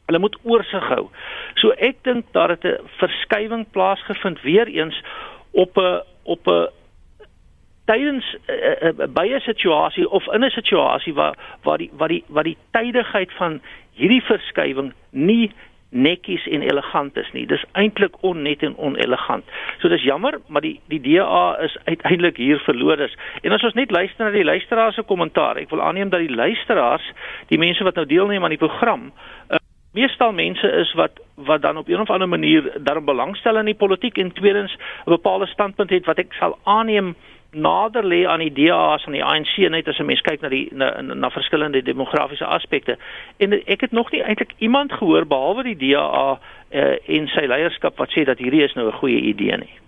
Hulle 0.06 0.18
moet 0.18 0.38
oorsig 0.42 0.88
hou. 0.88 1.08
So 1.54 1.70
ek 1.70 1.96
dink 2.02 2.24
daar 2.32 2.48
het 2.48 2.64
'n 2.64 2.78
verskywing 2.98 3.66
plaasgevind 3.70 4.40
weer 4.42 4.66
eens 4.66 5.02
op 5.50 5.76
'n 5.76 6.02
op 6.22 6.46
'n 6.46 6.68
tydens 7.84 8.36
uh, 8.48 8.90
uh, 8.90 9.06
by 9.08 9.26
'n 9.28 9.40
situasie 9.40 10.08
of 10.10 10.26
in 10.32 10.44
'n 10.44 10.50
situasie 10.50 11.14
waar 11.14 11.36
waar 11.62 11.78
die 11.78 11.90
waar 11.92 12.08
die 12.08 12.24
waar 12.28 12.44
die 12.44 12.58
tydigheid 12.70 13.32
van 13.32 13.60
hierdie 13.92 14.22
verskywing 14.22 14.92
nie 15.10 15.52
netjies 15.94 16.46
en 16.46 16.62
elegant 16.62 17.16
is 17.16 17.30
nie. 17.32 17.46
Dis 17.46 17.64
eintlik 17.72 18.16
onnet 18.20 18.62
en 18.62 18.76
onelegant. 18.76 19.44
So 19.78 19.88
dis 19.88 20.02
jammer, 20.02 20.40
maar 20.46 20.60
die 20.60 20.80
die 20.90 21.00
DA 21.00 21.56
is 21.62 21.76
uiteindelik 21.84 22.36
hier 22.36 22.58
verloders. 22.58 23.14
En 23.42 23.52
as 23.52 23.62
ons 23.62 23.74
net 23.78 23.90
luister 23.90 24.24
na 24.24 24.30
die 24.30 24.44
luisteraars 24.44 24.94
se 24.94 25.02
kommentaar, 25.02 25.56
ek 25.56 25.70
wil 25.70 25.82
aanneem 25.82 26.10
dat 26.10 26.20
die 26.20 26.34
luisteraars, 26.34 27.12
die 27.48 27.58
mense 27.58 27.84
wat 27.84 27.94
nou 27.94 28.06
deelneem 28.06 28.42
aan 28.44 28.56
die 28.56 28.64
program, 28.66 29.12
uh, 29.50 29.60
meestal 29.94 30.32
mense 30.32 30.70
is 30.82 30.90
wat 30.98 31.20
wat 31.34 31.62
dan 31.62 31.76
op 31.76 31.88
'n 31.88 32.00
of 32.00 32.10
ander 32.10 32.28
manier 32.28 32.72
daarin 32.78 33.04
belangstel 33.04 33.56
in 33.56 33.70
die 33.70 33.82
politiek 33.82 34.18
en 34.18 34.32
tweedens 34.32 34.74
'n 35.06 35.10
bepaalde 35.10 35.46
standpunt 35.46 35.90
het 35.90 36.06
wat 36.06 36.18
ek 36.18 36.32
sal 36.32 36.58
aanneem 36.64 37.14
nader 37.54 38.04
lê 38.04 38.24
aan 38.26 38.40
die 38.40 38.52
DA's 38.52 39.06
aan 39.06 39.12
die 39.12 39.24
ANC 39.24 39.56
net 39.70 39.88
as 39.88 39.98
'n 39.98 40.06
mens 40.06 40.20
kyk 40.20 40.40
na 40.40 40.48
die 40.48 40.68
na, 40.72 41.00
na 41.00 41.30
verskillende 41.30 41.82
demografiese 41.82 42.44
aspekte. 42.44 42.96
En 43.36 43.52
ek 43.66 43.80
het 43.80 43.92
nog 43.92 44.10
nie 44.10 44.22
eintlik 44.22 44.52
iemand 44.58 44.92
gehoor 44.92 45.26
behalwe 45.26 45.62
die 45.62 45.76
DA 45.76 46.38
uh, 46.70 46.94
en 47.06 47.28
sy 47.28 47.46
leierskap 47.46 47.98
wat 47.98 48.10
sê 48.10 48.24
dat 48.24 48.38
hierdie 48.38 48.62
is 48.62 48.74
nou 48.74 48.86
'n 48.86 49.00
goeie 49.00 49.20
idee 49.20 49.56
nie 49.56 49.83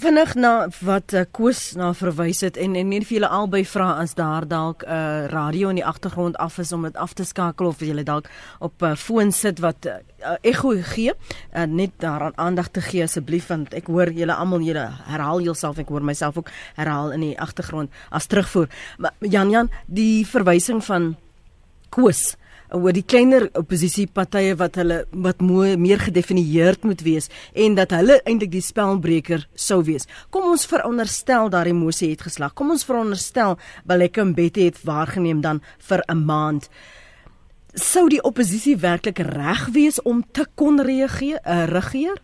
vinnig 0.00 0.34
na 0.34 0.52
wat 0.84 1.12
uh, 1.16 1.24
Koos 1.32 1.72
na 1.78 1.92
verwys 1.96 2.42
het 2.44 2.56
en 2.60 2.76
en 2.76 2.88
nie 2.90 3.00
vir 3.04 3.16
julle 3.16 3.30
albei 3.32 3.62
vra 3.64 3.88
as 4.02 4.14
daar 4.14 4.46
dalk 4.48 4.82
'n 4.82 4.88
uh, 4.88 4.94
eh, 4.96 5.30
radio 5.30 5.68
in 5.68 5.76
die 5.80 5.84
agtergrond 5.84 6.36
af 6.36 6.58
is 6.58 6.72
om 6.72 6.82
dit 6.82 6.96
af 6.96 7.12
te 7.12 7.24
skakel 7.24 7.66
of 7.66 7.80
julle 7.80 8.04
dalk 8.04 8.28
op 8.58 8.82
'n 8.82 8.84
uh, 8.84 8.96
foon 8.96 9.32
sit 9.32 9.58
wat 9.58 9.86
uh, 9.86 9.94
ekho 10.42 10.74
gee 10.82 11.12
uh, 11.54 11.62
net 11.62 11.90
daaraan 11.98 12.36
aandag 12.36 12.68
te 12.68 12.80
gee 12.80 13.02
asseblief 13.02 13.46
want 13.46 13.74
ek 13.74 13.86
hoor 13.86 14.10
julle 14.12 14.34
almal 14.34 14.60
julle 14.60 14.90
herhaal 15.06 15.40
jouself 15.40 15.78
ek 15.78 15.88
hoor 15.88 16.02
myself 16.02 16.36
ook 16.36 16.50
herhaal 16.74 17.12
in 17.12 17.20
die 17.20 17.40
agtergrond 17.40 17.90
as 18.10 18.26
terugvoer. 18.26 18.68
Maar 18.98 19.12
Jan 19.20 19.50
Jan 19.50 19.70
die 19.86 20.26
verwysing 20.26 20.84
van 20.84 21.16
Koos 21.88 22.36
oor 22.74 22.92
die 22.92 23.04
kleiner 23.06 23.48
oppositiepartye 23.54 24.56
wat 24.58 24.76
hulle 24.80 25.04
wat 25.12 25.40
moe, 25.44 25.76
meer 25.76 26.00
gedefinieerd 26.02 26.84
moet 26.84 27.02
wees 27.06 27.30
en 27.54 27.76
dat 27.78 27.94
hulle 27.96 28.20
eintlik 28.24 28.52
die 28.56 28.64
spelbreker 28.64 29.46
sou 29.54 29.82
wees. 29.86 30.08
Kom 30.30 30.50
ons 30.50 30.66
veronderstel 30.66 31.50
dat 31.50 31.64
die 31.68 31.76
mosie 31.76 32.10
het 32.10 32.26
geslag. 32.26 32.54
Kom 32.54 32.70
ons 32.70 32.86
veronderstel 32.86 33.56
Baleka 33.86 34.24
Mbete 34.24 34.66
het 34.66 34.82
waargeneem 34.84 35.40
dan 35.40 35.62
vir 35.88 36.02
'n 36.08 36.24
maand. 36.24 36.70
Sou 37.74 38.08
die 38.08 38.22
oppositie 38.22 38.76
werklik 38.76 39.18
reg 39.18 39.68
wees 39.72 40.02
om 40.02 40.22
te 40.32 40.46
kon 40.54 40.80
reageer, 40.80 41.40
uh, 41.44 41.66
regeer? 41.68 42.16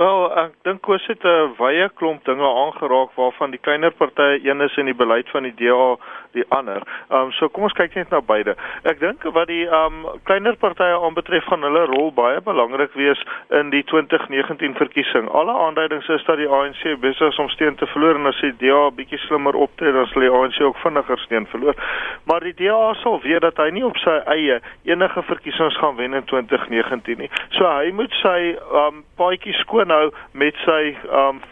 Wel, 0.00 0.22
ek 0.32 0.52
dink 0.64 0.80
Koos 0.80 1.04
het 1.12 1.24
'n 1.28 1.54
wye 1.58 1.88
klomp 1.94 2.24
dinge 2.24 2.48
aangeraak 2.48 3.10
waarvan 3.20 3.50
die 3.50 3.60
kleiner 3.60 3.90
partye 3.90 4.40
een 4.48 4.60
is 4.60 4.76
in 4.76 4.86
die 4.86 4.94
beleid 4.94 5.28
van 5.28 5.42
die 5.42 5.54
DA 5.54 5.96
die 6.36 6.44
ander. 6.48 6.82
Ehm 7.10 7.28
um, 7.28 7.32
so 7.32 7.48
kom 7.48 7.66
ons 7.66 7.76
kyk 7.78 7.94
net 7.98 8.10
na 8.10 8.20
beide. 8.20 8.54
Ek 8.88 9.00
dink 9.00 9.24
wat 9.36 9.48
die 9.50 9.64
ehm 9.66 10.04
um, 10.04 10.20
kleiner 10.28 10.56
partye 10.60 10.98
aanbetref 10.98 11.46
gaan 11.50 11.66
hulle 11.66 11.84
rol 11.90 12.10
baie 12.14 12.40
belangrik 12.46 12.94
wees 12.98 13.20
in 13.60 13.70
die 13.74 13.82
2019 13.90 14.74
verkiesing. 14.78 15.28
Alle 15.40 15.54
aanduidings 15.66 16.08
is 16.08 16.24
dat 16.28 16.40
die 16.40 16.48
ANC 16.48 16.82
besig 17.00 17.28
is 17.32 17.38
om 17.42 17.48
steun 17.48 17.76
te 17.80 17.86
verloor 17.92 18.18
en 18.20 18.30
as 18.30 18.40
die 18.44 18.54
DA 18.62 18.82
bietjie 18.94 19.20
slimmer 19.26 19.58
optree 19.66 19.92
dan 19.92 20.08
sal 20.12 20.26
die 20.26 20.32
ANC 20.40 20.60
ook 20.60 20.80
vinniger 20.84 21.18
steun 21.26 21.46
verloor. 21.52 21.78
Maar 22.24 22.46
die 22.48 22.56
DA 22.62 22.94
sal 23.02 23.20
weet 23.26 23.42
dat 23.46 23.58
hy 23.62 23.70
nie 23.74 23.86
op 23.86 23.98
sy 24.04 24.18
eie 24.36 24.60
enige 24.88 25.22
verkiesings 25.22 25.78
gaan 25.82 25.96
wen 25.96 26.14
in 26.14 26.26
2019 26.32 27.24
nie. 27.24 27.30
So 27.58 27.66
hy 27.66 27.94
moet 27.94 28.14
sy 28.22 28.38
ehm 28.56 28.86
um, 28.86 29.06
paadjie 29.20 29.54
skoon 29.64 29.90
hou 29.94 30.10
met 30.32 30.56
sy 30.66 30.82
ehm 30.94 31.40
um, 31.40 31.48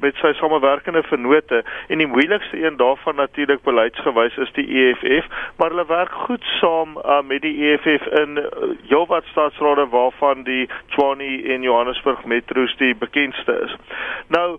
met 0.00 0.14
sy 0.22 0.32
samewerkende 0.38 1.02
vennote 1.02 1.62
en 1.88 1.98
die 1.98 2.06
moeilikste 2.06 2.64
een 2.64 2.76
daarvan 2.76 3.16
natuurlik 3.16 3.62
beleidsgewys 3.62 4.36
is 4.36 4.52
die 4.52 4.66
EFF, 4.82 5.26
maar 5.56 5.70
hulle 5.74 5.86
werk 5.86 6.12
goed 6.12 6.44
saam 6.60 6.96
uh, 6.96 7.20
met 7.22 7.42
die 7.42 7.56
EFF 7.70 8.06
in 8.22 8.38
uh, 8.38 8.44
heelwat 8.88 9.24
staatsrade 9.24 9.88
waarvan 9.88 10.42
die 10.42 10.68
Tshwane 10.88 11.42
en 11.54 11.62
Johannesburg 11.62 12.24
metro's 12.24 12.76
die 12.76 12.94
bekendste 12.96 13.60
is. 13.64 13.74
Nou 14.28 14.58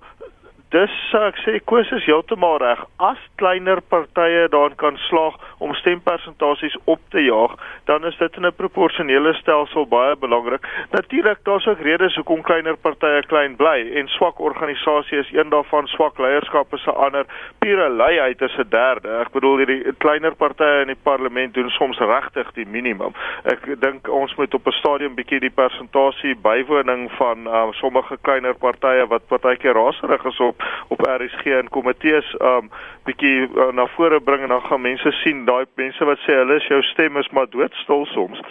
Dis 0.69 0.95
ek 1.17 1.39
sê 1.41 1.55
Koos 1.65 1.89
is 1.97 2.03
heeltemal 2.05 2.59
reg. 2.61 2.81
As 3.01 3.17
kleiner 3.41 3.79
partye 3.89 4.43
daarin 4.53 4.75
kan 4.77 4.99
slaag 5.07 5.39
om 5.65 5.71
stempersentasies 5.79 6.75
op 6.85 6.99
te 7.09 7.23
jaag, 7.25 7.55
dan 7.89 8.05
is 8.05 8.17
dit 8.19 8.37
in 8.37 8.45
'n 8.45 8.53
proporsionele 8.53 9.33
stelsel 9.33 9.87
baie 9.89 10.15
belangrik. 10.15 10.61
Natuurlik 10.91 11.39
daar's 11.43 11.65
ook 11.67 11.81
redes 11.81 12.15
hoekom 12.15 12.41
kleiner 12.41 12.77
partye 12.77 13.23
klein 13.25 13.55
bly 13.55 13.97
en 13.97 14.07
swak 14.07 14.39
organisasie 14.39 15.17
is 15.17 15.31
een 15.33 15.49
daarvan, 15.49 15.87
swak 15.87 16.19
leierskap 16.19 16.73
is 16.73 16.85
'n 16.85 16.99
ander, 17.05 17.25
pure 17.59 17.89
luiheid 17.89 18.41
is 18.41 18.57
'n 18.57 18.69
derde. 18.69 19.09
Ek 19.09 19.31
bedoel 19.31 19.57
hierdie 19.57 19.93
kleiner 19.97 20.35
partye 20.35 20.81
in 20.81 20.87
die 20.87 21.03
parlement 21.03 21.53
doen 21.53 21.69
soms 21.69 21.97
regtig 21.97 22.51
die 22.53 22.67
minimum. 22.67 23.13
Ek 23.43 23.81
dink 23.81 24.07
ons 24.07 24.35
moet 24.35 24.53
op 24.53 24.67
'n 24.67 24.71
stadium 24.71 25.15
bietjie 25.15 25.39
die 25.39 25.55
persentasie 25.61 26.35
bywoning 26.35 27.11
van 27.11 27.47
uh, 27.47 27.71
sommige 27.71 28.17
kleiner 28.21 28.53
partye 28.53 29.07
wat 29.07 29.27
partykeer 29.27 29.73
raserig 29.73 30.25
is 30.25 30.39
op 30.39 30.58
op 30.87 30.99
op 30.99 31.21
RSG 31.21 31.45
en 31.45 31.69
komitees 31.69 32.35
um 32.41 32.69
bietjie 33.07 33.47
uh, 33.47 33.69
na 33.73 33.85
vore 33.95 34.19
bring 34.21 34.43
en 34.43 34.51
dan 34.53 34.61
gaan 34.61 34.81
mense 34.81 35.11
sien 35.21 35.45
daai 35.47 35.65
mense 35.79 36.05
wat 36.05 36.19
sê 36.25 36.35
hulle 36.37 36.57
is 36.59 36.67
jou 36.69 36.81
stem 36.91 37.17
is 37.17 37.29
maar 37.35 37.47
doodstil 37.49 38.05
soms. 38.13 38.41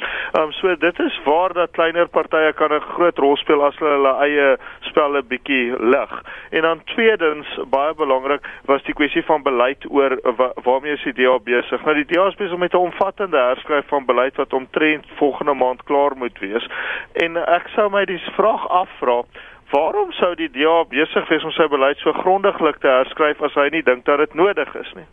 Um 0.40 0.52
so 0.56 0.74
dit 0.80 1.00
is 1.04 1.18
waar 1.24 1.52
dat 1.54 1.76
kleiner 1.76 2.08
partye 2.08 2.52
kan 2.52 2.72
'n 2.72 2.80
groot 2.94 3.18
rol 3.18 3.36
speel 3.36 3.64
as 3.64 3.76
hulle 3.78 3.92
hulle 3.96 4.14
eie 4.24 4.56
spelle 4.90 5.22
bietjie 5.22 5.76
lig. 5.78 6.14
En 6.50 6.62
dan 6.62 6.84
tweedens 6.84 7.48
baie 7.70 7.94
belangrik 7.94 8.46
was 8.64 8.82
die 8.82 8.94
kwessie 8.94 9.24
van 9.24 9.42
beleid 9.42 9.84
oor 9.90 10.18
wa, 10.36 10.52
waarmee 10.64 10.92
is 10.92 11.04
die 11.04 11.12
DA 11.12 11.38
besig. 11.38 11.84
Nou 11.84 11.94
die 11.94 12.08
DA 12.08 12.26
is 12.26 12.40
besig 12.40 12.58
met 12.58 12.72
'n 12.72 12.86
omvattende 12.88 13.38
herskryf 13.38 13.86
van 13.86 14.04
beleid 14.04 14.36
wat 14.36 14.52
omtrent 14.52 15.06
volgende 15.16 15.54
maand 15.54 15.84
klaar 15.84 16.16
moet 16.16 16.38
wees. 16.38 16.68
En 17.12 17.36
ek 17.36 17.68
sou 17.76 17.90
my 17.90 18.04
die 18.04 18.22
vraag 18.36 18.68
afvra 18.68 19.22
Waarom 19.70 20.12
sou 20.16 20.34
die 20.34 20.48
DA 20.48 20.84
besig 20.88 21.28
wees 21.28 21.44
om 21.44 21.52
sy 21.52 21.66
beleid 21.68 22.00
so 22.00 22.12
grondiglik 22.22 22.80
te 22.80 22.88
herskryf 22.88 23.42
as 23.44 23.56
hy 23.58 23.68
nie 23.74 23.84
dink 23.84 24.06
dat 24.08 24.22
dit 24.24 24.34
nodig 24.34 24.74
is 24.80 24.92
nie? 24.96 25.04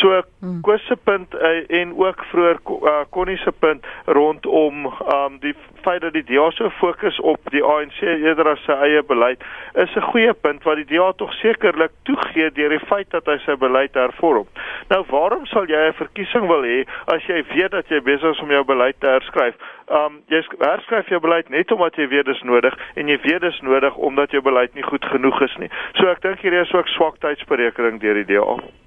So. 0.00 0.22
Koos 0.60 0.86
se 0.86 0.96
punt 0.96 1.34
uh, 1.34 1.80
en 1.80 1.94
ook 1.96 2.24
vroeër 2.24 2.58
uh, 2.66 3.00
Connie 3.10 3.36
se 3.36 3.52
punt 3.52 3.86
rondom 4.04 4.86
um 4.86 5.38
die 5.40 5.54
feit 5.82 6.00
dat 6.00 6.12
die 6.12 6.24
DA 6.24 6.50
so 6.50 6.70
fokus 6.70 7.20
op 7.20 7.40
die 7.54 7.62
ANC 7.64 8.00
eerder 8.02 8.50
as 8.52 8.60
sy 8.66 8.76
eie 8.86 9.02
beleid 9.08 9.44
is 9.84 9.96
'n 9.96 10.04
goeie 10.10 10.34
punt 10.34 10.62
wat 10.68 10.76
die 10.76 10.88
DA 10.92 11.12
tog 11.12 11.32
sekerlik 11.32 11.92
toegee 12.02 12.50
deur 12.50 12.68
die 12.76 12.86
feit 12.90 13.10
dat 13.10 13.26
hy 13.26 13.38
sy 13.44 13.56
beleid 13.56 13.94
hervorm. 13.94 14.46
Nou 14.88 15.04
waarom 15.08 15.46
sal 15.46 15.66
jy 15.66 15.88
'n 15.88 16.00
verkiesing 16.02 16.46
wil 16.46 16.62
hê 16.62 16.84
as 17.06 17.24
jy 17.26 17.44
weet 17.54 17.70
dat 17.70 17.88
jy 17.88 18.00
besig 18.00 18.30
is 18.30 18.40
om 18.40 18.50
jou 18.50 18.64
beleid 18.64 19.00
te 19.00 19.06
herskryf? 19.06 19.54
Um 19.88 20.22
jy 20.28 20.44
herskryf 20.58 21.08
jou 21.08 21.20
beleid 21.20 21.48
net 21.48 21.72
omdat 21.72 21.96
jy 21.96 22.08
weet 22.08 22.26
dis 22.26 22.42
nodig 22.42 22.74
en 22.94 23.08
jy 23.08 23.18
weet 23.22 23.40
dis 23.40 23.60
nodig 23.60 23.96
omdat 23.96 24.30
jou 24.30 24.42
beleid 24.42 24.74
nie 24.74 24.88
goed 24.92 25.04
genoeg 25.04 25.40
is 25.42 25.56
nie. 25.56 25.70
So 25.94 26.06
ek 26.08 26.20
dink 26.20 26.40
hierdie 26.40 26.60
is 26.60 26.74
ook 26.74 26.88
swak 26.88 27.20
tydsberekening 27.20 28.00
deur 28.00 28.14
die 28.14 28.34
DA. 28.34 28.83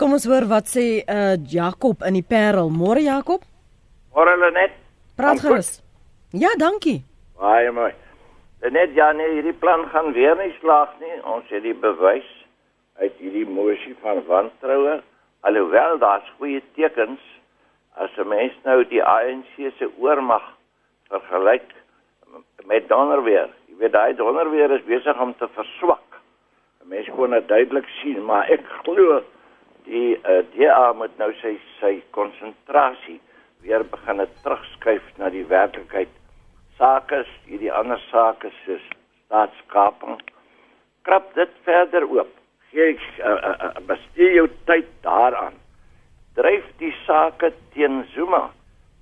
Kom 0.00 0.14
ons 0.16 0.24
hoor 0.24 0.46
wat 0.48 0.64
sê 0.72 0.82
uh 1.04 1.34
Jakob 1.52 2.00
in 2.08 2.14
die 2.16 2.24
Parel. 2.24 2.70
Môre 2.72 3.02
Jakob? 3.04 3.42
Môre 4.16 4.32
Lenet. 4.40 4.72
Praat 5.12 5.42
gerus. 5.44 5.68
Ja, 6.32 6.48
dankie. 6.56 7.02
Baie 7.36 7.68
mooi. 7.76 7.90
Lenet 8.64 8.94
ja 8.96 9.10
nee, 9.12 9.26
hierdie 9.34 9.52
plan 9.60 9.82
gaan 9.92 10.14
weer 10.16 10.38
nie 10.38 10.54
slaag 10.62 10.94
nie. 11.02 11.18
Ons 11.28 11.52
het 11.52 11.60
die 11.66 11.76
bewys 11.76 12.30
uit 13.02 13.18
hierdie 13.20 13.44
mosie 13.44 13.92
van 14.00 14.22
wantroue. 14.24 14.94
Alhoewel 15.44 16.00
daar's 16.00 16.30
goeie 16.38 16.62
tekens 16.78 17.20
as 18.00 18.16
'n 18.16 18.28
mens 18.28 18.56
nou 18.64 18.78
die 18.88 19.02
ANC 19.04 19.52
se 19.76 19.90
oormag 19.98 20.46
vergelyk 21.12 21.74
met 22.64 22.88
Donderweer. 22.88 23.52
Jy 23.68 23.76
weet 23.84 23.92
daai 23.92 24.16
Donderweer 24.16 24.70
is 24.70 24.88
besig 24.88 25.20
om 25.20 25.36
te 25.36 25.48
verswak. 25.48 26.08
'n 26.80 26.88
Mens 26.88 27.08
kon 27.16 27.30
dit 27.30 27.48
duidelik 27.48 27.88
sien, 28.00 28.24
maar 28.24 28.48
ek 28.48 28.64
glo 28.80 29.20
die 29.84 30.16
uh, 30.16 30.38
eh, 30.38 30.44
DA 30.54 30.92
moet 30.92 31.16
nou 31.18 31.30
sy 31.40 31.56
sy 31.80 32.00
konsentrasie 32.16 33.20
weer 33.62 33.84
begin 33.84 34.22
terugskuif 34.42 35.04
na 35.18 35.30
die 35.30 35.44
werklikheid. 35.48 36.12
Sake 36.78 37.24
hierdie 37.46 37.72
ander 37.72 38.00
sake 38.10 38.52
soos 38.64 38.84
staatskaping. 39.26 40.20
Krap 41.04 41.34
dit 41.34 41.52
verder 41.64 42.06
oop. 42.08 42.32
Gee 42.70 42.94
uh, 42.94 43.34
uh, 43.34 43.54
uh, 43.66 43.82
bestee 43.86 44.32
jou 44.36 44.48
tyd 44.68 44.88
daaraan. 45.04 45.56
Dryf 46.38 46.66
die 46.78 46.92
sake 47.04 47.52
teen 47.74 48.04
Zuma. 48.14 48.48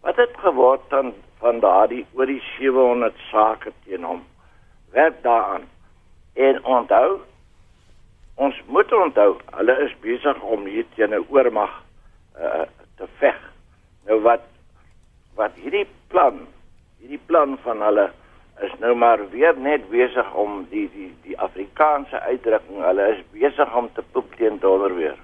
Wat 0.03 0.17
het 0.17 0.37
geword 0.43 0.85
dan 0.91 1.13
van 1.41 1.61
daardie 1.61 2.07
oor 2.17 2.27
die 2.27 2.43
700 2.57 3.19
sake 3.31 3.73
teen 3.85 4.07
hom? 4.07 4.23
Werk 4.95 5.23
daaraan. 5.23 5.69
En 6.35 6.65
onthou 6.65 7.21
ons 8.39 8.61
moet 8.67 8.93
onthou, 8.95 9.33
hulle 9.59 9.75
is 9.85 9.95
besig 10.05 10.43
om 10.43 10.67
hier 10.71 10.87
teen 10.95 11.15
'n 11.15 11.27
oormag 11.29 11.73
uh, 12.39 12.67
te 12.97 13.07
veg. 13.19 13.39
Nou 14.07 14.21
wat 14.23 14.47
wat 15.35 15.55
hierdie 15.55 15.87
plan, 16.09 16.47
hierdie 16.99 17.21
plan 17.27 17.59
van 17.63 17.83
hulle 17.83 18.11
is 18.63 18.73
nou 18.83 18.95
maar 18.95 19.21
weer 19.31 19.59
net 19.59 19.91
besig 19.91 20.35
om 20.35 20.67
die 20.71 20.89
die 20.95 21.11
die 21.23 21.39
Afrikaanse 21.39 22.21
uitdrukking, 22.21 22.83
hulle 22.83 23.09
is 23.15 23.23
besig 23.33 23.77
om 23.77 23.91
te 23.95 24.03
poep 24.13 24.35
teen 24.37 24.59
dollar 24.59 24.95
weer. 24.95 25.19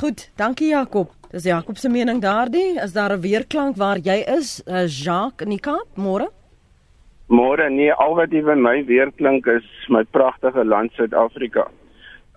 Goed, 0.00 0.30
dankie 0.36 0.68
Jakob. 0.68 1.10
Dis 1.30 1.44
Jakob 1.44 1.76
se 1.76 1.88
mening 1.88 2.20
daardie. 2.22 2.80
Is 2.82 2.92
daar 2.92 3.12
'n 3.12 3.20
weerklank 3.20 3.76
waar 3.76 3.98
jy 3.98 4.18
is? 4.38 4.62
Uh, 4.66 4.86
Jacques 4.86 5.46
in 5.46 5.50
die 5.50 5.60
Kaap, 5.60 5.88
môre? 5.96 6.28
Môre, 7.26 7.70
nee, 7.70 7.92
al 7.92 8.14
wat 8.14 8.30
jy 8.30 8.42
van 8.42 8.62
my 8.62 8.84
weerklink 8.84 9.46
is 9.46 9.66
my 9.88 10.04
pragtige 10.04 10.64
land 10.64 10.92
Suid-Afrika. 10.92 11.66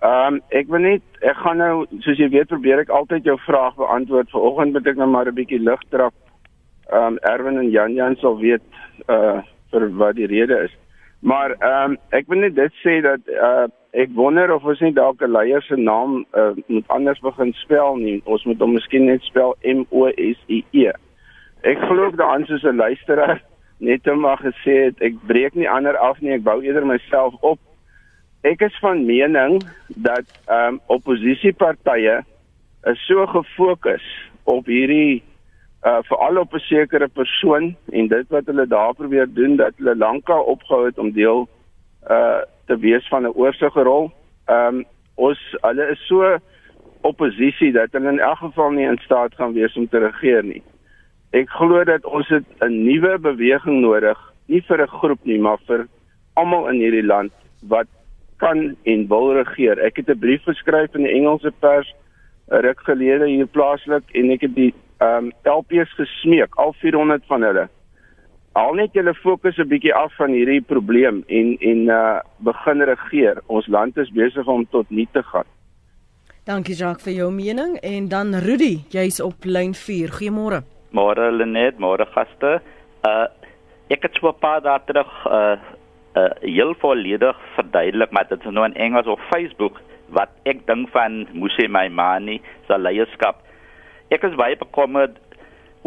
Ehm 0.00 0.34
um, 0.34 0.36
ek 0.56 0.68
wil 0.72 0.80
net 0.80 1.02
ek 1.20 1.36
gaan 1.44 1.58
nou 1.60 1.82
soos 2.00 2.16
jy 2.16 2.30
weet 2.32 2.48
probeer 2.48 2.80
ek 2.80 2.92
altyd 2.96 3.26
jou 3.28 3.34
vraag 3.44 3.74
beantwoord. 3.76 4.30
Vanoggend 4.32 4.72
moet 4.72 4.86
ek 4.88 4.96
nou 4.96 5.08
maar 5.12 5.28
'n 5.28 5.36
bietjie 5.36 5.60
lig 5.60 5.82
trap. 5.92 6.14
Ehm 6.88 7.04
um, 7.04 7.18
Erwin 7.32 7.58
en 7.60 7.68
Jan 7.70 7.92
Jan 7.94 8.16
sal 8.16 8.38
weet 8.40 8.64
uh 9.08 9.42
vir 9.70 9.84
wat 10.00 10.16
die 10.16 10.26
rede 10.26 10.56
is. 10.64 10.72
Maar 11.20 11.50
ehm 11.50 11.90
um, 11.90 11.98
ek 12.16 12.32
wil 12.32 12.40
net 12.40 12.56
dit 12.56 12.72
sê 12.80 13.02
dat 13.04 13.28
uh 13.28 13.68
ek 13.92 14.16
wonder 14.16 14.54
of 14.54 14.64
ons 14.64 14.80
nie 14.80 14.92
dalk 14.96 15.20
'n 15.20 15.36
leier 15.36 15.62
se 15.62 15.76
naam 15.76 16.24
uh 16.32 16.56
moet 16.66 16.88
anders 16.88 17.20
begin 17.20 17.52
spel 17.52 17.96
nie. 17.96 18.22
Ons 18.24 18.44
moet 18.44 18.60
hom 18.60 18.72
miskien 18.72 19.04
net 19.04 19.22
spel 19.22 19.56
M 19.62 19.84
O 19.90 20.08
S 20.08 20.40
I 20.48 20.64
E. 20.72 20.92
Ek 21.62 21.78
glo 21.78 22.10
daaraan 22.10 22.46
soos 22.46 22.64
'n 22.64 22.76
luisteraar 22.76 23.42
net 23.80 24.08
om 24.08 24.20
maar 24.20 24.40
gesê 24.40 24.84
het 24.84 25.00
ek 25.00 25.14
breek 25.26 25.54
nie 25.54 25.68
ander 25.68 25.96
af 25.96 26.20
nie. 26.20 26.32
Ek 26.32 26.42
bou 26.42 26.62
eerder 26.62 26.86
myself 26.86 27.34
op 27.40 27.58
Ek 28.40 28.62
is 28.64 28.76
van 28.80 29.04
mening 29.04 29.58
dat 30.00 30.24
ehm 30.48 30.74
um, 30.74 30.80
oppositiepartye 30.88 32.22
is 32.88 33.02
so 33.06 33.26
gefokus 33.28 34.06
op 34.48 34.70
hierdie 34.70 35.22
uh 35.84 35.98
veral 36.08 36.40
op 36.40 36.54
'n 36.54 36.64
sekere 36.64 37.08
persoon 37.08 37.76
en 37.92 38.08
dit 38.08 38.28
wat 38.28 38.46
hulle 38.46 38.66
daar 38.66 38.94
probeer 38.94 39.28
doen 39.28 39.56
dat 39.56 39.76
hulle 39.76 39.96
lankal 39.96 40.42
opgehou 40.42 40.86
het 40.86 40.98
om 40.98 41.12
deel 41.12 41.48
uh 42.08 42.40
te 42.66 42.78
wees 42.78 43.08
van 43.08 43.22
'n 43.22 43.36
oorsigrol. 43.36 44.10
Ehm 44.46 44.74
um, 44.74 44.84
ons 45.14 45.56
hulle 45.60 45.90
is 45.90 46.06
so 46.06 46.38
oppositie 47.00 47.72
dat 47.72 47.92
hulle 47.92 48.08
in 48.08 48.20
elk 48.20 48.38
geval 48.38 48.70
nie 48.70 48.88
in 48.88 49.00
staat 49.04 49.34
gaan 49.34 49.52
wees 49.52 49.76
om 49.76 49.88
te 49.88 49.98
regeer 49.98 50.44
nie. 50.44 50.62
Ek 51.30 51.48
glo 51.48 51.84
dat 51.84 52.04
ons 52.04 52.30
'n 52.30 52.84
nuwe 52.84 53.18
beweging 53.18 53.80
nodig, 53.80 54.18
nie 54.46 54.62
vir 54.62 54.82
'n 54.82 54.88
groep 54.88 55.24
nie, 55.24 55.38
maar 55.38 55.58
vir 55.66 55.88
almal 56.34 56.68
in 56.68 56.80
hierdie 56.80 57.06
land 57.06 57.32
wat 57.68 57.86
kan 58.40 58.76
en 58.82 59.08
wil 59.08 59.32
regeer. 59.36 59.78
Ek 59.78 59.96
het 59.96 60.08
'n 60.08 60.18
brief 60.18 60.42
geskryf 60.44 60.94
in 60.94 61.04
die 61.04 61.14
Engelse 61.14 61.52
pers 61.60 61.94
ruk 62.50 62.80
gelede 62.80 63.28
hier 63.28 63.46
plaaslik 63.46 64.04
en 64.12 64.30
ek 64.30 64.40
het 64.48 64.54
die 64.54 64.72
ehm 65.00 65.30
um, 65.30 65.32
LPs 65.44 65.92
gesmeek, 65.96 66.56
al 66.60 66.74
400 66.80 67.22
van 67.26 67.42
hulle. 67.42 67.68
Al 68.52 68.74
net 68.74 68.92
julle 68.92 69.14
fokus 69.14 69.58
'n 69.58 69.68
bietjie 69.68 69.94
af 69.94 70.12
van 70.16 70.30
hierdie 70.30 70.60
probleem 70.60 71.22
en 71.26 71.56
en 71.60 71.80
uh 71.88 72.20
begin 72.38 72.82
regeer. 72.82 73.40
Ons 73.46 73.66
land 73.66 73.96
is 73.96 74.10
besig 74.10 74.46
om 74.46 74.66
tot 74.70 74.90
nie 74.90 75.08
te 75.12 75.22
gaan. 75.22 75.48
Dankie 76.44 76.74
Jacques 76.74 77.04
vir 77.04 77.12
jou 77.12 77.30
mening 77.32 77.76
en 77.76 78.08
dan 78.08 78.34
Rudy, 78.34 78.84
jy's 78.90 79.20
op 79.20 79.44
lyn 79.44 79.74
4. 79.74 80.08
Goeiemôre. 80.08 80.62
Môre 80.90 81.30
Lenet, 81.32 81.78
môre 81.78 82.06
gaste. 82.06 82.60
Uh 83.04 83.26
ek 83.88 84.02
het 84.02 84.14
so 84.14 84.28
'n 84.28 84.38
paar 84.40 84.60
dae 84.60 84.80
terug 84.86 85.26
uh 85.26 85.56
uh, 86.16 86.30
heel 86.40 86.74
volledig 86.82 87.38
verduidelik 87.54 88.10
maar 88.10 88.28
dit 88.28 88.44
is 88.44 88.52
nou 88.52 88.66
in 88.66 88.74
Engels 88.74 89.06
op 89.06 89.20
Facebook 89.30 89.80
wat 90.10 90.30
ek 90.42 90.66
dink 90.66 90.90
van 90.90 91.26
Musi 91.32 91.68
Maimani 91.68 92.40
se 92.66 92.78
leierskap. 92.78 93.44
Ek 94.10 94.24
is 94.26 94.34
baie 94.38 94.56
bekommerd 94.58 95.18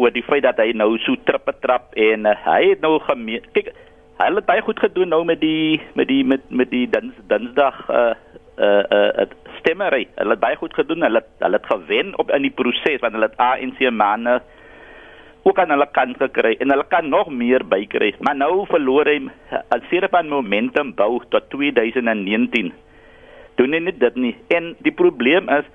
oor 0.00 0.10
die 0.10 0.24
feit 0.24 0.46
dat 0.46 0.58
hy 0.58 0.72
nou 0.72 0.94
so 1.04 1.16
trippe 1.28 1.52
trap 1.60 1.92
en 2.00 2.26
uh, 2.26 2.36
hy 2.46 2.60
het 2.72 2.80
nou 2.84 2.96
gemeen 3.04 3.44
kyk 3.52 3.74
hy 4.18 4.30
het 4.30 4.46
baie 4.46 4.62
goed 4.62 4.78
gedoen 4.78 5.10
nou 5.10 5.24
met 5.26 5.40
die 5.42 5.80
met 5.98 6.08
die 6.08 6.24
met 6.24 6.42
met 6.50 6.70
die 6.70 6.86
dins, 6.90 7.14
dinsdag 7.28 7.80
uh 7.90 8.14
uh 8.58 8.84
uh 8.94 9.26
stemmery. 9.58 10.06
Hulle 10.14 10.36
het 10.36 10.40
baie 10.40 10.56
goed 10.56 10.74
gedoen. 10.74 11.02
Hulle 11.02 11.24
hulle 11.38 11.58
het 11.58 11.66
gewen 11.66 12.12
op 12.18 12.30
in 12.30 12.46
die 12.46 12.54
proses 12.54 13.00
want 13.02 13.16
hulle 13.16 13.30
het 13.30 13.40
ANC 13.42 13.80
manne 13.90 14.40
ook 15.44 15.58
aan 15.60 15.72
hulle 15.74 15.86
kant 15.92 16.16
gekry 16.20 16.54
en 16.60 16.72
hulle 16.72 16.86
kan 16.88 17.08
nog 17.08 17.28
meer 17.28 17.64
bykry. 17.68 18.14
Maar 18.24 18.36
nou 18.36 18.64
verloor 18.70 19.08
hy 19.08 19.18
al 19.52 19.84
serepan 19.90 20.30
momentum 20.32 20.94
bou 20.96 21.20
tot 21.34 21.50
2019. 21.52 22.72
Doen 23.60 23.76
hy 23.76 23.82
net 23.84 24.00
dit 24.00 24.16
nie. 24.16 24.32
En 24.56 24.72
die 24.86 24.94
probleem 24.94 25.50
is 25.52 25.68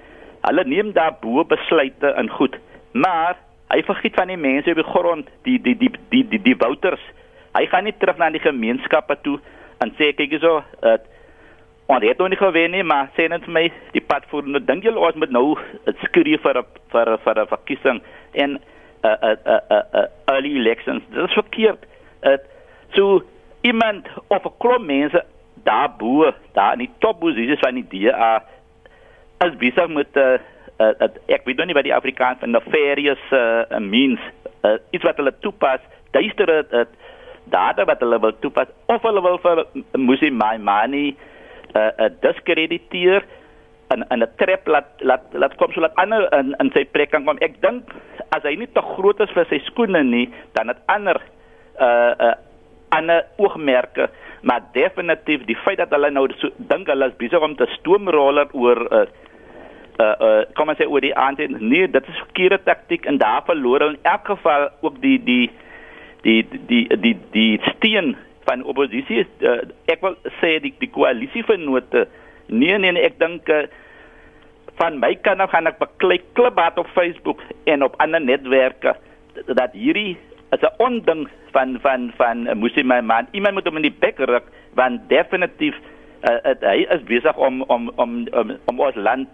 hulle 0.48 0.66
neem 0.66 0.92
daar 0.96 1.16
bo 1.22 1.44
besluite 1.46 2.14
en 2.18 2.32
goed, 2.32 2.56
maar 2.96 3.38
hy 3.70 3.84
vergiet 3.86 4.16
van 4.18 4.32
die 4.32 4.40
mense 4.40 4.72
op 4.72 4.82
die 4.82 4.90
grond, 4.90 5.30
die 5.46 5.60
die 5.62 5.76
die 5.78 5.92
die 6.10 6.26
die 6.34 6.42
die 6.48 6.58
voters. 6.58 7.04
Hy 7.54 7.66
gaan 7.70 7.86
nie 7.86 7.96
terug 8.00 8.18
na 8.18 8.32
die 8.34 8.42
gemeenskappe 8.42 9.20
toe 9.26 9.38
en 9.84 9.94
sê 10.00 10.14
kyk 10.16 10.38
hierso, 10.38 10.62
uh, 10.84 10.98
Want 11.90 12.04
het 12.04 12.18
nog 12.18 12.30
nie 12.30 12.38
gewen 12.38 12.72
nie, 12.72 12.84
maar 12.84 13.08
sê 13.18 13.26
net 13.28 13.48
my, 13.50 13.64
die 13.96 14.02
pad 14.06 14.28
voor 14.30 14.46
dink 14.46 14.84
jy 14.86 14.92
ons 14.94 15.16
moet 15.18 15.32
nou 15.34 15.56
skree 16.04 16.38
vir 16.38 16.60
vir 16.94 17.10
vir 17.24 17.40
'n 17.42 17.50
verkiesing 17.50 18.02
en 18.34 18.60
uh, 19.04 19.16
uh, 19.22 19.36
uh, 19.46 19.82
uh, 19.94 20.06
early 20.26 20.56
elections. 20.56 21.04
Dit 21.10 21.28
is 21.28 21.34
verkeerd. 21.34 21.86
Uh, 22.22 22.38
so 22.92 23.24
iemand 23.62 24.08
of 24.28 24.46
'n 24.46 24.58
klomp 24.58 24.86
mense 24.86 25.26
daar 25.64 25.94
bo, 25.98 26.32
daar 26.54 26.72
in 26.72 26.80
die 26.80 26.92
topposisies 27.00 27.60
van 27.60 27.74
die 27.74 27.88
DA 27.90 28.44
as 29.38 29.56
besig 29.58 29.88
met 29.88 30.16
uh, 30.18 30.38
uh, 30.80 30.94
uh, 31.00 31.10
ek 31.28 31.46
weet 31.48 31.66
nie 31.66 31.76
wat 31.78 31.88
die 31.88 31.96
Afrikaans 31.96 32.40
van 32.40 32.52
nefarious 32.52 33.22
uh, 33.32 33.80
means 33.80 34.20
uh, 34.68 34.78
iets 34.92 35.04
wat 35.04 35.20
hulle 35.20 35.34
toepas 35.40 35.84
duistere 36.12 36.64
uh, 36.72 36.86
data 37.44 37.86
wat 37.86 38.00
hulle 38.04 38.20
wil 38.20 38.36
toepas 38.44 38.72
of 38.86 39.04
hulle 39.08 39.24
wil 39.24 39.40
vir 39.44 39.64
Musi 39.98 40.32
Maimani 40.32 41.16
uh, 41.76 41.92
uh, 41.98 42.10
diskrediteer 42.24 43.26
en 43.90 44.06
en 44.10 44.22
'n 44.24 44.32
trap 44.38 44.68
laat 44.68 44.90
laat 45.00 45.24
laat 45.32 45.56
kom 45.58 45.72
so 45.74 45.82
laat 45.82 45.96
ander 45.96 46.28
in 46.40 46.56
in 46.60 46.72
sy 46.74 46.86
plek 46.86 47.12
kan 47.12 47.26
kom. 47.26 47.38
Ek 47.42 47.62
dink 47.62 47.94
as 48.36 48.44
hy 48.44 48.56
nie 48.56 48.72
te 48.74 48.82
groot 48.82 49.20
is 49.20 49.34
vir 49.34 49.46
sy 49.50 49.60
skoene 49.66 50.04
nie, 50.04 50.30
dan 50.54 50.68
het 50.68 50.78
ander 50.86 51.22
uh 51.80 52.14
uh 52.28 52.36
ander 52.90 53.26
oogmerke, 53.38 54.10
maar 54.42 54.62
definitief 54.74 55.46
die 55.46 55.58
feit 55.66 55.78
dat 55.78 55.92
hulle 55.94 56.10
nou 56.12 56.28
so 56.38 56.50
dink 56.58 56.88
hulle 56.88 57.06
is 57.06 57.18
besig 57.18 57.42
om 57.42 57.56
te 57.56 57.66
stoomroller 57.78 58.48
oor 58.54 58.80
uh 58.92 59.06
uh 60.00 60.16
uh 60.28 60.42
kom 60.54 60.70
ons 60.70 60.78
sê 60.78 60.88
oor 60.88 61.02
die 61.02 61.16
aanteen. 61.16 61.58
Nee, 61.60 61.88
dit 61.88 62.08
is 62.08 62.24
verkeerde 62.26 62.64
taktik 62.64 63.06
en 63.06 63.18
daar 63.18 63.44
verloor 63.46 63.80
hulle 63.80 63.98
in 63.98 64.12
elk 64.12 64.26
geval 64.26 64.70
ook 64.82 65.02
die 65.02 65.18
die 65.24 65.50
die 66.24 66.42
die 66.50 66.64
die 66.68 66.98
die, 67.02 67.18
die 67.32 67.60
steen 67.76 68.16
van 68.46 68.64
oppositie. 68.64 69.26
Uh, 69.42 69.62
ek 69.86 70.02
wil 70.02 70.16
sê 70.40 70.58
die 70.64 70.74
die 70.80 70.90
koalisie 70.90 71.44
vennote 71.46 72.08
Nee 72.50 72.78
nee 72.78 72.92
nee, 72.92 73.06
ek 73.06 73.20
dink 73.20 73.50
uh, 73.50 73.66
van 74.80 75.00
my 75.00 75.14
kant 75.26 75.42
af 75.44 75.52
gaan 75.54 75.70
ek 75.70 75.80
beklei 75.82 76.20
klipbaat 76.34 76.78
op 76.82 76.88
Facebook 76.96 77.42
en 77.70 77.84
op 77.84 77.98
ander 78.02 78.22
netwerke 78.22 78.96
dat 79.48 79.72
hierdie 79.74 80.18
is 80.52 80.62
'n 80.62 80.74
onding 80.78 81.28
van 81.52 81.78
van 81.82 82.12
van 82.18 82.48
uh, 82.48 82.54
moesie 82.54 82.84
my 82.84 83.02
man. 83.02 83.28
Iemand 83.32 83.54
moet 83.54 83.66
hom 83.66 83.76
in 83.76 83.88
die 83.88 84.00
bek 84.00 84.18
ruk 84.18 84.44
want 84.74 85.10
definitief 85.10 85.76
uh, 86.24 86.40
uh, 86.46 86.56
hy 86.62 86.86
is 86.90 87.04
besig 87.04 87.38
om 87.38 87.62
om 87.62 87.92
om 87.96 88.28
om, 88.32 88.58
om 88.66 88.80
ons 88.80 88.96
land 88.96 89.28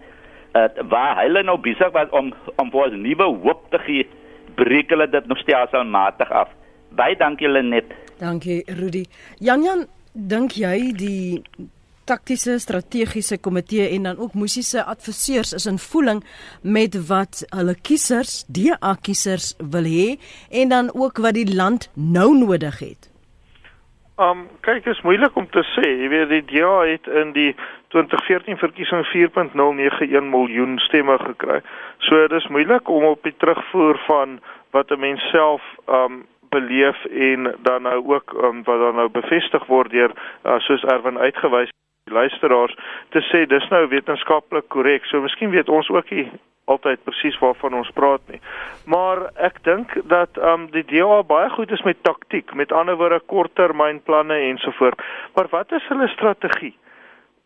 uh, 0.56 0.68
waar 0.88 1.22
hulle 1.22 1.42
nou 1.42 1.58
besig 1.58 1.90
was 1.92 2.10
om 2.10 2.34
om 2.56 2.70
vir 2.70 2.82
ons 2.86 2.94
nuwe 2.94 3.24
hoop 3.42 3.70
te 3.70 3.78
gee 3.78 4.06
breek 4.56 4.90
hulle 4.90 5.08
dit 5.08 5.26
nog 5.26 5.38
steeds 5.38 5.72
al 5.72 5.84
matig 5.84 6.30
af. 6.30 6.48
Baie 6.96 7.16
dankie 7.16 7.48
Lenet. 7.48 7.92
Dankie 8.18 8.62
Rudy. 8.66 9.04
Jan 9.38 9.62
Jan, 9.62 9.86
dink 10.12 10.56
jy 10.56 10.92
die 10.96 11.42
taktiese 12.06 12.58
strategiese 12.62 13.38
komitee 13.42 13.88
en 13.96 14.02
dan 14.08 14.18
ook 14.22 14.34
musiese 14.34 14.84
adviseurs 14.84 15.52
is 15.52 15.66
in 15.66 15.78
voeling 15.78 16.22
met 16.62 16.94
wat 17.08 17.42
hulle 17.56 17.74
kiesers, 17.88 18.44
DA 18.48 18.94
kiesers 19.02 19.54
wil 19.58 19.86
hê 19.90 20.08
en 20.50 20.68
dan 20.68 20.90
ook 20.94 21.18
wat 21.24 21.34
die 21.34 21.50
land 21.56 21.90
nou 21.94 22.30
nodig 22.38 22.78
het. 22.78 23.10
Um 24.16 24.46
kyk, 24.64 24.86
is 24.86 25.02
moeilik 25.04 25.34
om 25.36 25.48
te 25.52 25.60
sê. 25.74 25.84
Jy 25.84 26.08
weet 26.08 26.30
die 26.30 26.44
DA 26.54 26.76
het 26.88 27.10
in 27.22 27.34
die 27.36 27.50
2014 27.92 28.56
verkiesing 28.62 29.04
4.091 29.12 30.30
miljoen 30.30 30.78
stemme 30.86 31.18
gekry. 31.20 31.60
So 32.08 32.28
dis 32.32 32.48
moeilik 32.48 32.88
om 32.88 33.04
op 33.10 33.22
die 33.28 33.34
terugvoer 33.36 34.00
van 34.06 34.40
wat 34.72 34.90
'n 34.90 35.00
mens 35.00 35.20
self 35.30 35.62
um 35.88 36.24
beleef 36.48 37.04
en 37.04 37.54
dan 37.62 37.82
nou 37.82 38.14
ook 38.14 38.32
um, 38.32 38.62
wat 38.64 38.78
dan 38.78 38.94
nou 38.94 39.08
bevestig 39.08 39.66
word 39.66 39.90
deur 39.90 40.12
uh, 40.44 40.58
soos 40.58 40.84
Erwin 40.84 41.18
uitgewys 41.18 41.70
luisteraars 42.10 42.74
te 43.10 43.20
sê 43.26 43.46
dis 43.50 43.64
nou 43.72 43.86
wetenskaplik 43.90 44.68
korrek. 44.70 45.06
So 45.10 45.20
miskien 45.24 45.50
weet 45.50 45.68
ons 45.68 45.88
ook 45.90 46.10
nie 46.14 46.28
altyd 46.70 47.02
presies 47.06 47.38
waarvan 47.38 47.74
ons 47.78 47.90
praat 47.94 48.22
nie. 48.30 48.40
Maar 48.90 49.28
ek 49.48 49.58
dink 49.66 49.94
dat 50.10 50.38
ehm 50.38 50.66
um, 50.66 50.68
die 50.74 50.84
DA 50.86 51.22
baie 51.26 51.50
goed 51.54 51.70
is 51.74 51.82
met 51.86 52.02
taktik, 52.02 52.54
met 52.54 52.72
ander 52.72 52.98
woorde 52.98 53.20
korttermynplanne 53.26 54.38
ensovoort. 54.50 55.02
Maar 55.34 55.50
wat 55.50 55.72
is 55.72 55.86
hulle 55.88 56.08
strategie? 56.08 56.74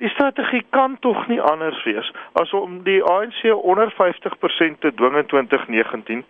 Die 0.01 0.09
strategie 0.09 0.65
kan 0.71 0.97
tog 1.01 1.27
nie 1.29 1.41
anders 1.41 1.85
wees 1.85 2.13
as 2.33 2.53
om 2.57 2.83
die 2.85 3.03
ANC 3.05 3.43
onder 3.53 3.93
50% 3.97 4.81
te 4.81 4.93
dwing 4.97 5.17
in 5.17 5.27
2019 5.27 6.25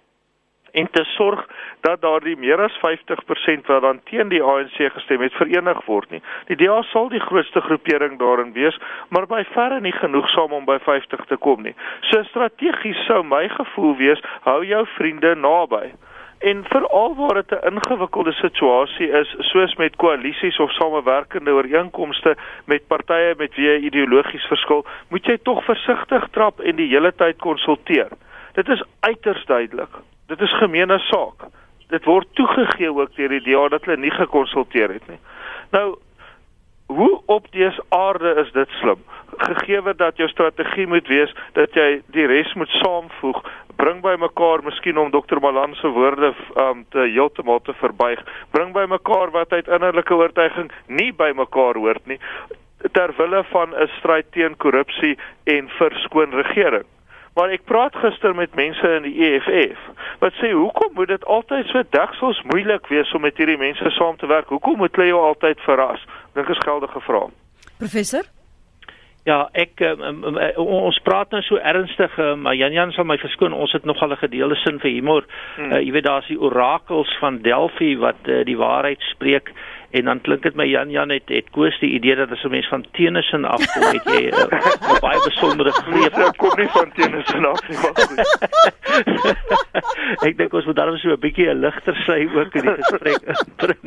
en 0.72 0.90
te 0.90 1.04
sorg 1.04 1.46
dat 1.80 2.00
daardie 2.00 2.37
meer 2.37 2.61
as 2.61 2.76
50% 2.83 3.66
wat 3.66 3.83
dan 3.83 4.00
teen 4.11 4.28
die 4.28 4.42
ANC 4.42 4.76
gestem 4.94 5.22
het 5.24 5.37
verenig 5.38 5.80
word 5.87 6.11
nie. 6.11 6.22
Die 6.50 6.56
DA 6.56 6.83
sal 6.90 7.09
die 7.09 7.22
grootste 7.22 7.61
groepering 7.61 8.18
daarin 8.18 8.52
wees, 8.52 8.78
maar 9.09 9.26
by 9.30 9.42
verre 9.54 9.80
nie 9.80 9.94
genoegsaam 9.96 10.52
om 10.52 10.68
by 10.68 10.78
50 10.85 11.24
te 11.30 11.37
kom 11.37 11.62
nie. 11.62 11.74
So 12.11 12.22
strategies 12.28 13.00
sou 13.06 13.22
my 13.24 13.46
gevoel 13.48 13.96
wees, 13.96 14.22
hou 14.46 14.61
jou 14.66 14.85
vriende 14.96 15.35
naby. 15.35 15.90
En 16.40 16.62
veral 16.64 17.14
waar 17.16 17.35
dit 17.35 17.50
'n 17.50 17.66
ingewikkelde 17.72 18.33
situasie 18.33 19.11
is, 19.11 19.35
soos 19.38 19.74
met 19.76 19.96
koalisies 19.96 20.59
of 20.59 20.72
samewerkende 20.72 21.52
ooreenkomste 21.52 22.37
met 22.64 22.87
partye 22.87 23.35
met 23.37 23.54
wie 23.54 23.66
jy 23.66 23.76
ideologies 23.76 24.46
verskil, 24.46 24.87
moet 25.09 25.26
jy 25.26 25.38
tog 25.42 25.64
versigtig 25.64 26.28
trap 26.30 26.61
en 26.61 26.76
die 26.76 26.88
hele 26.88 27.12
tyd 27.14 27.37
konsulteer. 27.37 28.09
Dit 28.52 28.68
is 28.68 28.83
uiters 29.00 29.44
duidelik 29.44 29.90
dit 30.31 30.40
is 30.47 30.59
gemeene 30.59 30.99
saak. 31.11 31.49
Dit 31.90 32.07
word 32.07 32.29
toegegee 32.38 32.93
ook 32.95 33.16
deur 33.16 33.35
die 33.35 33.43
DA 33.49 33.66
dat 33.73 33.85
hulle 33.85 33.99
nie 34.01 34.14
gekonsulteer 34.14 34.95
het 34.99 35.09
nie. 35.11 35.19
Nou 35.75 35.99
hoe 36.90 37.23
op 37.31 37.47
dese 37.55 37.83
aarde 37.95 38.35
is 38.43 38.51
dit 38.53 38.69
slim? 38.81 39.03
Gegeewe 39.37 39.95
dat 39.95 40.16
jou 40.19 40.29
strategie 40.29 40.87
moet 40.90 41.07
wees 41.07 41.35
dat 41.55 41.75
jy 41.79 42.01
die 42.14 42.27
res 42.27 42.51
moet 42.59 42.71
saamvoeg, 42.83 43.38
bring 43.79 44.01
by 44.03 44.16
mekaar 44.19 44.64
miskien 44.66 44.99
om 44.99 45.12
Dr 45.14 45.38
Malan 45.43 45.75
se 45.79 45.88
woorde 45.95 46.33
um 46.59 46.83
te 46.90 47.07
heeltemal 47.07 47.62
te 47.62 47.75
verbuig. 47.83 48.23
Bring 48.51 48.75
by 48.75 48.88
mekaar 48.90 49.31
wat 49.35 49.53
uit 49.53 49.71
innerlike 49.71 50.14
oortuiging 50.14 50.73
nie 50.87 51.12
by 51.12 51.31
mekaar 51.37 51.79
hoort 51.79 52.07
nie 52.11 52.19
ter 52.93 53.12
wille 53.16 53.45
van 53.53 53.75
'n 53.75 53.90
stryd 53.99 54.33
teen 54.33 54.57
korrupsie 54.57 55.19
en 55.45 55.69
vir 55.79 55.93
skoon 56.05 56.35
regering. 56.35 56.87
Maar 57.40 57.55
ek 57.57 57.62
praat 57.64 57.94
gister 57.96 58.35
met 58.37 58.53
mense 58.55 58.88
in 58.98 59.07
die 59.09 59.14
EFF 59.24 59.87
wat 60.20 60.35
sê 60.37 60.50
hoekom 60.53 60.90
moet 60.98 61.09
dit 61.09 61.22
altyd 61.24 61.70
so 61.72 61.81
deksels 61.96 62.42
moeilik 62.50 62.90
wees 62.92 63.12
om 63.16 63.24
met 63.24 63.38
hierdie 63.40 63.57
mense 63.57 63.92
saam 63.96 64.18
te 64.20 64.29
werk? 64.29 64.53
Hoekom 64.53 64.76
moet 64.76 64.92
hulle 64.92 65.09
jou 65.09 65.22
altyd 65.24 65.62
verras? 65.64 66.05
Dink 66.37 66.53
is 66.53 66.61
geldige 66.66 67.00
vraag. 67.00 67.33
Professor 67.79 68.29
Ja, 69.29 69.48
ek 69.53 69.81
um, 69.85 70.22
um, 70.24 70.38
ons 70.61 70.98
praat 71.05 71.33
nou 71.33 71.40
so 71.44 71.61
ernstig, 71.61 72.12
um, 72.20 72.46
maar 72.46 72.57
Jan 72.57 72.72
Jan 72.72 72.92
sal 72.96 73.05
my 73.09 73.18
verskoon, 73.20 73.53
ons 73.53 73.72
het 73.76 73.85
nogal 73.85 74.12
'n 74.12 74.20
gedeelde 74.20 74.57
sin 74.57 74.81
vir 74.81 74.90
humor. 74.90 75.24
Hmm. 75.57 75.72
Uh, 75.72 75.81
jy 75.81 75.92
weet 75.92 76.09
daar's 76.09 76.29
die 76.29 76.40
orakels 76.40 77.12
van 77.20 77.42
Delphi 77.44 77.96
wat 78.00 78.20
uh, 78.24 78.44
die 78.44 78.57
waarheid 78.57 79.00
spreek 79.12 79.53
en 79.90 80.05
dan 80.05 80.20
klink 80.20 80.42
dit 80.42 80.55
my 80.55 80.66
Jan 80.70 80.90
Jan 80.90 81.11
het 81.11 81.29
het 81.29 81.50
koes 81.50 81.79
die 81.83 81.90
idee 81.96 82.14
dat 82.16 82.31
as 82.31 82.44
'n 82.44 82.50
mens 82.50 82.68
van 82.68 82.85
Tennyson 82.92 83.44
afkom 83.44 83.83
het 83.83 84.05
jy 84.05 84.29
'n 84.31 84.35
uh, 84.35 85.00
baie 85.00 85.20
besondere 85.24 85.70
greep 85.70 86.14
ja, 86.14 86.31
kom 86.37 86.55
nie 86.57 86.68
van 86.68 86.92
Tennyson 86.92 87.44
af 87.44 87.68
nie 87.68 87.79
maar 87.83 87.96
goed. 87.96 88.20
Ek 90.26 90.37
dink 90.37 90.53
ons 90.53 90.64
moet 90.64 90.76
daarom 90.76 90.96
so 90.96 91.11
'n 91.11 91.20
bietjie 91.20 91.48
'n 91.48 91.61
ligter 91.61 91.96
sy 92.07 92.29
ook 92.35 92.55
in 92.55 92.66
die 92.68 92.83
gesprek 92.83 93.22
bring 93.57 93.83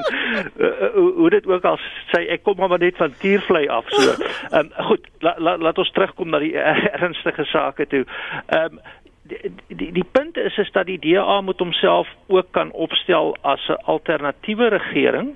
uh, 0.57 0.67
uh, 0.67 0.89
hoe 0.93 1.29
dit 1.29 1.47
ook 1.47 1.63
al 1.63 1.79
sê 2.11 2.27
ek 2.27 2.43
kom 2.43 2.57
maar 2.57 2.79
net 2.79 2.97
van 2.97 3.13
tiervlei 3.19 3.67
af 3.67 3.85
so. 3.87 4.11
Um, 4.51 4.69
goed 4.89 5.07
la, 5.19 5.35
la, 5.37 5.57
laat 5.57 5.77
ons 5.77 5.91
terugkom 5.91 6.29
na 6.29 6.39
die 6.39 6.53
uh, 6.53 7.01
ernstige 7.01 7.45
sake 7.45 7.87
toe. 7.87 8.05
Um, 8.47 8.79
Die 9.23 9.51
die 9.67 9.91
die 9.91 10.03
punt 10.11 10.37
is 10.37 10.57
is 10.57 10.71
dat 10.71 10.85
die 10.85 10.99
DA 10.99 11.41
moet 11.41 11.59
homself 11.59 12.07
ook 12.27 12.51
kan 12.51 12.71
opstel 12.71 13.37
as 13.41 13.67
'n 13.69 13.79
alternatiewe 13.85 14.67
regering 14.67 15.35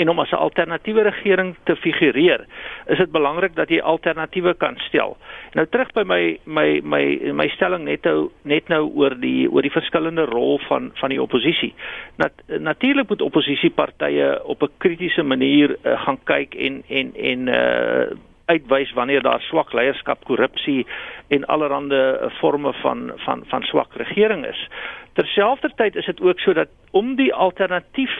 en 0.00 0.08
om 0.08 0.18
as 0.18 0.30
'n 0.32 0.40
alternatiewe 0.40 1.02
regering 1.02 1.56
te 1.64 1.76
figureer, 1.76 2.46
is 2.86 2.98
dit 2.98 3.10
belangrik 3.10 3.54
dat 3.54 3.68
jy 3.68 3.80
alternatiewe 3.80 4.54
kan 4.54 4.76
stel. 4.78 5.16
Nou 5.52 5.66
terug 5.66 5.92
by 5.92 6.02
my 6.02 6.38
my 6.44 6.80
my 6.84 7.32
my 7.32 7.48
stelling 7.48 7.84
net 7.84 8.02
nou 8.04 8.30
net 8.42 8.68
nou 8.68 8.90
oor 8.94 9.20
die 9.20 9.50
oor 9.50 9.62
die 9.62 9.70
verskillende 9.70 10.24
rol 10.24 10.58
van 10.68 10.90
van 10.94 11.08
die 11.08 11.22
oppositie. 11.22 11.74
Nat, 12.16 12.32
Natuurlik 12.46 13.08
moet 13.08 13.22
oppositiepartye 13.22 14.44
op 14.44 14.62
'n 14.62 14.72
kritiese 14.78 15.22
manier 15.22 15.76
uh, 15.84 16.00
gaan 16.00 16.18
kyk 16.24 16.54
en 16.54 16.82
en 16.88 17.14
en 17.14 17.48
uh 17.48 18.16
uitwys 18.50 18.92
wanneer 18.92 19.22
daar 19.22 19.40
swak 19.40 19.72
leierskap, 19.72 20.24
korrupsie 20.24 20.86
en 21.28 21.44
allerlei 21.46 22.30
forme 22.40 22.72
van 22.82 23.12
van 23.16 23.44
van 23.46 23.62
swak 23.62 23.94
regering 23.94 24.46
is. 24.46 24.68
Terselfdertyd 25.12 25.96
is 25.96 26.06
dit 26.06 26.20
ook 26.20 26.38
so 26.40 26.52
dat 26.52 26.68
om 26.90 27.14
die 27.14 27.34
alternatief 27.34 28.16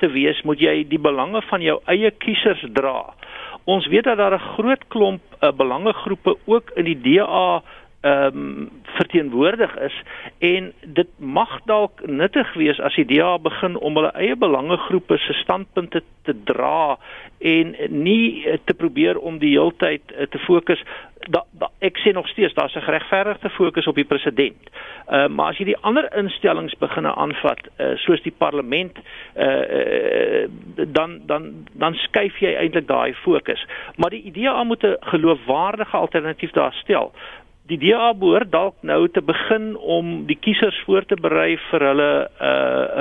te 0.00 0.10
wees, 0.12 0.40
moet 0.48 0.60
jy 0.60 0.80
die 0.88 1.00
belange 1.00 1.42
van 1.48 1.62
jou 1.64 1.78
eie 1.90 2.10
kiesers 2.22 2.64
dra. 2.76 3.12
Ons 3.70 3.86
weet 3.92 4.08
dat 4.08 4.18
daar 4.18 4.34
'n 4.34 4.48
groot 4.56 4.84
klomp 4.88 5.20
uh, 5.40 5.52
belangegroepe 5.52 6.36
ook 6.46 6.70
in 6.74 6.84
die 6.84 7.00
DA 7.00 7.62
ehm 8.00 8.36
um, 8.36 8.70
verteenwoordig 8.82 9.76
is 9.76 10.02
en 10.38 10.72
dit 10.84 11.08
mag 11.16 11.60
dalk 11.64 12.06
nuttig 12.06 12.54
wees 12.54 12.80
as 12.80 12.94
die 12.94 13.04
DA 13.04 13.38
begin 13.38 13.76
om 13.76 13.96
hulle 13.96 14.12
eie 14.12 14.36
belangegroepe 14.36 15.18
se 15.18 15.32
standpunte 15.32 16.02
te 16.22 16.34
dra 16.44 16.96
en 17.38 17.76
nie 17.88 18.46
te 18.64 18.74
probeer 18.74 19.18
om 19.18 19.38
die 19.38 19.52
heeltyd 19.56 20.02
te 20.30 20.38
fokus 20.46 20.82
da, 21.28 21.42
da 21.52 21.68
ek 21.84 21.98
sê 22.00 22.12
nog 22.16 22.28
steeds 22.28 22.54
daar's 22.54 22.74
'n 22.76 22.80
geregverdigde 22.80 23.50
fokus 23.50 23.86
op 23.86 23.94
die 23.94 24.04
president. 24.04 24.70
Uh 25.08 25.28
maar 25.28 25.50
as 25.50 25.58
jy 25.58 25.64
die 25.64 25.80
ander 25.80 26.16
instellings 26.16 26.74
begine 26.78 27.14
aanvat 27.14 27.60
uh 27.78 27.96
soos 27.96 28.22
die 28.22 28.34
parlement 28.38 28.98
uh, 29.36 29.44
uh 29.44 30.48
dan 30.86 31.20
dan 31.26 31.66
dan 31.72 31.94
skuif 31.94 32.38
jy 32.40 32.54
eintlik 32.54 32.86
daai 32.86 33.14
fokus. 33.14 33.66
Maar 33.96 34.10
die 34.10 34.22
idee 34.22 34.50
aan 34.50 34.66
moet 34.66 34.82
'n 34.82 34.96
geloofwaardige 35.00 35.96
alternatief 35.96 36.50
daar 36.50 36.72
stel. 36.72 37.12
Die 37.70 37.78
DA 37.78 38.10
behoort 38.18 38.50
dalk 38.50 38.80
nou 38.82 39.04
te 39.14 39.22
begin 39.22 39.76
om 39.78 40.24
die 40.26 40.38
kiesers 40.42 40.78
voor 40.86 41.04
te 41.06 41.14
berei 41.14 41.54
vir 41.68 41.84
hulle 41.86 42.10
uh 42.42 42.48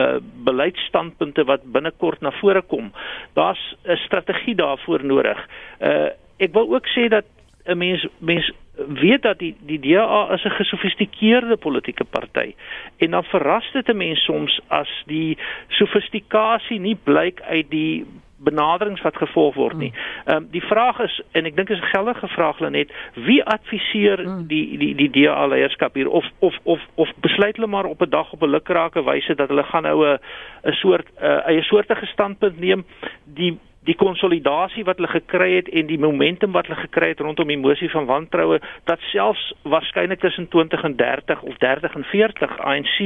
uh 0.02 0.20
beleidsstandpunte 0.46 1.46
wat 1.50 1.66
binnekort 1.74 2.22
na 2.22 2.32
vore 2.42 2.62
kom. 2.62 2.92
Daar's 3.34 3.64
'n 3.86 3.98
strategie 4.06 4.56
daarvoor 4.56 5.06
nodig. 5.06 5.40
Uh 5.82 6.10
ek 6.38 6.54
wil 6.54 6.74
ook 6.76 6.88
sê 6.88 7.10
dat 7.10 7.26
'n 7.66 7.78
mens 7.78 8.08
mens 8.20 8.52
weet 8.88 9.22
dat 9.22 9.40
die 9.40 9.56
die 9.60 9.80
DA 9.80 10.34
is 10.34 10.44
'n 10.44 10.58
gesofistikeerde 10.62 11.58
politieke 11.58 12.04
party 12.04 12.56
en 12.98 13.12
dan 13.12 13.24
verras 13.24 13.72
dit 13.74 13.88
'n 13.90 13.98
mens 13.98 14.24
soms 14.24 14.60
as 14.68 14.90
die 15.06 15.38
sofistikasie 15.68 16.80
nie 16.80 16.98
blyk 17.04 17.42
uit 17.42 17.70
die 17.70 18.06
benaderings 18.44 19.02
wat 19.02 19.18
gevolg 19.18 19.56
word 19.56 19.78
nie. 19.78 19.92
Hmm. 19.92 20.34
Ehm 20.34 20.44
um, 20.44 20.48
die 20.52 20.64
vraag 20.64 21.00
is 21.00 21.22
en 21.32 21.46
ek 21.46 21.56
dink 21.56 21.70
is 21.70 21.82
'n 21.82 21.94
geldige 21.94 22.28
vraag 22.28 22.60
net 22.60 22.92
wie 23.14 23.44
adviseer 23.44 24.24
hmm. 24.24 24.48
die 24.48 24.78
die 24.78 24.96
die 24.96 25.10
DA 25.10 25.46
leierskap 25.48 25.94
hier 25.94 26.10
of 26.10 26.26
of 26.40 26.56
of 26.64 26.80
of 26.96 27.10
besluit 27.22 27.56
hulle 27.56 27.68
maar 27.68 27.86
op 27.86 28.02
'n 28.02 28.10
dag 28.10 28.34
op 28.34 28.44
'n 28.44 28.50
lukrake 28.50 29.04
wyse 29.04 29.36
dat 29.36 29.48
hulle 29.48 29.64
gaan 29.64 29.84
nou 29.84 30.06
'n 30.06 30.20
'n 30.64 30.74
soort 30.74 31.08
'n 31.22 31.42
eie 31.46 31.64
soortige 31.64 32.06
standpunt 32.06 32.60
neem 32.60 32.86
die 33.26 33.60
die 33.88 33.96
konsolidasie 33.96 34.84
wat 34.88 35.00
hulle 35.00 35.12
gekry 35.12 35.54
het 35.56 35.70
en 35.70 35.88
die 35.88 36.00
momentum 36.00 36.52
wat 36.52 36.68
hulle 36.68 36.82
gekry 36.82 37.14
het 37.14 37.24
rondom 37.24 37.48
die 37.48 37.58
mosie 37.58 37.90
van 37.90 38.06
wantroue 38.10 38.60
dat 38.90 39.00
selfs 39.12 39.54
waarskynlik 39.64 40.20
tussen 40.20 40.48
20 40.48 40.84
en 40.84 40.96
30 41.00 41.42
of 41.42 41.58
30 41.64 41.96
en 41.96 42.04
40 42.12 42.58
ANC 42.60 42.98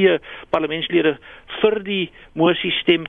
parlementslede 0.49 1.17
vir 1.61 1.79
die 1.83 2.09
mosie 2.33 2.73
stem 2.81 3.05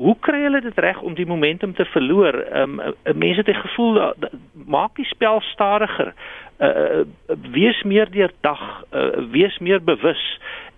Hoe 0.00 0.16
kry 0.24 0.38
hulle 0.46 0.62
dit 0.64 0.78
reg 0.80 1.00
om 1.04 1.14
die 1.14 1.26
momentum 1.28 1.74
te 1.76 1.84
verloor? 1.84 2.38
Ehm 2.40 2.78
um, 2.80 2.94
mense 3.20 3.42
het 3.42 3.50
die 3.50 3.54
gevoel 3.54 3.98
dat 4.16 4.32
maak 4.66 4.96
die 4.96 5.04
spel 5.04 5.40
stadiger. 5.40 6.14
Uh 6.58 7.04
wees 7.52 7.82
meer 7.82 8.08
deurdag, 8.10 8.62
uh, 8.92 9.28
wees 9.30 9.58
meer 9.58 9.82
bewus 9.84 10.22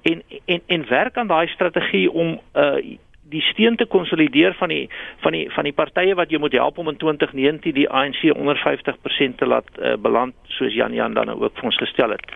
en 0.03 0.23
en 0.45 0.61
en 0.67 0.89
werk 0.89 1.17
aan 1.17 1.31
daai 1.31 1.47
strategie 1.55 2.11
om 2.11 2.41
uh 2.55 2.99
die 3.33 3.41
steun 3.41 3.77
te 3.77 3.87
konsolideer 3.87 4.55
van 4.59 4.69
die 4.69 4.91
van 5.23 5.33
die 5.33 5.47
van 5.55 5.65
die 5.65 5.73
partye 5.73 6.15
wat 6.19 6.31
jy 6.31 6.39
moet 6.43 6.59
help 6.59 6.79
om 6.79 6.91
in 6.91 6.99
2019 7.01 7.75
die 7.79 7.89
ANC 7.89 8.25
onder 8.35 8.59
50% 8.59 9.39
te 9.39 9.47
laat 9.47 9.69
uh, 9.79 9.95
beland 9.97 10.35
soos 10.59 10.75
Jan 10.75 10.95
Jan 10.95 11.15
dan 11.15 11.31
ook 11.31 11.55
vir 11.55 11.71
ons 11.71 11.79
gestel 11.81 12.11
het. 12.11 12.27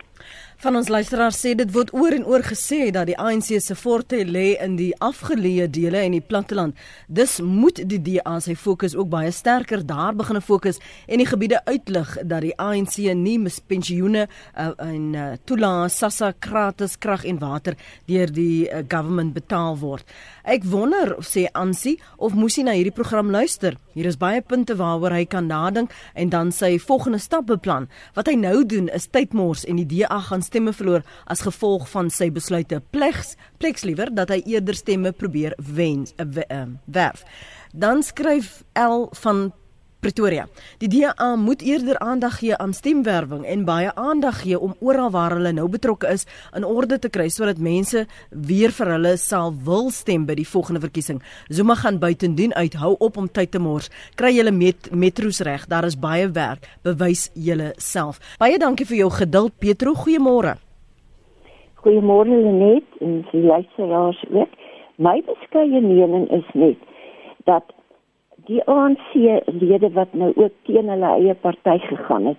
Van 0.57 0.73
ons 0.79 0.89
luisteraars 0.89 1.37
sê 1.37 1.51
dit 1.53 1.69
word 1.69 1.91
oor 1.93 2.15
en 2.17 2.23
oor 2.25 2.41
gesê 2.41 2.87
dat 2.89 3.11
die 3.11 3.17
ANC 3.21 3.51
se 3.61 3.75
forte 3.77 4.23
lê 4.25 4.55
in 4.65 4.79
die 4.79 4.95
afgeleë 5.05 5.67
dele 5.69 6.01
en 6.01 6.15
die 6.17 6.23
platteland. 6.25 6.73
Dis 7.13 7.35
moet 7.45 7.83
die 7.85 7.99
DA 8.01 8.39
sy 8.41 8.55
fokus 8.57 8.95
ook 8.97 9.11
baie 9.13 9.35
sterker 9.37 9.85
daar 9.85 10.17
begine 10.17 10.41
fokus 10.41 10.81
en 11.05 11.21
die 11.21 11.29
gebiede 11.29 11.61
uitlig 11.69 12.15
dat 12.25 12.41
die 12.47 12.55
ANC 12.57 12.97
nie 13.21 13.37
mis 13.43 13.59
pensioene 13.61 14.23
uh, 14.25 14.71
en 14.81 15.05
uh, 15.13 15.27
toelaas 15.45 15.99
sassa 16.01 16.33
gratis 16.41 16.97
krag 16.97 17.29
en 17.29 17.43
water 17.45 17.77
deur 18.09 18.33
die 18.33 18.65
uh, 18.65 18.81
government 18.89 19.37
betaal 19.37 19.77
word. 19.85 20.09
Ek 20.49 20.65
wonder 20.65 21.19
sê 21.21 21.51
Ansie 21.53 21.99
of 22.17 22.33
moes 22.33 22.57
hy 22.57 22.65
na 22.65 22.79
hierdie 22.79 22.97
program 22.97 23.29
luister. 23.29 23.77
Hier 23.93 24.09
is 24.09 24.17
baie 24.17 24.41
punte 24.41 24.79
waaroor 24.81 25.19
hy 25.19 25.29
kan 25.29 25.53
nadink 25.53 25.93
en 26.17 26.33
dan 26.33 26.49
sy 26.49 26.79
volgende 26.81 27.21
stap 27.21 27.51
beplan. 27.53 27.91
Wat 28.17 28.33
hy 28.33 28.39
nou 28.41 28.65
doen 28.65 28.89
is 28.97 29.11
tydmors 29.13 29.69
en 29.69 29.85
die 29.85 29.89
DA 29.99 30.23
gaan 30.31 30.46
stemme 30.47 30.73
verloor 30.77 31.05
as 31.27 31.45
gevolg 31.47 31.89
van 31.93 32.11
sy 32.13 32.31
besluite. 32.33 32.81
Plegs, 32.95 33.35
pleks 33.61 33.85
liewer 33.87 34.13
dat 34.15 34.33
hy 34.33 34.41
eerder 34.47 34.79
stemme 34.79 35.13
probeer 35.13 35.57
wen, 35.59 36.07
uh, 36.23 36.65
werf. 36.87 37.27
Dan 37.77 38.03
skryf 38.07 38.63
L 38.79 39.09
van 39.21 39.51
Pretoria. 40.07 40.45
Die 40.79 40.89
DA 40.89 41.35
moet 41.35 41.63
eerder 41.67 41.99
aandag 41.99 42.39
gee 42.39 42.57
aan 42.57 42.73
stemwerwing 42.73 43.43
en 43.45 43.65
baie 43.67 43.91
aandag 43.99 44.45
gee 44.45 44.59
om 44.59 44.77
oral 44.79 45.11
waar 45.11 45.35
hulle 45.35 45.51
nou 45.57 45.67
betrokke 45.69 46.13
is 46.15 46.27
in 46.55 46.65
orde 46.65 47.01
te 47.03 47.11
kry 47.11 47.27
sodat 47.33 47.59
mense 47.59 48.05
weer 48.31 48.71
vir 48.77 48.93
hulle 48.95 49.17
sal 49.19 49.51
wil 49.67 49.91
stem 49.91 50.29
by 50.29 50.37
die 50.39 50.47
volgende 50.47 50.85
verkiesing. 50.85 51.19
Zuma 51.51 51.75
gaan 51.81 51.99
buitendien 51.99 52.55
uithou 52.55 52.95
op 53.03 53.19
om 53.19 53.27
tyd 53.27 53.51
te 53.51 53.59
mors. 53.59 53.91
Kry 54.15 54.31
julle 54.37 54.55
met 54.55 54.93
metro's 54.95 55.43
reg. 55.43 55.67
Daar 55.67 55.89
is 55.91 55.99
baie 55.99 56.29
werk. 56.31 56.69
Bewys 56.87 57.27
julle 57.35 57.73
self. 57.83 58.23
Baie 58.39 58.61
dankie 58.63 58.87
vir 58.87 59.01
jou 59.03 59.11
geduld 59.11 59.59
Petro. 59.59 59.97
Goeiemôre. 60.07 60.55
Goeiemôre 61.83 62.39
Lenet 62.47 63.01
en 63.03 63.25
die 63.33 63.43
luisteraars 63.43 64.23
ook. 64.31 64.55
My 65.03 65.19
beskeie 65.27 65.83
mening 65.83 66.31
is 66.31 66.47
net 66.55 66.79
dat 67.51 67.75
die 68.47 68.63
ANC 68.65 69.13
lede 69.61 69.91
wat 69.93 70.13
nou 70.13 70.33
ook 70.35 70.53
teen 70.63 70.89
hulle 70.89 71.13
eie 71.19 71.35
party 71.35 71.79
gegaan 71.79 72.27
het, 72.27 72.39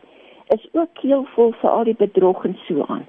is 0.56 0.68
ook 0.72 0.94
keelvol 0.94 1.52
vir 1.62 1.70
al 1.70 1.84
die 1.84 1.98
bedrog 2.00 2.46
en 2.46 2.58
so 2.68 2.86
aan. 2.88 3.06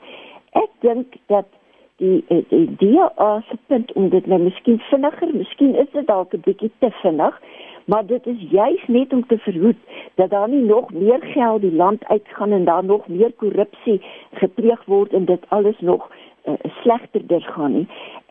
Ek 0.53 0.71
dink 0.81 1.19
dat 1.27 1.47
die 1.47 1.59
die, 1.99 2.47
die 2.49 2.67
DA 2.79 3.41
se 3.49 3.57
punt 3.67 3.93
om 3.93 4.09
dit 4.09 4.27
nou 4.27 4.39
miskien 4.43 4.79
vinniger, 4.91 5.35
miskien 5.35 5.75
is 5.75 5.91
dit 5.93 6.07
dalk 6.07 6.35
'n 6.35 6.43
bietjie 6.45 6.71
te 6.79 6.91
vinnig, 7.03 7.41
maar 7.85 8.07
dit 8.07 8.27
is 8.27 8.41
juis 8.51 8.85
net 8.87 9.13
om 9.13 9.27
te 9.27 9.39
verhoed 9.39 9.81
dat 10.15 10.31
daar 10.31 10.49
nie 10.49 10.65
nog 10.65 10.93
meer 10.93 11.23
geld 11.23 11.61
die 11.61 11.73
land 11.73 12.05
uitgaan 12.05 12.53
en 12.53 12.65
daar 12.65 12.85
nog 12.85 13.09
meer 13.09 13.33
korrupsie 13.33 14.01
gepleeg 14.33 14.85
word 14.85 15.13
en 15.13 15.25
dit 15.25 15.45
alles 15.49 15.79
nog 15.81 16.11
uh, 16.49 16.57
slegterder 16.83 17.45
gaan 17.55 17.77
nie. 17.77 17.85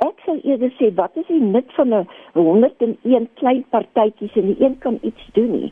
Ek 0.05 0.25
sou 0.25 0.37
eerder 0.43 0.73
sê 0.79 0.89
wat 0.97 1.15
is 1.21 1.29
die 1.29 1.41
nut 1.41 1.69
van 1.77 1.93
'n 1.93 2.07
101 2.33 3.29
klein 3.41 3.63
partytjies 3.69 4.35
en 4.35 4.51
die 4.53 4.59
een 4.63 4.77
kan 4.85 4.99
iets 5.01 5.29
doen 5.33 5.51
nie. 5.51 5.71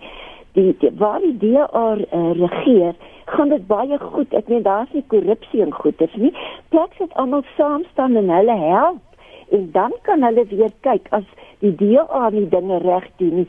Die, 0.53 0.75
die 0.79 0.91
waar 0.97 1.19
die 1.19 1.37
DA 1.37 1.97
uh, 1.97 2.31
regeer, 2.39 2.95
gaan 3.25 3.49
dit 3.49 3.67
baie 3.67 3.97
goed. 3.99 4.33
Ek 4.33 4.47
meen 4.47 4.63
daar's 4.63 4.93
nie 4.93 5.03
korrupsie 5.07 5.61
en 5.61 5.73
goeders 5.73 6.15
nie. 6.15 6.33
Plaks 6.69 6.97
het 6.97 7.13
almal 7.13 7.43
saam 7.57 7.83
staan 7.91 8.15
en 8.15 8.29
hulle 8.29 8.57
help 8.57 9.01
en 9.49 9.69
dan 9.71 9.93
kan 10.01 10.23
hulle 10.23 10.45
weer 10.49 10.71
kyk 10.81 11.07
as 11.09 11.25
die 11.59 11.75
DA 11.75 12.29
nie 12.29 12.47
dinge 12.49 12.79
reg 12.83 13.05
doen 13.17 13.35
nie, 13.41 13.47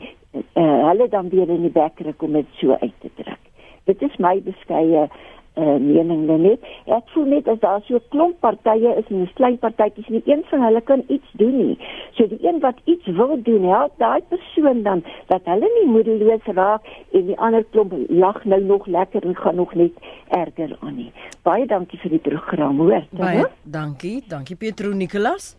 uh, 0.53 0.87
hulle 0.89 1.07
dan 1.09 1.29
weer 1.29 1.49
in 1.49 1.61
die 1.65 1.73
bekker 1.73 2.13
kom 2.13 2.31
met 2.31 2.45
so 2.61 2.77
uit 2.81 2.93
te 3.01 3.09
trek. 3.15 3.39
Dit 3.85 4.01
is 4.01 4.17
my 4.21 4.35
beskeie 4.43 5.07
uh, 5.07 5.09
mening 5.57 6.25
net. 6.41 6.59
Ek 6.85 7.09
voel 7.13 7.25
net 7.25 7.47
as 7.47 7.59
daar 7.59 7.81
so 7.87 7.99
klomp 8.13 8.39
partye 8.39 8.93
is 8.97 9.09
en 9.09 9.21
'n 9.21 9.29
klein 9.33 9.57
partytjies 9.57 10.09
nie 10.09 10.21
een 10.25 10.43
van 10.49 10.61
hulle 10.61 10.81
kan 10.81 11.03
iets 11.07 11.29
doen 11.31 11.57
nie. 11.57 11.77
So 12.15 12.27
die 12.27 12.39
een 12.41 12.59
wat 12.59 12.77
iets 12.85 13.05
wil 13.05 13.41
doen, 13.43 13.63
help 13.63 13.93
daai 13.97 14.21
persoon 14.29 14.83
dan 14.83 15.03
dat 15.27 15.41
hulle 15.45 15.69
nie 15.77 15.91
moedeloos 15.91 16.45
raak 16.45 16.81
en 17.11 17.25
die 17.25 17.37
ander 17.39 17.63
klomp 17.71 17.93
lag 18.09 18.45
nou 18.45 18.61
nog 18.63 18.87
lekker 18.87 19.23
en 19.23 19.35
gaan 19.35 19.55
nog 19.55 19.73
net 19.73 19.93
erger 20.29 20.77
aan 20.79 20.95
nie. 20.95 21.11
Baie 21.43 21.65
dankie 21.65 21.99
vir 21.99 22.09
die 22.09 22.19
program, 22.19 22.77
hoor. 22.77 23.03
Baie 23.11 23.45
dankie. 23.63 24.23
Dankie 24.27 24.55
Petro 24.55 24.93
Nicolas. 24.93 25.55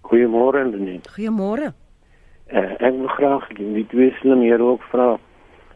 Goeiemôre 0.00 0.64
Lenet. 0.70 1.08
Goeiemôre. 1.08 1.72
Uh, 2.50 2.72
ek 2.82 2.94
wil 2.98 3.08
graag 3.14 3.44
die 3.54 3.86
twee 3.92 4.10
slim 4.18 4.40
hier 4.42 4.62
ook 4.62 4.82
vra 4.90 5.18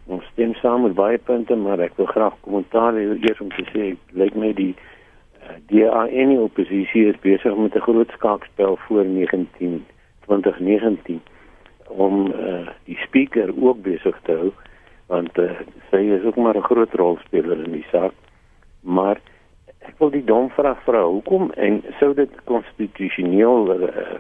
ons 0.07 0.25
stem 0.33 0.55
saam 0.55 0.83
met 0.83 0.95
baie 0.95 1.19
punte, 1.19 1.57
maar 1.57 1.81
ek 1.81 1.97
wil 1.97 2.07
graag 2.07 2.35
kommentaar 2.41 2.93
hê 2.95 3.07
eers 3.15 3.41
om 3.41 3.53
te 3.55 3.65
sê 3.73 3.95
lyk 4.13 4.35
my 4.37 4.53
die 4.53 4.75
uh, 4.75 5.57
die 5.73 5.85
ANC 5.89 6.39
oppositie 6.41 7.07
is 7.09 7.21
besig 7.21 7.57
met 7.57 7.77
'n 7.77 7.87
groot 7.87 8.11
skaakspel 8.17 8.77
voor 8.87 9.05
19 9.05 9.85
2019 10.27 11.21
om 11.89 12.27
uh, 12.33 12.69
die 12.85 12.99
speaker 13.07 13.53
ook 13.61 13.83
besig 13.83 14.21
te 14.25 14.33
hou 14.33 14.53
want 15.07 15.39
uh, 15.39 15.51
sy 15.91 16.01
is 16.17 16.25
ook 16.25 16.37
maar 16.37 16.57
'n 16.57 16.69
groot 16.71 16.93
rolspeler 16.95 17.65
in 17.65 17.73
die 17.73 17.87
saak. 17.91 18.13
Maar 18.81 19.21
ek 19.79 19.95
wil 19.99 20.11
die 20.11 20.25
dom 20.25 20.51
vraag 20.51 20.81
vra, 20.85 21.05
hoekom 21.05 21.51
en 21.51 21.83
sou 22.01 22.15
dit 22.15 22.31
konstitusioneel 22.45 23.89
uh, 23.89 24.17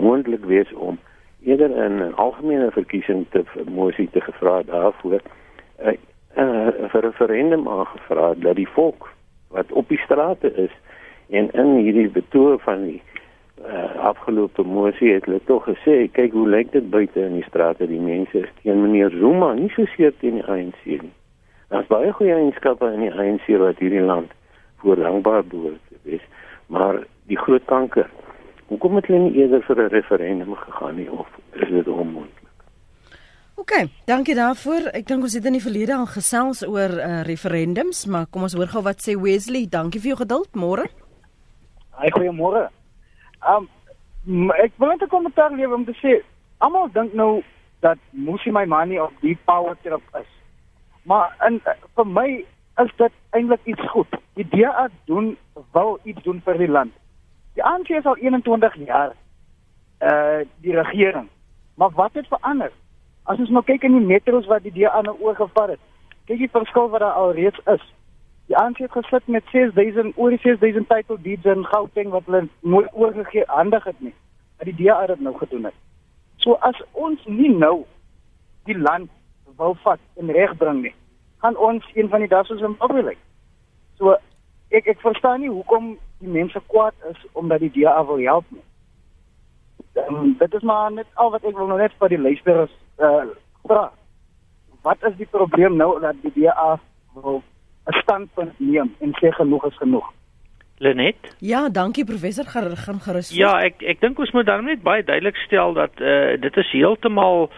moontlik 0.00 0.44
wees 0.44 0.72
om 0.72 0.98
eerder 1.46 1.72
in 1.84 1.98
'n 2.02 2.14
algemene 2.24 2.70
verkiesing 2.70 3.26
te 3.30 3.44
mosie 3.70 4.08
te 4.12 4.20
gevra 4.20 4.62
daarvoor 4.62 5.20
'n 5.78 5.88
uh, 5.88 5.96
uh, 6.36 6.68
referendum 6.92 7.68
aangevra 7.68 8.34
dat 8.34 8.56
die 8.56 8.68
volk 8.68 9.08
wat 9.48 9.72
op 9.72 9.88
die 9.88 9.98
strate 10.04 10.54
is 10.54 10.74
en 11.30 11.50
in 11.52 11.74
hierdie 11.74 12.08
betoog 12.08 12.62
van 12.62 12.82
die 12.82 13.02
uh, 13.66 13.94
afgelope 14.12 14.62
mosie 14.62 15.12
het 15.12 15.24
hulle 15.24 15.40
tog 15.44 15.64
gesê 15.64 16.10
kyk 16.12 16.32
hoe 16.32 16.48
lyk 16.48 16.72
dit 16.72 16.90
buite 16.90 17.20
in 17.20 17.34
die 17.34 17.48
strate 17.48 17.86
die 17.86 18.00
mense 18.00 18.38
is 18.38 18.52
teen 18.62 18.82
meneer 18.82 19.10
Zuma 19.10 19.54
nie 19.54 19.70
so 19.74 19.84
seer 19.84 20.12
teen 20.18 20.34
die 20.40 20.48
ANC 20.48 20.84
nie 20.84 21.14
daar's 21.68 21.86
baie 21.86 22.12
goeie 22.12 22.34
eienskappe 22.34 22.92
in 22.92 23.00
die 23.00 23.12
ANC 23.12 23.46
wat 23.58 23.78
hierdie 23.82 24.04
land 24.12 24.30
voorlangbaar 24.86 25.44
behoort 25.44 25.80
te 25.88 25.98
wees. 26.02 26.22
Maar 26.66 27.02
die 27.26 27.38
groot 27.38 27.64
kanker. 27.64 28.10
Hoekom 28.66 28.98
het 28.98 29.06
hulle 29.06 29.18
nie 29.28 29.38
eerder 29.40 29.62
vir 29.62 29.82
'n 29.82 29.88
referendum 29.88 30.54
gegaan 30.54 30.96
nie 30.96 31.10
of 31.10 31.28
is 31.52 31.68
dit 31.68 31.88
onmoontlik? 31.88 32.46
OK, 33.56 33.72
dankie 34.04 34.34
daarvoor. 34.34 34.90
Ek 34.92 35.06
dink 35.06 35.22
ons 35.22 35.34
het 35.34 35.44
in 35.44 35.52
die 35.52 35.62
verlede 35.62 35.94
al 35.94 36.06
gesels 36.06 36.66
oor 36.66 36.92
uh, 36.98 37.22
referendums, 37.22 38.06
maar 38.06 38.26
kom 38.26 38.42
ons 38.42 38.54
hoor 38.54 38.66
gou 38.66 38.82
wat 38.82 39.00
sê 39.00 39.14
Wesley. 39.16 39.66
Dankie 39.70 40.00
vir 40.00 40.08
jou 40.08 40.18
geduld. 40.18 40.50
Môre. 40.54 40.84
Hi, 41.96 42.10
goeiemôre. 42.10 42.68
Um 43.48 43.68
ek 44.50 44.72
wil 44.76 44.88
net 44.88 45.02
'n 45.02 45.08
kommentaar 45.08 45.50
lewer 45.50 45.74
om 45.74 45.84
te 45.84 45.94
sê 46.02 46.22
almal 46.58 46.88
dink 46.92 47.14
nou 47.14 47.42
dat 47.80 47.98
Musi 48.10 48.50
my 48.50 48.64
money 48.64 48.98
of 48.98 49.12
die 49.20 49.38
power 49.44 49.76
trip 49.82 50.02
is. 50.20 50.30
Maar 51.02 51.36
in 51.46 51.60
vir 51.94 52.06
my 52.06 52.44
is 52.82 52.92
dit 52.96 53.12
eintlik 53.30 53.60
iets 53.64 53.90
goed. 53.90 54.10
Die 54.34 54.48
DA 54.50 54.88
doen 55.04 55.36
wil 55.72 55.98
iets 56.04 56.22
doen 56.22 56.40
vir 56.44 56.58
die 56.58 56.68
land. 56.68 56.92
Die 57.56 57.64
ANC 57.64 57.88
is 57.88 58.04
al 58.04 58.16
21 58.16 58.74
jaar 58.86 59.14
uh 60.00 60.40
die 60.60 60.72
regering. 60.76 61.28
Maar 61.74 61.90
wat 61.90 62.12
het 62.12 62.26
verander? 62.28 62.72
As 63.22 63.38
ons 63.38 63.48
nou 63.48 63.64
kyk 63.64 63.82
in 63.82 63.96
die 63.96 64.06
metros 64.06 64.46
wat 64.46 64.62
die 64.62 64.72
DA 64.72 65.00
nou 65.00 65.16
oorgevat 65.20 65.68
het. 65.68 65.80
Kyk 66.28 66.38
die 66.38 66.50
verskil 66.52 66.90
wat 66.92 67.00
daar 67.00 67.16
al 67.16 67.32
reeds 67.32 67.60
is. 67.64 67.86
Die 68.46 68.56
ANC 68.56 68.78
het 68.84 68.92
gesit 68.92 69.26
met 69.26 69.48
6000 69.52 70.12
oor 70.16 70.36
die 70.36 70.42
6000 70.42 70.88
title 70.88 71.16
deeds 71.22 71.48
in 71.48 71.64
Gauteng 71.64 72.12
wat 72.12 72.28
hulle 72.28 72.48
nooit 72.60 72.92
oorgegee 72.92 73.44
handig 73.46 73.84
het 73.84 74.00
nie. 74.00 74.14
Maar 74.56 74.68
die 74.72 74.76
DA 74.84 75.06
dit 75.06 75.20
nou 75.20 75.36
gedoen 75.38 75.64
het. 75.64 75.74
So 76.36 76.60
as 76.60 76.82
ons 76.92 77.24
nie 77.24 77.50
nou 77.56 77.86
die 78.68 78.78
land 78.78 79.10
wil 79.56 79.78
vat 79.82 80.00
en 80.20 80.30
regbring 80.30 80.82
nie, 80.82 80.94
gaan 81.40 81.56
ons 81.56 81.84
een 81.94 82.08
van 82.12 82.20
die 82.20 82.28
dae 82.28 82.44
soos 82.44 82.60
'n 82.60 82.76
probleem. 82.76 83.16
So 83.96 84.16
ek 84.68 84.86
ek 84.86 85.00
verstaan 85.00 85.40
nie 85.40 85.50
hoekom 85.50 85.96
die 86.18 86.28
mense 86.28 86.60
kwaad 86.66 86.94
is 87.10 87.20
omdat 87.32 87.60
die 87.60 87.70
DA 87.70 88.04
wil 88.06 88.18
help 88.18 88.44
nie. 88.48 88.64
Um, 90.08 90.34
dit 90.38 90.54
is 90.54 90.62
maar 90.62 90.92
net 90.92 91.06
al 91.14 91.30
wat 91.30 91.44
ek 91.44 91.56
wil 91.56 91.70
nou 91.70 91.78
net 91.80 91.94
vir 92.00 92.12
die 92.12 92.20
luisteraars 92.20 92.74
uh, 93.00 93.24
vra. 93.64 93.90
Wat 94.86 95.06
is 95.08 95.16
die 95.16 95.28
probleem 95.30 95.76
nou 95.76 96.00
dat 96.00 96.18
die 96.22 96.32
DA 96.36 96.76
wil 97.14 97.42
'n 97.86 98.00
standpunt 98.02 98.58
neem 98.58 98.94
en 99.00 99.14
sê 99.20 99.32
genoeg 99.32 99.64
is 99.66 99.76
genoeg? 99.76 100.12
Lenet? 100.78 101.36
Ja, 101.38 101.68
dankie 101.68 102.04
professor 102.04 102.44
gaan 102.44 103.00
gerus. 103.00 103.30
Ja, 103.32 103.60
ek 103.64 103.82
ek 103.82 104.00
dink 104.00 104.18
ons 104.18 104.32
moet 104.32 104.46
dan 104.46 104.64
net 104.64 104.82
baie 104.82 105.04
duidelik 105.04 105.36
stel 105.36 105.72
dat 105.72 106.00
uh, 106.00 106.36
dit 106.40 106.56
is 106.56 106.72
heeltemal 106.72 107.48
eh, 107.48 107.56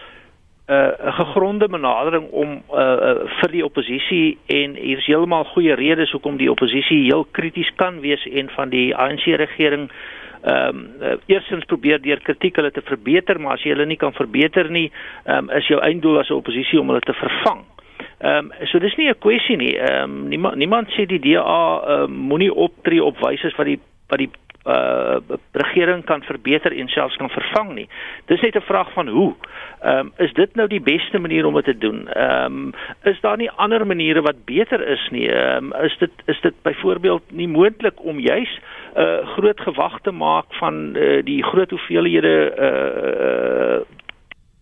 'n 0.69 0.73
uh, 0.73 1.15
gegronde 1.17 1.67
benadering 1.67 2.29
om 2.29 2.61
uh, 2.71 2.77
uh, 2.77 3.13
vir 3.41 3.51
die 3.51 3.65
oppositie 3.65 4.37
en 4.45 4.75
hier's 4.75 5.05
heeltemal 5.05 5.43
goeie 5.43 5.73
redes 5.73 6.11
hoekom 6.11 6.37
die 6.37 6.51
oppositie 6.51 7.03
heel 7.03 7.25
krities 7.31 7.71
kan 7.75 7.99
wees 8.05 8.25
en 8.25 8.49
van 8.53 8.69
die 8.69 8.95
ANC 8.95 9.25
regering 9.25 9.89
ehm 10.41 10.77
um, 10.77 10.85
uh, 11.01 11.15
eersins 11.25 11.65
probeer 11.65 12.01
deur 12.01 12.21
kritiek 12.23 12.55
hulle 12.55 12.71
te 12.71 12.81
verbeter, 12.85 13.39
maar 13.39 13.57
as 13.57 13.63
jy 13.65 13.73
hulle 13.73 13.85
nie 13.85 13.97
kan 13.97 14.13
verbeter 14.13 14.69
nie, 14.71 14.91
um, 15.25 15.49
is 15.49 15.67
jou 15.67 15.81
einddoel 15.81 16.19
as 16.19 16.29
'n 16.29 16.37
oppositie 16.37 16.79
om 16.79 16.87
hulle 16.87 17.03
te 17.03 17.13
vervang. 17.13 17.65
Ehm 18.19 18.51
um, 18.51 18.67
so 18.67 18.79
dis 18.79 18.95
nie 18.95 19.09
'n 19.09 19.19
kwessie 19.19 19.57
nie. 19.57 19.75
Ehm 19.77 20.03
um, 20.03 20.27
niemand 20.27 20.55
niemand 20.55 20.87
sê 20.93 21.05
die 21.05 21.19
DA 21.19 21.81
um, 21.87 22.11
moenie 22.11 22.53
optree 22.53 23.03
op 23.03 23.17
wyse 23.19 23.51
wat 23.57 23.65
die 23.65 23.79
wat 24.07 24.19
die 24.19 24.29
uh 24.65 25.17
regering 25.51 26.03
kan 26.05 26.21
verbeter 26.23 26.71
en 26.77 26.87
selfs 26.87 27.15
kan 27.15 27.29
vervang 27.29 27.73
nie. 27.73 27.87
Dis 28.25 28.41
net 28.41 28.55
'n 28.55 28.61
vraag 28.61 28.91
van 28.93 29.07
hoe. 29.07 29.35
Ehm 29.81 29.97
um, 29.99 30.11
is 30.17 30.33
dit 30.33 30.55
nou 30.55 30.67
die 30.67 30.81
beste 30.81 31.19
manier 31.19 31.45
om 31.45 31.53
dit 31.53 31.63
te 31.63 31.77
doen? 31.77 32.07
Ehm 32.07 32.45
um, 32.45 32.73
is 33.03 33.19
daar 33.21 33.37
nie 33.37 33.51
ander 33.51 33.87
maniere 33.87 34.21
wat 34.21 34.45
beter 34.45 34.87
is 34.87 35.07
nie? 35.11 35.29
Ehm 35.31 35.73
um, 35.73 35.83
is 35.83 35.97
dit 35.97 36.11
is 36.25 36.41
dit 36.41 36.53
byvoorbeeld 36.61 37.23
nie 37.31 37.47
moontlik 37.47 38.03
om 38.03 38.19
juis 38.19 38.59
'n 38.95 39.01
uh, 39.01 39.27
groot 39.27 39.59
gewag 39.59 39.99
te 40.01 40.11
maak 40.11 40.45
van 40.49 40.95
uh, 40.95 41.23
die 41.23 41.43
groot 41.43 41.69
hoeveelhede 41.69 42.35
uh 42.59 43.98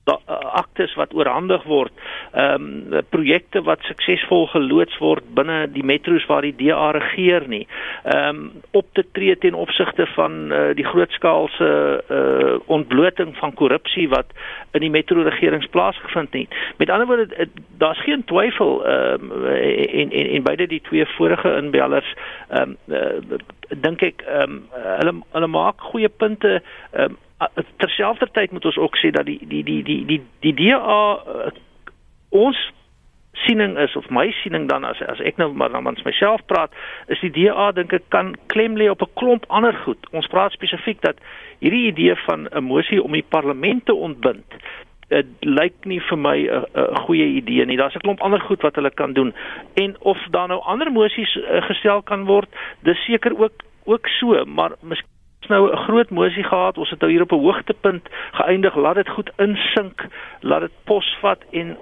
aktes 0.07 0.93
wat 0.95 1.13
oorhandig 1.13 1.63
word, 1.63 1.93
ehm 2.31 2.67
um, 2.93 3.03
projekte 3.09 3.61
wat 3.63 3.83
suksesvol 3.87 4.47
geloods 4.53 4.97
word 5.03 5.25
binne 5.35 5.65
die 5.71 5.83
metro's 5.83 6.25
waar 6.29 6.45
die 6.45 6.55
DA 6.55 6.91
regeer 6.95 7.47
nie. 7.47 7.65
Ehm 8.03 8.29
um, 8.29 8.51
op 8.71 8.87
te 8.93 9.05
tree 9.11 9.37
ten 9.37 9.53
opsigte 9.53 10.07
van 10.15 10.51
uh, 10.51 10.75
die 10.75 10.85
grootskaalse 10.85 11.69
uh, 12.09 12.59
ontbloting 12.65 13.35
van 13.37 13.53
korrupsie 13.53 14.07
wat 14.09 14.31
in 14.71 14.85
die 14.85 14.93
metro 14.93 15.21
regerings 15.21 15.67
plaasgevind 15.73 16.33
het. 16.33 16.55
Met 16.77 16.89
ander 16.89 17.07
woorde, 17.07 17.47
daar's 17.77 18.03
geen 18.03 18.23
twyfel 18.25 18.85
ehm 18.85 19.31
um, 19.31 19.45
en, 19.45 20.11
en 20.11 20.27
en 20.37 20.43
beide 20.43 20.67
die 20.67 20.81
twee 20.81 21.05
vorige 21.17 21.55
inbellers 21.57 22.13
ehm 22.49 22.75
um, 22.87 22.95
uh, 22.95 23.39
dink 23.69 24.01
ek 24.01 24.23
ehm 24.25 24.51
um, 24.51 24.59
hulle 24.71 25.13
hulle 25.35 25.47
maak 25.47 25.81
goeie 25.91 26.09
punte 26.09 26.61
ehm 26.91 27.17
um, 27.17 27.17
terselfdertyd 27.77 28.51
moet 28.51 28.65
ons 28.65 28.77
ook 28.81 28.97
sê 28.97 29.11
dat 29.13 29.25
die 29.25 29.39
die 29.45 29.63
die 29.63 29.83
die 29.83 30.05
die 30.05 30.21
die 30.41 30.53
DA 30.57 31.01
uh, 31.35 31.51
ons 32.29 32.57
siening 33.45 33.77
is 33.77 33.95
of 33.95 34.09
my 34.09 34.31
siening 34.41 34.65
dan 34.69 34.85
as 34.85 35.01
as 35.05 35.19
ek 35.21 35.37
nou 35.37 35.51
maar 35.53 35.69
namens 35.69 36.01
myself 36.07 36.41
praat 36.49 36.73
is 37.13 37.21
die 37.21 37.33
DA 37.35 37.69
dink 37.77 37.93
ek 37.93 38.07
kan 38.13 38.33
klem 38.53 38.77
lê 38.79 38.89
op 38.89 39.01
'n 39.01 39.13
klomp 39.13 39.45
ander 39.47 39.75
goed. 39.85 40.09
Ons 40.11 40.27
praat 40.27 40.51
spesifiek 40.51 41.01
dat 41.01 41.21
hierdie 41.59 41.87
idee 41.93 42.15
van 42.25 42.47
'n 42.51 42.63
mosie 42.63 43.03
om 43.03 43.11
die 43.11 43.27
parlement 43.29 43.85
te 43.85 43.93
ontbind 43.93 44.45
dit 45.07 45.25
lyk 45.39 45.85
nie 45.85 46.01
vir 46.01 46.17
my 46.17 46.37
'n 46.37 46.65
'n 46.73 46.97
goeie 47.05 47.25
idee 47.25 47.65
nie. 47.65 47.77
Daar's 47.77 47.95
'n 47.95 48.05
klomp 48.05 48.21
ander 48.21 48.41
goed 48.41 48.61
wat 48.61 48.75
hulle 48.75 48.91
kan 48.91 49.13
doen. 49.13 49.33
En 49.73 49.95
of 49.99 50.17
daar 50.31 50.47
nou 50.47 50.61
ander 50.61 50.91
mosies 50.91 51.35
uh, 51.35 51.61
gestel 51.61 52.01
kan 52.01 52.25
word, 52.25 52.49
dis 52.83 53.05
seker 53.05 53.39
ook 53.39 53.53
ook 53.85 54.07
so, 54.07 54.45
maar 54.45 54.71
miskien 54.81 55.15
nou 55.47 55.71
'n 55.71 55.77
groot 55.77 56.09
mosie 56.09 56.43
gehad. 56.43 56.77
Ons 56.77 56.89
het 56.89 56.99
nou 56.99 57.11
hier 57.11 57.21
op 57.21 57.31
'n 57.31 57.41
hoogtepunt 57.41 58.09
geëindig. 58.31 58.75
Laat 58.75 58.95
dit 58.95 59.09
goed 59.09 59.31
insink. 59.37 60.05
Laat 60.39 60.61
dit 60.61 60.71
posvat 60.83 61.43
en 61.51 61.77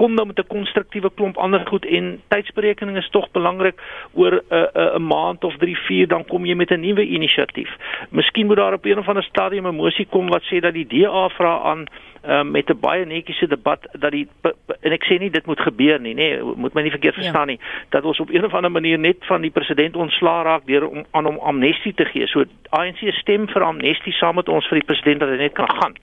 kom 0.00 0.16
dan 0.16 0.26
met 0.26 0.38
'n 0.38 0.46
konstruktiewe 0.56 1.10
klomp 1.14 1.36
ander 1.36 1.66
goed 1.66 1.84
en 1.86 2.20
tydsberekening 2.28 2.96
is 2.96 3.10
tog 3.10 3.30
belangrik 3.30 3.76
oor 4.12 4.32
'n 4.32 4.54
uh, 4.54 4.66
'n 4.74 5.02
uh, 5.02 5.08
maand 5.12 5.44
of 5.44 5.56
3 5.56 5.76
4 5.76 6.06
dan 6.08 6.24
kom 6.24 6.46
jy 6.46 6.54
met 6.54 6.70
'n 6.70 6.80
nuwe 6.80 7.04
inisiatief. 7.06 7.70
Miskien 8.10 8.46
moet 8.46 8.56
daar 8.56 8.72
op 8.72 8.84
een 8.84 8.98
of 8.98 9.08
ander 9.08 9.22
stadium 9.22 9.66
'n 9.66 9.74
mosie 9.74 10.06
kom 10.10 10.28
wat 10.28 10.42
sê 10.42 10.60
dat 10.60 10.72
die 10.72 10.86
DA 10.86 11.28
vra 11.28 11.60
aan 11.60 11.86
um, 12.28 12.50
met 12.50 12.68
'n 12.68 12.78
baie 12.80 13.04
netjiese 13.04 13.46
debat 13.46 13.88
dat 13.92 14.10
die 14.10 14.28
en 14.80 14.92
ek 14.92 15.04
sê 15.04 15.18
nie 15.18 15.30
dit 15.30 15.46
moet 15.46 15.60
gebeur 15.60 16.00
nie, 16.00 16.14
nê, 16.14 16.16
nee, 16.16 16.42
moet 16.56 16.72
my 16.74 16.82
nie 16.82 16.90
verkeerd 16.90 17.14
ja. 17.14 17.20
verstaan 17.20 17.48
ja. 17.48 17.52
nie, 17.54 17.60
dat 17.88 18.04
ons 18.04 18.20
op 18.20 18.30
'n 18.30 18.44
of 18.44 18.54
ander 18.54 18.70
manier 18.70 18.98
net 18.98 19.16
van 19.20 19.40
die 19.40 19.50
president 19.50 19.96
ontslaa 19.96 20.42
raak 20.42 20.66
deur 20.66 20.88
om 20.88 21.04
aan 21.10 21.24
hom 21.24 21.38
amnestie 21.38 21.94
te 21.94 22.04
gee. 22.04 22.26
So 22.26 22.44
ANC 22.70 22.98
stem 23.12 23.48
vir 23.48 23.62
amnestie 23.62 24.12
saam 24.12 24.34
met 24.34 24.48
ons 24.48 24.66
vir 24.68 24.78
die 24.78 24.86
president 24.86 25.20
dat 25.20 25.28
hy 25.28 25.36
net 25.36 25.52
kan 25.52 25.70
gaan. 25.70 25.94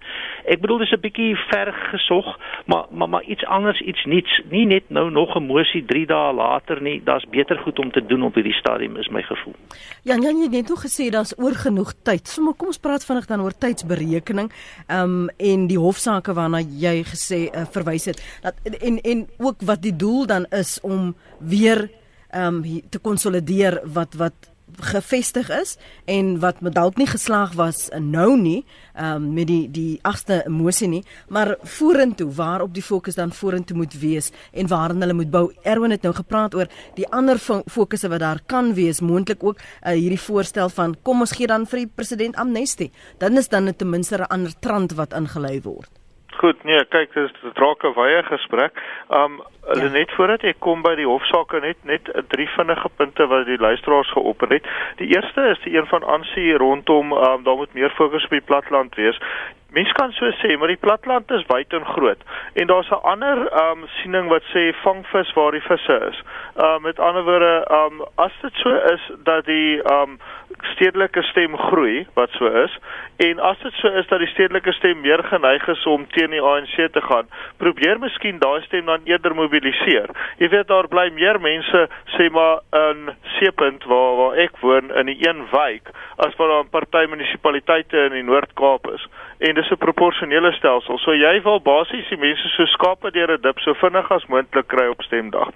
Ek 0.46 0.62
bedoel 0.62 0.78
dis 0.78 0.92
'n 0.92 1.00
bietjie 1.00 1.36
ver 1.36 1.74
gesog, 1.74 2.40
maar 2.66 2.86
maar 2.92 3.10
maar 3.10 3.24
iets 3.24 3.46
anders, 3.46 3.82
iets 3.88 4.04
nuuts, 4.06 4.34
nie 4.52 4.66
net 4.68 4.90
nou 4.94 5.10
nog 5.12 5.36
'n 5.36 5.46
mosie 5.48 5.84
3 5.86 6.06
dae 6.06 6.34
later 6.34 6.82
nie. 6.82 7.02
Daar's 7.04 7.26
beter 7.30 7.58
goed 7.58 7.80
om 7.80 7.92
te 7.92 8.06
doen 8.06 8.24
op 8.24 8.36
hierdie 8.36 8.54
stadium 8.54 8.98
is 8.98 9.10
my 9.10 9.22
gevoel. 9.22 9.56
Ja, 10.04 10.16
Jan, 10.16 10.38
jy 10.38 10.44
het 10.44 10.52
net 10.52 10.70
nog 10.70 10.84
gesê 10.84 11.10
daar's 11.10 11.34
oor 11.38 11.56
genoeg 11.56 11.94
tyd. 12.04 12.28
So 12.28 12.44
maar 12.44 12.54
kom 12.54 12.68
ons 12.68 12.80
praat 12.80 13.06
vinnig 13.06 13.26
dan 13.26 13.42
oor 13.42 13.58
tydsberekening. 13.58 14.52
Ehm 14.88 15.02
um, 15.02 15.30
en 15.38 15.68
die 15.68 15.80
hof 15.80 15.98
sake 15.98 16.34
waarna 16.34 16.60
jy 16.60 17.04
gesê 17.04 17.50
uh, 17.56 17.66
verwys 17.72 18.06
het 18.06 18.40
dat 18.42 18.54
en 18.82 19.02
en 19.02 19.28
ook 19.38 19.62
wat 19.62 19.82
die 19.82 19.96
doel 19.96 20.26
dan 20.26 20.46
is 20.50 20.80
om 20.82 21.16
weer 21.40 21.90
ehm 22.32 22.64
um, 22.64 22.82
te 22.90 23.00
konsolideer 23.00 23.82
wat 23.86 24.14
wat 24.14 24.57
gevestig 24.76 25.50
is 25.50 25.78
en 26.06 26.40
wat 26.40 26.60
dalk 26.62 26.98
nie 26.98 27.08
geslaag 27.08 27.54
was 27.58 27.88
nou 28.00 28.38
nie 28.38 28.66
um, 29.00 29.34
met 29.34 29.48
die 29.48 29.66
die 29.72 30.00
agste 30.04 30.44
emosie 30.46 30.88
nie 30.88 31.04
maar 31.34 31.56
vorentoe 31.64 32.30
waarop 32.36 32.74
die 32.74 32.84
fokus 32.84 33.16
dan 33.16 33.32
vorentoe 33.32 33.78
moet 33.78 34.00
wees 34.00 34.32
en 34.52 34.68
waarin 34.68 35.02
hulle 35.02 35.14
moet 35.14 35.32
bou. 35.32 35.46
Erwin 35.64 35.92
het 35.92 36.04
nou 36.04 36.14
gepraat 36.16 36.56
oor 36.56 36.70
die 36.96 37.08
ander 37.10 37.40
fokusse 37.40 38.10
wat 38.10 38.24
daar 38.24 38.42
kan 38.46 38.74
wees 38.78 39.02
moontlik 39.02 39.44
ook 39.44 39.60
uh, 39.60 39.94
hierdie 39.94 40.22
voorstel 40.22 40.70
van 40.70 40.96
kom 41.04 41.24
ons 41.26 41.36
gee 41.38 41.48
dan 41.48 41.66
vir 41.66 41.86
die 41.86 41.94
president 41.96 42.36
amnestie. 42.36 42.92
Dan 43.18 43.38
is 43.38 43.50
dan 43.50 43.74
ten 43.76 43.90
minste 43.90 44.18
'n 44.18 44.30
ander 44.30 44.54
trant 44.60 44.94
wat 44.94 45.14
ingelei 45.14 45.62
word 45.62 45.97
Goed, 46.36 46.64
nee, 46.64 46.86
kyk, 46.86 47.14
dit 47.14 47.24
is 47.24 47.32
'n 47.44 47.94
wye 47.96 48.24
gesprek. 48.24 48.82
Um 49.10 49.42
ja. 49.74 49.88
net 49.90 50.12
voordat 50.12 50.44
ek 50.44 50.60
kom 50.60 50.82
by 50.82 50.96
die 50.96 51.08
hofsaake 51.08 51.60
net 51.60 51.78
net 51.84 52.12
drie 52.28 52.48
vinnige 52.48 52.90
punte 52.96 53.28
wat 53.28 53.46
die 53.46 53.58
luisteraars 53.58 54.12
geopper 54.12 54.50
het. 54.50 54.68
Die 54.96 55.08
eerste 55.16 55.42
is 55.42 55.60
die 55.64 55.78
een 55.78 55.88
van 55.88 56.06
aansie 56.06 56.58
rondom 56.58 57.14
um 57.14 57.44
daar 57.44 57.56
moet 57.56 57.74
meer 57.74 57.90
fokus 57.90 58.24
op 58.24 58.30
die 58.30 58.42
platland 58.42 58.96
wees. 58.96 59.20
Mens 59.76 59.92
kan 59.92 60.12
so 60.16 60.30
sê, 60.40 60.56
maar 60.58 60.72
die 60.72 60.80
platland 60.80 61.32
is 61.32 61.44
wyd 61.52 61.74
en 61.76 61.86
groot. 61.86 62.22
En 62.54 62.68
daar's 62.68 62.90
'n 62.90 63.04
ander 63.04 63.38
um 63.64 63.88
siening 64.00 64.28
wat 64.28 64.44
sê 64.54 64.74
vang 64.84 65.06
vis 65.08 65.34
waar 65.34 65.52
die 65.52 65.62
visse 65.62 65.98
is. 66.10 66.24
Um 66.56 66.82
met 66.82 67.00
ander 67.00 67.24
woorde, 67.24 67.68
um 67.72 68.06
as 68.16 68.32
dit 68.42 68.54
so 68.54 68.70
is 68.70 69.12
dat 69.24 69.46
die 69.46 69.84
um 69.94 70.20
stedelike 70.62 71.22
stem 71.22 71.58
groei 71.58 72.08
wat 72.14 72.30
so 72.32 72.46
is 72.64 72.80
en 73.18 73.40
as 73.40 73.60
dit 73.60 73.74
so 73.74 73.88
is 73.88 74.08
dat 74.08 74.20
die 74.20 74.28
stedelike 74.28 74.72
stem 74.72 75.02
meer 75.02 75.24
geneig 75.24 75.68
is 75.68 75.86
om 75.86 76.08
teen 76.08 76.30
die 76.30 76.42
ANC 76.42 76.92
te 76.92 77.02
gaan, 77.02 77.28
probeer 77.58 78.00
miskien 78.00 78.40
daai 78.40 78.62
stem 78.62 78.86
dan 78.86 79.02
eerder 79.04 79.36
mobiliseer. 79.36 80.10
Jy 80.38 80.50
weet 80.50 80.68
daar 80.68 80.88
bly 80.88 81.10
meer 81.14 81.40
mense 81.42 81.90
sê 82.16 82.30
maar 82.32 82.60
in 82.72 83.10
Seepunt 83.38 83.84
waar 83.84 84.16
waar 84.16 84.38
ek 84.38 84.58
woon 84.62 84.92
in 84.96 85.06
die 85.06 85.28
een 85.28 85.48
wijk 85.52 85.92
as 86.16 86.36
wat 86.36 86.50
daar 86.50 86.64
'n 86.64 86.70
party 86.70 87.06
munisipaliteite 87.10 87.98
in 87.98 88.12
die 88.12 88.24
Noord-Kaap 88.24 88.88
is 88.94 89.08
en 89.38 89.57
dis 89.58 89.72
'n 89.72 89.78
proporsionele 89.78 90.52
stelsel. 90.52 90.98
So 90.98 91.14
jy 91.14 91.42
wil 91.42 91.60
basies 91.62 92.10
die 92.10 92.18
mense 92.18 92.48
so 92.54 92.66
skape 92.66 93.12
deur 93.12 93.32
'n 93.34 93.42
dip 93.42 93.60
so 93.60 93.74
vinnig 93.74 94.12
as 94.12 94.26
moontlik 94.26 94.68
kry 94.68 94.88
op 94.88 95.02
stemdag. 95.02 95.50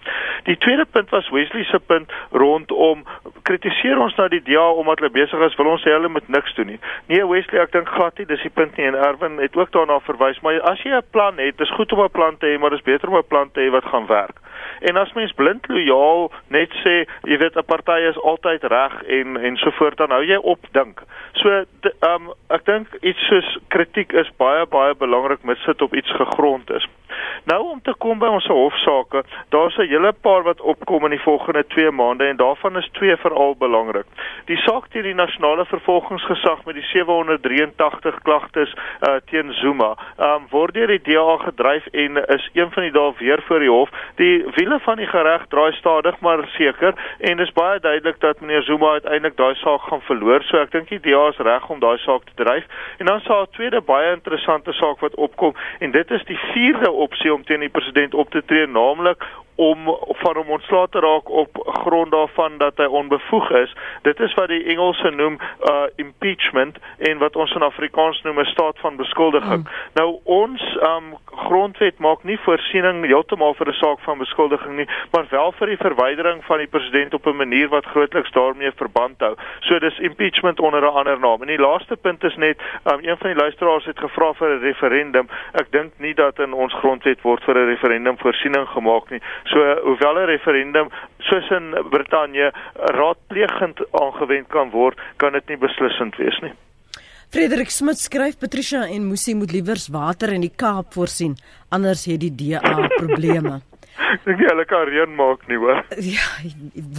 Die 0.44 0.58
tweede 0.58 0.86
punt 0.86 1.10
was 1.10 1.30
Wesley 1.30 1.64
se 1.64 1.80
punt 1.80 2.12
rondom 2.32 3.06
kritiseer 3.44 4.00
ons 4.00 4.16
nou 4.16 4.28
die 4.30 4.44
DA 4.44 4.70
omdat 4.72 5.00
hulle 5.00 5.12
besig 5.12 5.40
is, 5.40 5.56
wil 5.56 5.72
ons 5.74 5.82
sê 5.82 5.94
hulle 5.94 6.08
moet 6.08 6.28
niks 6.28 6.54
doen 6.56 6.68
nie. 6.68 6.80
Nee 7.08 7.28
Wesley, 7.28 7.62
ek 7.62 7.72
dink 7.72 7.90
glad 7.90 8.18
nie 8.18 8.26
dis 8.26 8.42
die 8.42 8.56
punt 8.60 8.78
nie 8.78 8.88
en 8.88 8.96
Erwin 8.96 9.38
het 9.38 9.56
ook 9.56 9.72
daarna 9.72 10.00
verwys, 10.00 10.40
maar 10.42 10.62
as 10.62 10.82
jy 10.84 10.92
'n 10.96 11.12
plan 11.12 11.38
het, 11.38 11.58
dis 11.58 11.78
goed 11.78 11.92
om 11.94 12.02
'n 12.02 12.10
plan 12.10 12.38
te 12.38 12.46
hê, 12.46 12.60
maar 12.60 12.70
dis 12.70 12.82
beter 12.82 13.10
om 13.10 13.18
'n 13.18 13.28
plan 13.28 13.52
te 13.52 13.62
hê 13.62 13.70
wat 13.70 13.86
gaan 13.86 14.08
werk. 14.08 14.38
En 14.80 14.98
as 14.98 15.14
mens 15.14 15.32
blind 15.32 15.68
lojaal 15.68 16.32
net 16.48 16.74
sê, 16.84 17.06
jy 17.24 17.38
weet 17.38 17.56
'n 17.56 17.66
party 17.66 18.00
is 18.10 18.22
altyd 18.22 18.64
reg 18.64 19.04
en 19.04 19.38
en 19.38 19.58
so 19.58 19.72
voort 19.72 19.98
dan 19.98 20.12
hou 20.12 20.24
jy 20.24 20.38
op 20.38 20.60
dink. 20.72 21.02
So 21.34 21.50
ehm 21.50 22.30
um, 22.30 22.34
ek 22.50 22.66
dink 22.66 22.88
iets 23.02 23.28
soos 23.28 23.58
kritiek 23.68 24.14
is 24.14 24.30
baie 24.38 24.66
baie 24.66 24.96
belangrik 24.96 25.44
met 25.44 25.58
sit 25.66 25.82
op 25.82 25.96
iets 25.96 26.12
gegrond 26.12 26.72
is. 26.72 26.88
Nou 27.44 27.62
om 27.72 27.82
te 27.82 27.94
kom 27.98 28.20
by 28.20 28.28
ons 28.28 28.46
hofsaake, 28.46 29.24
daar's 29.50 29.78
'n 29.78 29.88
hele 29.88 30.14
paar 30.14 30.44
wat 30.44 30.62
opkom 30.62 31.04
in 31.06 31.10
die 31.10 31.26
volgende 31.26 31.64
2 31.68 31.92
maande 31.92 32.26
en 32.26 32.38
daarvan 32.38 32.78
is 32.78 32.90
twee 32.92 33.16
veral 33.18 33.56
belangrik. 33.56 34.06
Die 34.46 34.58
saak 34.58 34.88
teen 34.88 35.04
die 35.04 35.14
nasionale 35.14 35.66
vervolgingsgesag 35.66 36.66
met 36.66 36.76
die 36.76 36.84
783 36.84 38.22
klagtes 38.22 38.74
uh, 38.74 39.16
teen 39.26 39.54
Zuma, 39.54 39.96
um, 40.20 40.48
word 40.50 40.74
deur 40.74 40.88
die 40.88 41.02
DA 41.02 41.38
gedryf 41.38 41.88
en 41.92 42.18
is 42.28 42.50
een 42.54 42.72
van 42.72 42.84
die 42.84 42.92
dae 42.92 43.14
weer 43.18 43.42
voor 43.48 43.60
die 43.60 43.70
hof. 43.70 43.90
Die 44.16 44.46
wiele 44.56 44.80
van 44.80 44.98
die 44.98 45.10
reg 45.12 45.46
draai 45.48 45.72
stadig 45.74 46.20
maar 46.20 46.48
seker 46.58 46.94
en 47.20 47.38
dis 47.38 47.54
baie 47.54 47.80
duidelik 47.80 48.20
dat 48.20 48.40
meneer 48.40 48.64
Zuma 48.64 48.92
uiteindelik 48.92 49.38
daai 49.38 49.56
saak 49.56 49.82
gaan 49.82 50.02
verloor. 50.02 50.44
So 50.44 50.58
ek 50.58 50.72
dink 50.72 50.90
die 50.90 51.00
DA 51.00 51.28
is 51.30 51.38
reg 51.38 51.70
om 51.70 51.80
daai 51.80 51.98
saak 51.98 52.26
te 52.26 52.44
dryf. 52.44 52.66
En 52.98 53.06
dan 53.06 53.20
sal 53.20 53.42
'n 53.42 53.54
tweede 53.58 53.82
baie 53.82 54.12
interessante 54.14 54.74
saak 54.74 55.00
wat 55.00 55.16
opkom 55.16 55.56
en 55.80 55.92
dit 55.92 56.12
is 56.12 56.24
die 56.26 56.40
vierde 56.54 56.92
opsie 57.12 57.34
om 57.34 57.44
teen 57.44 57.60
die 57.66 57.74
president 57.74 58.14
op 58.14 58.30
te 58.32 58.44
tree, 58.48 58.68
naamlik 58.68 59.26
om 59.56 59.98
van 60.24 60.36
hom 60.36 60.50
ontslae 60.50 60.88
te 60.90 61.00
raak 61.00 61.30
op 61.30 61.50
grond 61.84 62.12
daarvan 62.12 62.58
dat 62.58 62.78
hy 62.78 62.86
onbevoeg 62.86 63.50
is. 63.52 63.76
Dit 64.02 64.20
is 64.20 64.34
wat 64.34 64.48
die 64.48 64.64
Engelse 64.64 65.10
noem 65.10 65.40
uh 65.70 65.84
impeachment 65.96 66.78
en 66.98 67.18
wat 67.18 67.36
ons 67.36 67.54
in 67.56 67.62
Afrikaans 67.62 68.22
noem 68.22 68.40
'n 68.40 68.46
staat 68.46 68.80
van 68.80 68.96
beskuldiging. 68.96 69.64
Mm. 69.64 69.72
Nou 69.94 70.20
ons 70.24 70.78
um 70.82 71.18
grondwet 71.26 72.00
maak 72.00 72.24
nie 72.24 72.40
voorsiening 72.40 73.06
heeltemal 73.06 73.54
vir 73.54 73.68
'n 73.68 73.74
saak 73.74 74.00
van 74.00 74.18
beskuldiging 74.18 74.76
nie, 74.76 74.88
maar 75.12 75.26
wel 75.30 75.52
vir 75.52 75.68
die 75.68 75.78
verwydering 75.78 76.46
van 76.46 76.58
die 76.58 76.68
president 76.68 77.14
op 77.14 77.26
'n 77.28 77.36
manier 77.36 77.70
wat 77.70 77.86
grootliks 77.86 78.32
daarmee 78.32 78.72
verband 78.72 79.20
hou. 79.20 79.36
So 79.60 79.80
dis 79.80 80.00
impeachment 80.00 80.60
onder 80.60 80.82
'n 80.82 80.96
ander 80.96 81.20
naam. 81.20 81.42
En 81.42 81.48
die 81.48 81.66
laaste 81.68 81.98
punt 81.98 82.24
is 82.24 82.36
net 82.36 82.58
um 82.92 83.00
een 83.02 83.18
van 83.18 83.30
die 83.30 83.42
luisteraars 83.42 83.86
het 83.86 84.00
gevra 84.00 84.34
vir 84.34 84.50
'n 84.50 84.62
referendum. 84.62 85.28
Ek 85.52 85.72
dink 85.72 85.92
nie 85.98 86.14
dat 86.14 86.40
in 86.40 86.54
ons 86.54 86.74
grondwet 86.74 87.22
word 87.22 87.44
vir 87.44 87.56
'n 87.56 87.68
referendum 87.68 88.18
voorsiening 88.18 88.68
gemaak 88.68 89.10
nie. 89.10 89.22
So 89.46 89.60
hoewel 89.84 90.18
'n 90.18 90.26
referendum 90.26 90.90
soos 91.20 91.50
in 91.50 91.76
Brittanje 91.90 92.52
raadpleegend 92.76 93.80
aangewend 93.92 94.48
kan 94.48 94.70
word, 94.70 95.00
kan 95.18 95.34
dit 95.34 95.48
nie 95.48 95.58
beslissend 95.58 96.16
wees 96.16 96.40
nie. 96.42 96.54
Frederik 97.32 97.70
Smit 97.70 97.98
skryf 97.98 98.38
Patricia 98.40 98.88
en 98.88 99.08
Musi 99.08 99.36
moet 99.36 99.52
liewers 99.52 99.88
water 99.88 100.34
in 100.34 100.42
die 100.42 100.52
Kaap 100.56 100.94
voorsien, 100.94 101.38
anders 101.70 102.06
het 102.06 102.20
die 102.20 102.36
DA 102.36 102.88
probleme. 102.98 103.62
Dink 104.26 104.42
jy 104.42 104.50
hulle 104.50 104.66
kan 104.68 104.84
reën 104.88 105.12
maak 105.16 105.46
nie 105.50 105.60
hoor? 105.62 105.84
Ja, 106.12 106.26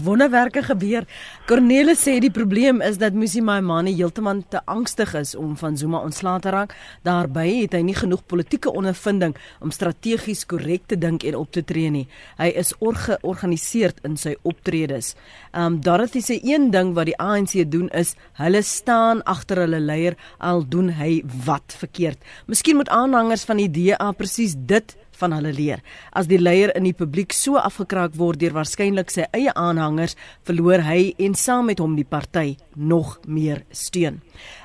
wonderwerke 0.05 0.63
gebeur. 0.65 1.05
Cornelis 1.49 2.05
sê 2.07 2.17
die 2.23 2.31
probleem 2.33 2.81
is 2.85 2.99
dat 3.01 3.17
Musi 3.19 3.43
Maimane 3.45 3.93
heeltemal 3.93 4.43
te 4.53 4.63
angstig 4.71 5.13
is 5.19 5.35
om 5.39 5.55
van 5.61 5.77
Zuma 5.77 6.01
ontslae 6.07 6.41
te 6.41 6.53
raak. 6.55 6.75
Daarby 7.07 7.47
het 7.63 7.77
hy 7.77 7.83
nie 7.87 7.97
genoeg 7.99 8.23
politieke 8.31 8.73
ondervinding 8.73 9.35
om 9.61 9.75
strategies 9.75 10.47
korrek 10.49 10.87
te 10.89 10.99
dink 11.01 11.27
en 11.29 11.37
op 11.41 11.53
te 11.53 11.65
tree 11.67 11.91
nie. 11.93 12.07
Hy 12.41 12.49
is 12.63 12.73
georganiseerd 12.81 14.01
in 14.07 14.17
sy 14.21 14.35
optredes. 14.49 15.15
Um 15.57 15.81
Dorothy 15.83 16.23
sê 16.25 16.39
een 16.41 16.71
ding 16.73 16.95
wat 16.97 17.11
die 17.11 17.19
ANC 17.19 17.59
doen 17.71 17.91
is 17.97 18.15
hulle 18.41 18.63
staan 18.63 19.23
agter 19.29 19.65
hulle 19.65 19.81
leier 19.83 20.17
al 20.39 20.65
doen 20.65 20.93
hy 20.97 21.21
wat 21.47 21.77
verkeerd. 21.83 22.21
Miskien 22.47 22.79
moet 22.81 22.93
aanhangers 22.93 23.45
van 23.49 23.61
die 23.61 23.71
DA 23.73 24.13
presies 24.17 24.57
dit 24.57 24.97
van 25.21 25.33
hulle 25.37 25.53
leer. 25.53 25.83
As 26.13 26.29
die 26.31 26.41
leier 26.41 26.73
in 26.77 26.87
die 26.89 26.97
publiek 26.97 27.33
so 27.37 27.61
afgekraak 27.61 28.17
word 28.19 28.41
deur 28.41 28.57
waarskynlik 28.57 29.11
sy 29.11 29.27
eie 29.33 29.53
aanhangers, 29.55 30.17
verloor 30.49 30.85
hy 30.87 31.13
en 31.19 31.35
saam 31.39 31.71
met 31.71 31.83
hom 31.83 31.97
die 31.97 32.09
party 32.09 32.57
nog 32.75 33.21
meer 33.27 33.65
steun. 33.71 34.21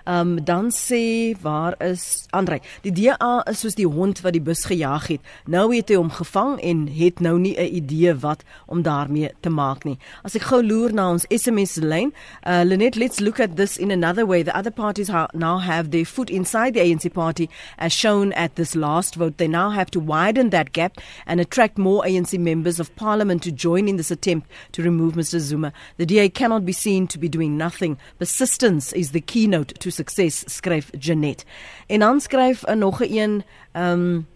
Ehm 0.08 0.20
um, 0.20 0.43
dan 0.43 0.72
sê 0.72 1.36
waar 1.41 1.76
is 1.84 2.26
Andre? 2.30 2.60
Die 2.82 2.91
DA 2.91 3.43
is 3.49 3.60
soos 3.60 3.76
die 3.76 3.88
hond 3.88 4.22
wat 4.22 4.32
die 4.34 4.41
bus 4.41 4.66
gejaag 4.66 5.08
het. 5.08 5.22
Nou 5.45 5.76
het 5.76 5.89
hy 5.89 5.97
hom 5.99 6.12
gevang 6.12 6.62
en 6.64 6.86
het 6.88 7.20
nou 7.20 7.39
nie 7.39 7.55
'n 7.60 7.76
idee 7.76 8.16
wat 8.16 8.43
om 8.66 8.82
daarmee 8.82 9.32
te 9.39 9.49
maak 9.49 9.84
nie. 9.84 9.97
As 10.24 10.36
ek 10.36 10.41
gou 10.41 10.64
loer 10.64 10.93
na 10.93 11.10
ons 11.10 11.26
SMS 11.28 11.76
lyn, 11.76 12.14
uh 12.47 12.62
Lenet, 12.64 12.95
let's 12.95 13.20
look 13.20 13.39
at 13.39 13.55
this 13.55 13.78
in 13.78 13.91
another 13.91 14.26
way. 14.26 14.43
The 14.43 14.58
other 14.58 14.72
parties 14.72 15.08
ha 15.08 15.28
now 15.34 15.60
have 15.60 15.89
their 15.89 16.05
foot 16.05 16.30
inside 16.30 16.74
the 16.74 16.80
ANC 16.80 17.14
party 17.14 17.49
as 17.78 17.93
shown 17.93 18.32
at 18.34 18.55
this 18.55 18.76
last 18.76 19.16
vote. 19.16 19.38
They 19.38 19.47
now 19.47 19.70
have 19.72 19.91
to 19.91 19.99
widen 19.99 20.49
that 20.49 20.72
gap 20.72 20.97
and 21.26 21.39
attract 21.39 21.78
more 21.78 22.05
ANC 22.05 22.39
members 22.39 22.80
of 22.80 22.95
parliament 22.95 23.43
to 23.43 23.51
join 23.51 23.88
in 23.88 23.97
this 23.97 24.12
attempt 24.12 24.47
to 24.72 24.82
remove 24.82 25.16
Mr 25.16 25.39
Zuma. 25.39 25.74
The 25.97 26.05
DA 26.05 26.30
cannot 26.30 26.66
be 26.66 26.74
seen 26.74 27.08
to 27.08 27.20
be 27.20 27.28
doing 27.28 27.58
nothing. 27.58 27.97
Persistence 28.18 28.93
is 28.93 29.12
the 29.12 29.22
keynote 29.22 29.74
to 29.80 29.89
sukses 29.89 30.43
skryf 30.48 30.89
Janet. 31.00 31.45
En 31.88 32.00
dan 32.00 32.20
skryf 32.20 32.64
'n 32.64 32.78
nog 32.78 33.02
'n 33.02 33.12
een 33.12 33.43
ehm 33.72 33.91
um, 33.91 34.28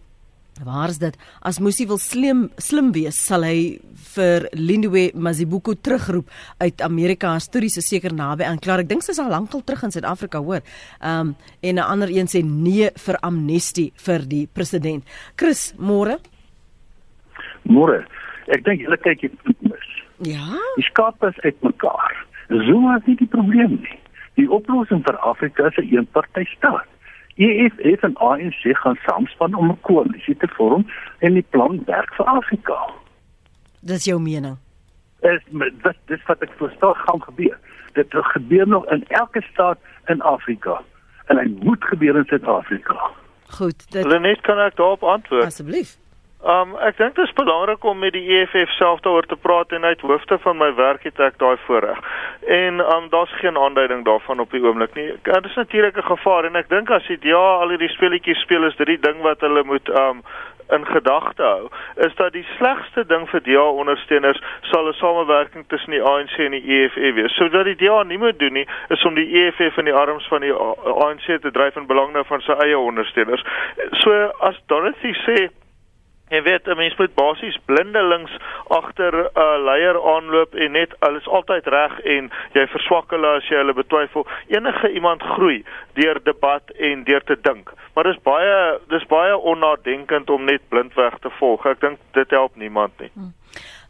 waar 0.64 0.89
is 0.89 0.97
dit? 0.97 1.18
As 1.39 1.59
Musi 1.59 1.88
wil 1.88 1.97
slim 1.97 2.49
slim 2.57 2.91
wees, 2.91 3.18
sal 3.26 3.43
hy 3.43 3.80
vir 4.16 4.47
Lindiwe 4.53 5.12
Mazibuko 5.14 5.74
terugroep 5.74 6.30
uit 6.57 6.82
Amerika. 6.82 7.39
Stories 7.39 7.78
is 7.78 7.88
seker 7.88 8.14
naby 8.14 8.43
aan 8.43 8.59
klaar. 8.59 8.84
Ek 8.84 8.89
dink 8.89 9.03
sy 9.03 9.16
is 9.16 9.20
al 9.20 9.32
lankal 9.32 9.64
terug 9.64 9.84
in 9.84 9.91
Suid-Afrika, 9.91 10.41
hoor. 10.43 10.62
Ehm 11.01 11.20
um, 11.20 11.36
en 11.62 11.76
'n 11.76 11.88
ander 11.93 12.09
een 12.09 12.28
sê 12.28 12.43
nee 12.43 12.89
vir 13.05 13.18
amnestie 13.22 13.91
vir 13.95 14.28
die 14.28 14.47
president. 14.53 15.03
Chris, 15.36 15.74
môre? 15.78 16.20
Môre. 17.64 18.05
Ek 18.47 18.64
dink 18.66 18.82
julle 18.82 18.97
kyk 18.97 19.22
hier 19.22 19.32
mis. 19.62 19.89
Ja. 20.28 20.59
Die 20.76 20.86
skaap 20.86 21.24
is 21.24 21.38
uitmekaar. 21.45 22.11
Zuma 22.52 22.97
is 22.97 23.06
nie 23.06 23.16
die 23.16 23.28
probleem 23.28 23.80
nie. 23.82 23.99
Die 24.39 24.47
oplossing 24.52 25.04
vir 25.06 25.18
Afrika 25.18 25.68
is 25.68 25.78
'n 25.78 25.82
een 25.82 25.97
eenpartytstaat. 25.97 26.88
EFF 27.36 28.04
en 28.04 28.16
ANC 28.16 28.62
gaan 28.84 28.99
saamspan 29.06 29.56
om 29.56 29.72
'n 29.72 29.82
koalisie 29.82 30.38
te 30.38 30.47
vorm 30.47 30.86
en 31.20 31.34
die 31.34 31.45
plan 31.49 31.82
werk 31.86 32.14
vir 32.14 32.26
Afrika. 32.26 32.78
Dis 33.80 34.06
jou 34.06 34.20
mening. 34.22 34.58
Is 35.22 35.41
dit 35.84 35.97
dis 36.06 36.24
wat 36.26 36.41
ek 36.41 36.52
verstaan 36.58 36.95
gaan 36.95 37.22
gebeur. 37.22 37.58
Dit 37.93 38.08
gebeur 38.10 38.68
nog 38.68 38.86
in 38.91 39.04
elke 39.08 39.41
staat 39.41 39.78
in 40.06 40.22
Afrika 40.22 40.82
en 41.26 41.36
dit 41.38 41.64
moet 41.64 41.84
gebeur 41.84 42.16
in 42.16 42.26
Suid-Afrika. 42.26 43.12
Goed, 43.47 43.91
dit 43.91 44.06
Lenet 44.06 44.41
kan 44.41 44.60
ek 44.60 44.76
daarop 44.76 45.04
antwoord. 45.04 45.45
Asseblief. 45.45 45.97
Um 46.41 46.71
ek 46.81 46.97
dink 46.97 47.13
dit 47.15 47.27
is 47.27 47.33
belangrik 47.37 47.83
om 47.85 47.99
met 48.01 48.15
die 48.17 48.23
EFF 48.33 48.71
self 48.73 49.03
daaroor 49.05 49.27
te 49.29 49.37
praat 49.37 49.71
en 49.77 49.83
uit 49.85 50.01
hoofde 50.01 50.39
van 50.41 50.57
my 50.57 50.71
werk 50.73 51.03
het 51.05 51.19
ek 51.21 51.37
daai 51.37 51.57
voorreg. 51.67 51.99
En 52.49 52.81
um 52.81 53.09
daar's 53.13 53.33
geen 53.43 53.57
aanduiding 53.57 54.05
daarvan 54.05 54.39
op 54.41 54.51
die 54.51 54.63
oomblik 54.63 54.95
nie. 54.97 55.11
Dit 55.21 55.45
is 55.45 55.55
natuurlik 55.55 55.97
'n 55.97 56.09
gevaar 56.13 56.45
en 56.45 56.55
ek 56.55 56.69
dink 56.69 56.89
as 56.89 57.05
die 57.07 57.19
DA 57.19 57.59
al 57.61 57.69
hierdie 57.69 57.93
speletjies 57.93 58.41
speel 58.41 58.63
is 58.63 58.75
dit 58.75 58.87
die 58.87 58.99
ding 58.99 59.21
wat 59.21 59.41
hulle 59.41 59.63
moet 59.63 59.89
um 59.89 60.23
in 60.71 60.85
gedagte 60.85 61.43
hou 61.43 61.69
is 61.95 62.15
dat 62.15 62.33
die 62.33 62.45
slegste 62.57 63.05
ding 63.05 63.29
vir 63.29 63.41
DA 63.45 63.67
ondersteuners 63.83 64.41
sal 64.71 64.87
'n 64.87 64.93
samewerking 64.93 65.65
tussen 65.67 65.91
die 65.91 66.03
ANC 66.03 66.37
en 66.39 66.51
die 66.51 66.65
EFF 66.65 67.13
wees. 67.15 67.35
So 67.35 67.49
dat 67.49 67.65
die 67.65 67.75
DA 67.75 68.03
nie 68.03 68.17
moet 68.17 68.39
doen 68.39 68.53
nie 68.53 68.67
is 68.89 69.03
om 69.05 69.13
die 69.15 69.29
EFF 69.45 69.77
in 69.77 69.85
die 69.85 69.99
arms 70.03 70.27
van 70.27 70.41
die 70.41 70.53
ANC 70.53 71.25
te 71.41 71.51
dryf 71.51 71.75
in 71.75 71.85
belang 71.85 72.13
nou 72.13 72.25
van 72.25 72.41
sy 72.41 72.51
eie 72.51 72.77
ondersteuners. 72.77 73.43
So 73.91 74.31
as 74.39 74.61
Dorothy 74.65 75.13
sê 75.13 75.49
Jy 76.32 76.41
weet, 76.41 76.67
'n 76.67 76.77
mens 76.77 76.95
moet 76.95 77.13
basies 77.13 77.57
blindelings 77.65 78.32
agter 78.67 79.13
'n 79.15 79.29
uh, 79.36 79.63
leier 79.63 79.97
aanloop 80.13 80.55
en 80.55 80.71
net 80.71 80.95
alles 80.99 81.27
altyd 81.27 81.67
reg 81.67 81.99
en 81.99 82.32
jy 82.53 82.67
verswak 82.67 83.11
hulle 83.11 83.27
as 83.27 83.47
jy 83.49 83.57
hulle 83.59 83.73
betwyfel. 83.73 84.27
Enige 84.47 84.91
iemand 84.91 85.21
groei 85.23 85.63
deur 85.93 86.23
debat 86.23 86.63
en 86.79 87.03
deur 87.03 87.23
te 87.23 87.38
dink. 87.41 87.73
Maar 87.93 88.03
dis 88.03 88.21
baie 88.23 88.79
dis 88.88 89.05
baie 89.05 89.38
onnadenkend 89.38 90.29
om 90.29 90.43
net 90.45 90.61
blindweg 90.69 91.19
te 91.19 91.29
volg. 91.29 91.65
Ek 91.65 91.82
dink 91.82 91.99
dit 92.11 92.29
help 92.29 92.55
niemand 92.55 92.99
nie. 92.99 93.11
Hmm. 93.13 93.34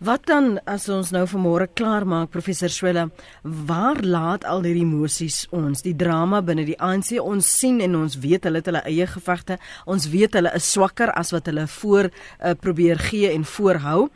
Wat 0.01 0.23
dan 0.25 0.55
as 0.65 0.87
ons 0.89 1.11
nou 1.13 1.27
vanmôre 1.29 1.67
klaar 1.77 2.07
maak 2.09 2.31
professor 2.33 2.71
Swela, 2.73 3.03
waar 3.45 3.99
laat 4.01 4.47
al 4.49 4.63
hierdie 4.65 4.81
emosies 4.81 5.43
ons, 5.53 5.83
die 5.85 5.93
drama 5.93 6.39
binne 6.41 6.63
die 6.65 6.77
ANC? 6.81 7.11
Ons 7.21 7.45
sien 7.59 7.77
en 7.85 7.99
ons 7.99 8.15
weet 8.23 8.47
hulle 8.49 8.63
het 8.63 8.69
hulle 8.71 8.81
eie 8.89 9.05
gevegte. 9.11 9.59
Ons 9.85 10.07
weet 10.09 10.33
hulle 10.39 10.49
is 10.57 10.71
swakker 10.73 11.13
as 11.13 11.29
wat 11.35 11.51
hulle 11.51 11.67
voor 11.75 12.09
uh, 12.09 12.55
probeer 12.57 12.97
gee 13.11 13.29
en 13.29 13.45
voorhou. 13.45 14.07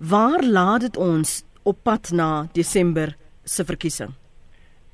Waar 0.00 0.46
laat 0.48 0.86
dit 0.86 0.96
ons 0.96 1.34
op 1.68 1.84
pad 1.84 2.08
na 2.16 2.30
Desember 2.56 3.12
se 3.44 3.68
verkiesing? 3.68 4.16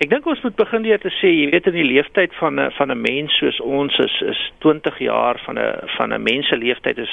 Ek 0.05 0.11
dink 0.13 0.27
ons 0.29 0.41
moet 0.45 0.57
begin 0.59 0.83
deur 0.85 1.01
te 1.01 1.09
sê, 1.17 1.31
jy 1.33 1.45
weet 1.49 1.69
in 1.71 1.77
die 1.79 1.87
leeftyd 1.87 2.35
van 2.37 2.59
'n 2.61 2.73
van 2.77 2.91
'n 2.93 3.01
mens 3.01 3.33
soos 3.41 3.59
ons 3.61 3.95
is 3.99 4.17
is 4.33 4.41
20 4.61 4.99
jaar 5.01 5.41
van 5.47 5.57
'n 5.59 5.89
van 5.97 6.13
'n 6.13 6.23
mens 6.23 6.49
se 6.49 6.57
leeftyd 6.57 6.99
is 6.99 7.13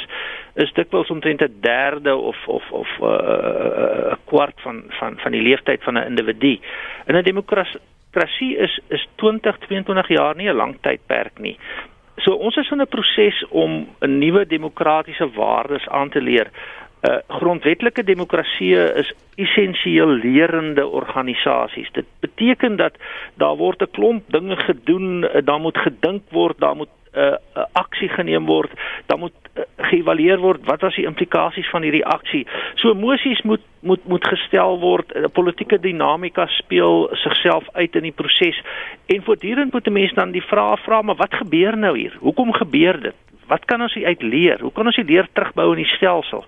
is 0.56 0.74
dikwels 0.74 1.10
omtrent 1.10 1.42
'n 1.42 1.62
derde 1.62 2.16
of 2.16 2.36
of 2.48 2.64
of 2.72 2.90
'n 3.00 3.04
uh, 3.04 4.12
uh, 4.12 4.14
kwart 4.26 4.60
van 4.66 4.84
van 5.00 5.16
van 5.24 5.32
die 5.32 5.42
leeftyd 5.42 5.84
van 5.84 5.98
'n 5.98 6.10
individu. 6.12 6.60
In 7.08 7.16
'n 7.16 7.24
demokrasie 7.24 8.58
is 8.58 8.80
is 8.90 9.08
20, 9.16 9.58
22 9.58 10.08
jaar 10.08 10.36
nie 10.36 10.50
'n 10.50 10.56
lang 10.56 10.76
tydperk 10.82 11.40
nie. 11.40 11.58
So 12.18 12.34
ons 12.34 12.56
is 12.58 12.72
in 12.72 12.82
'n 12.82 12.88
proses 12.88 13.46
om 13.50 13.88
'n 14.02 14.18
nuwe 14.18 14.46
demokratiese 14.46 15.30
waardes 15.32 15.88
aan 15.88 16.10
te 16.10 16.22
leer. 16.22 16.52
Uh, 17.02 17.18
grondwetlike 17.28 18.04
demokrasie 18.04 18.76
is 18.76 19.14
essensieel 19.36 20.08
lerende 20.22 20.88
organisasies. 20.88 21.90
Dit 21.92 22.06
beteken 22.20 22.76
dat 22.76 22.94
daar 23.42 23.56
word 23.58 23.82
'n 23.82 23.92
klomp 23.92 24.24
dinge 24.28 24.56
gedoen, 24.56 25.24
uh, 25.24 25.42
daar 25.44 25.60
moet 25.60 25.78
gedink 25.78 26.22
word, 26.30 26.60
daar 26.60 26.76
moet 26.76 26.94
'n 27.14 27.20
uh, 27.20 27.26
uh, 27.58 27.66
aksie 27.72 28.10
geneem 28.10 28.46
word, 28.46 28.72
daar 29.06 29.18
moet 29.18 29.34
uh, 29.58 29.64
geëvalueer 29.78 30.40
word 30.40 30.66
wat 30.66 30.82
was 30.82 30.96
die 30.96 31.06
implikasies 31.06 31.70
van 31.70 31.82
hierdie 31.82 32.06
aksie. 32.06 32.48
So 32.76 32.92
emosies 32.92 33.42
moet 33.42 33.62
moet 33.82 34.08
moet 34.08 34.28
gestel 34.28 34.80
word, 34.80 35.14
'n 35.16 35.24
uh, 35.24 35.32
politieke 35.34 35.80
dinamika 35.80 36.46
speel 36.48 37.10
sigself 37.12 37.70
uit 37.72 37.96
in 37.96 38.02
die 38.02 38.18
proses 38.22 38.62
en 39.06 39.24
voortdurend 39.24 39.74
moet 39.74 39.88
'n 39.88 39.94
mens 39.94 40.14
dan 40.14 40.32
die 40.32 40.46
vraag 40.46 40.80
vra, 40.84 41.02
maar 41.02 41.16
wat 41.16 41.34
gebeur 41.34 41.78
nou 41.78 41.98
hier? 41.98 42.16
Hoekom 42.20 42.54
gebeur 42.54 43.02
dit? 43.02 43.16
Wat 43.48 43.66
kan 43.66 43.82
ons 43.82 43.96
uit 43.96 44.22
leer? 44.22 44.60
Hoe 44.62 44.72
kan 44.72 44.86
ons 44.86 44.96
die 44.96 45.06
leer 45.06 45.28
terugbou 45.34 45.70
in 45.72 45.84
die 45.84 45.96
stelsel? 45.96 46.46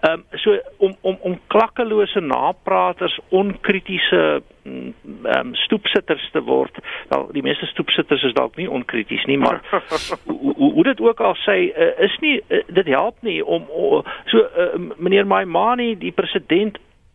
Ehm 0.00 0.12
um, 0.12 0.38
so 0.38 0.58
om 0.76 0.96
om 1.00 1.18
om 1.20 1.40
klakkelose 1.46 2.20
napraters, 2.20 3.18
onkritiese 3.28 4.42
mm, 4.62 4.94
ehm 5.24 5.46
um, 5.46 5.54
stoepsitters 5.54 6.30
te 6.32 6.42
word. 6.42 6.78
Wel 7.08 7.28
die 7.32 7.42
meeste 7.42 7.66
stoepsitters 7.66 8.22
is 8.22 8.32
dalk 8.32 8.56
nie 8.56 8.70
onkrities 8.70 9.24
nie, 9.24 9.38
maar 9.38 9.60
hoe 10.60 10.72
hoe 10.72 10.84
dit 10.84 11.00
ook 11.00 11.20
al 11.20 11.36
sê 11.44 11.56
uh, 11.68 11.90
is 11.98 12.16
nie 12.20 12.40
uh, 12.48 12.62
dit 12.66 12.86
help 12.86 13.16
nie 13.20 13.44
om 13.44 13.68
uh, 13.68 14.00
so 14.32 14.38
uh, 14.38 14.68
meneer 14.96 15.26
Maimani 15.26 15.98
die 15.98 16.12
president 16.12 16.69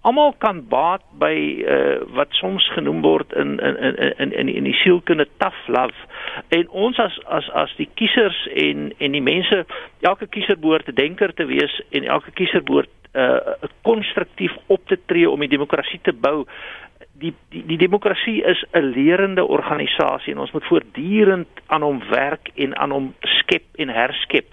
almal 0.06 0.36
kan 0.38 0.62
baat 0.70 1.02
by 1.20 1.36
uh, 1.66 2.02
wat 2.18 2.34
soms 2.38 2.66
genoem 2.76 3.02
word 3.02 3.34
in 3.34 3.58
in 3.60 3.78
in 3.88 3.96
in 4.18 4.34
in, 4.42 4.50
in 4.62 4.68
die 4.70 4.78
sielkunde 4.84 5.28
tough 5.42 5.68
love. 5.68 5.98
En 6.54 6.70
ons 6.70 7.00
as 7.02 7.18
as 7.26 7.50
as 7.64 7.74
die 7.80 7.90
kiesers 7.94 8.38
en 8.54 8.92
en 8.98 9.18
die 9.18 9.24
mense 9.24 9.64
elke 10.06 10.28
kiezer 10.28 10.60
behoort 10.62 10.92
'n 10.92 11.00
denker 11.00 11.34
te 11.34 11.46
wees 11.50 11.82
en 11.90 12.04
elke 12.04 12.32
kiezer 12.32 12.64
behoort 12.64 12.94
uh, 13.14 13.40
konstruktief 13.82 14.54
op 14.68 14.88
te 14.88 15.00
tree 15.06 15.30
om 15.30 15.40
die 15.40 15.50
demokrasie 15.58 16.00
te 16.02 16.14
bou. 16.14 16.46
Die 17.14 17.34
die 17.50 17.64
die 17.66 17.78
demokrasie 17.78 18.44
is 18.44 18.64
'n 18.72 18.92
lerende 18.94 19.46
organisasie 19.46 20.34
en 20.34 20.40
ons 20.40 20.52
moet 20.52 20.70
voortdurend 20.70 21.48
aan 21.66 21.82
hom 21.82 22.04
werk 22.10 22.50
en 22.56 22.78
aan 22.78 22.92
hom 22.92 23.14
skep 23.22 23.66
en 23.76 23.90
herskep. 23.90 24.46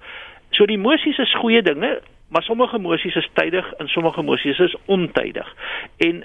So 0.50 0.66
die 0.66 0.76
emosies 0.76 1.18
is 1.18 1.34
goeie 1.34 1.62
dinge 1.62 2.00
maar 2.32 2.42
sommige 2.42 2.76
emosies 2.76 3.14
is 3.14 3.28
tydig 3.32 3.72
en 3.72 3.88
sommige 3.88 4.20
emosies 4.20 4.58
is 4.58 4.76
ontydig. 4.84 5.48
En 5.96 6.24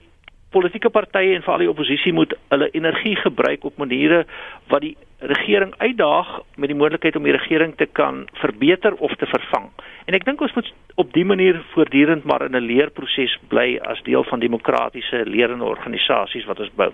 politieke 0.50 0.90
partye 0.90 1.36
en 1.36 1.44
veral 1.44 1.66
die 1.66 1.70
oppositie 1.70 2.14
moet 2.16 2.34
hulle 2.54 2.70
energie 2.72 3.16
gebruik 3.20 3.66
op 3.68 3.78
maniere 3.78 4.24
wat 4.72 4.86
die 4.86 4.96
regering 5.20 5.74
uitdaag 5.78 6.30
met 6.56 6.72
die 6.72 6.78
moontlikheid 6.78 7.16
om 7.20 7.28
die 7.28 7.36
regering 7.36 7.76
te 7.76 7.90
kan 8.00 8.24
verbeter 8.40 8.96
of 9.04 9.16
te 9.20 9.28
vervang. 9.28 9.68
En 10.06 10.16
ek 10.16 10.26
dink 10.26 10.42
ons 10.42 10.56
moet 10.56 10.72
op 10.96 11.12
dië 11.14 11.28
manier 11.28 11.60
voortdurend 11.74 12.24
maar 12.24 12.46
in 12.46 12.56
'n 12.56 12.68
leerproses 12.72 13.38
bly 13.48 13.80
as 13.82 14.02
deel 14.04 14.24
van 14.24 14.40
demokratiese 14.40 15.26
lerende 15.26 15.66
organisasies 15.66 16.46
wat 16.46 16.60
ons 16.60 16.72
bou. 16.76 16.92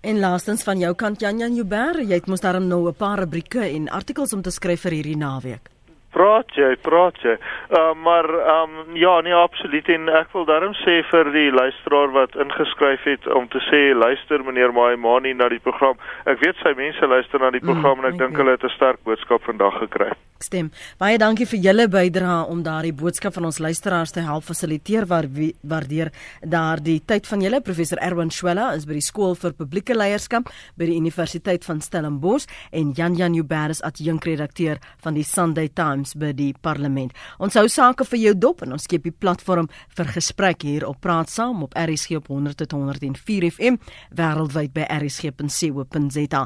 En 0.00 0.18
laastens 0.18 0.64
van 0.64 0.78
jou 0.78 0.94
kant 0.94 1.20
Jan 1.20 1.38
Jan 1.38 1.54
Jubber, 1.54 2.02
jy 2.02 2.14
het 2.14 2.26
mos 2.26 2.40
daarom 2.40 2.66
nou 2.68 2.88
'n 2.88 2.96
paar 2.96 3.18
rubrieke 3.18 3.60
en 3.60 3.88
artikels 3.88 4.32
om 4.32 4.42
te 4.42 4.50
skryf 4.50 4.80
vir 4.80 4.92
hierdie 4.92 5.16
naweek. 5.16 5.73
Praat 6.14 6.52
jy, 6.54 6.70
praat 6.86 7.16
jy. 7.26 7.34
Uh, 7.74 7.92
maar 8.06 8.28
ehm 8.30 8.76
um, 8.84 8.96
ja, 8.96 9.20
nee 9.26 9.34
absoluut 9.34 9.88
en 9.88 10.08
ek 10.20 10.30
wil 10.36 10.46
daarom 10.46 10.74
sê 10.84 11.00
vir 11.10 11.30
die 11.34 11.50
luisteraar 11.50 12.12
wat 12.14 12.36
ingeskryf 12.44 13.02
het 13.10 13.26
om 13.34 13.48
te 13.50 13.62
sê 13.70 13.80
luister 13.98 14.44
meneer 14.46 14.72
Maimani 14.76 15.34
na 15.34 15.48
die 15.50 15.62
program. 15.64 15.98
Ek 16.30 16.38
weet 16.44 16.60
sy 16.62 16.74
mense 16.78 17.10
luister 17.10 17.42
na 17.42 17.50
die 17.50 17.62
mm, 17.64 17.72
program 17.72 17.98
mm, 17.98 18.04
en 18.04 18.12
ek 18.12 18.22
dink 18.22 18.38
hulle 18.42 18.54
het 18.54 18.68
'n 18.68 18.76
sterk 18.76 19.02
boodskap 19.08 19.42
vandag 19.42 19.80
gekry. 19.82 20.12
Stem. 20.44 20.70
Baie 21.00 21.16
dankie 21.18 21.46
vir 21.48 21.60
julle 21.62 21.86
bydrae 21.88 22.44
om 22.52 22.60
daardie 22.62 22.92
boodskap 22.92 23.34
van 23.38 23.46
ons 23.48 23.58
luisteraars 23.62 24.12
te 24.12 24.20
help 24.26 24.44
fasiliteer 24.44 25.06
waar 25.06 25.26
waardeer 25.62 26.10
daardie 26.42 27.00
tyd 27.06 27.26
van 27.26 27.40
julle 27.40 27.60
professor 27.64 27.98
Erwin 28.04 28.30
Schwella 28.30 28.74
is 28.76 28.84
by 28.84 28.98
die 28.98 29.04
skool 29.04 29.34
vir 29.40 29.54
publieke 29.56 29.96
leierskap 29.96 30.50
by 30.76 30.90
die 30.90 30.98
Universiteit 31.00 31.64
van 31.64 31.80
Stellenbosch 31.80 32.46
en 32.72 32.92
Jan 32.98 33.16
Jan 33.16 33.38
Uberis 33.38 33.80
adjunkredakteur 33.88 34.82
van 35.02 35.16
die 35.16 35.24
Sunday 35.24 35.70
Times 35.72 36.03
by 36.12 36.34
die 36.36 36.52
parlement. 36.60 37.14
Ons 37.40 37.56
hou 37.56 37.64
sake 37.72 38.04
vir 38.10 38.20
jou 38.20 38.34
dop 38.36 38.60
en 38.66 38.76
ons 38.76 38.84
skep 38.84 39.08
die 39.08 39.14
platform 39.14 39.70
vir 39.96 40.12
gesprek 40.12 40.66
hier 40.68 40.84
op 40.84 41.00
Praat 41.00 41.32
Saam 41.32 41.62
op 41.64 41.72
RSG 41.72 42.18
op 42.20 42.28
100.104 42.28 43.48
FM 43.48 43.80
wêreldwyd 44.12 44.74
by 44.76 44.84
rsg.co.za. 45.00 46.44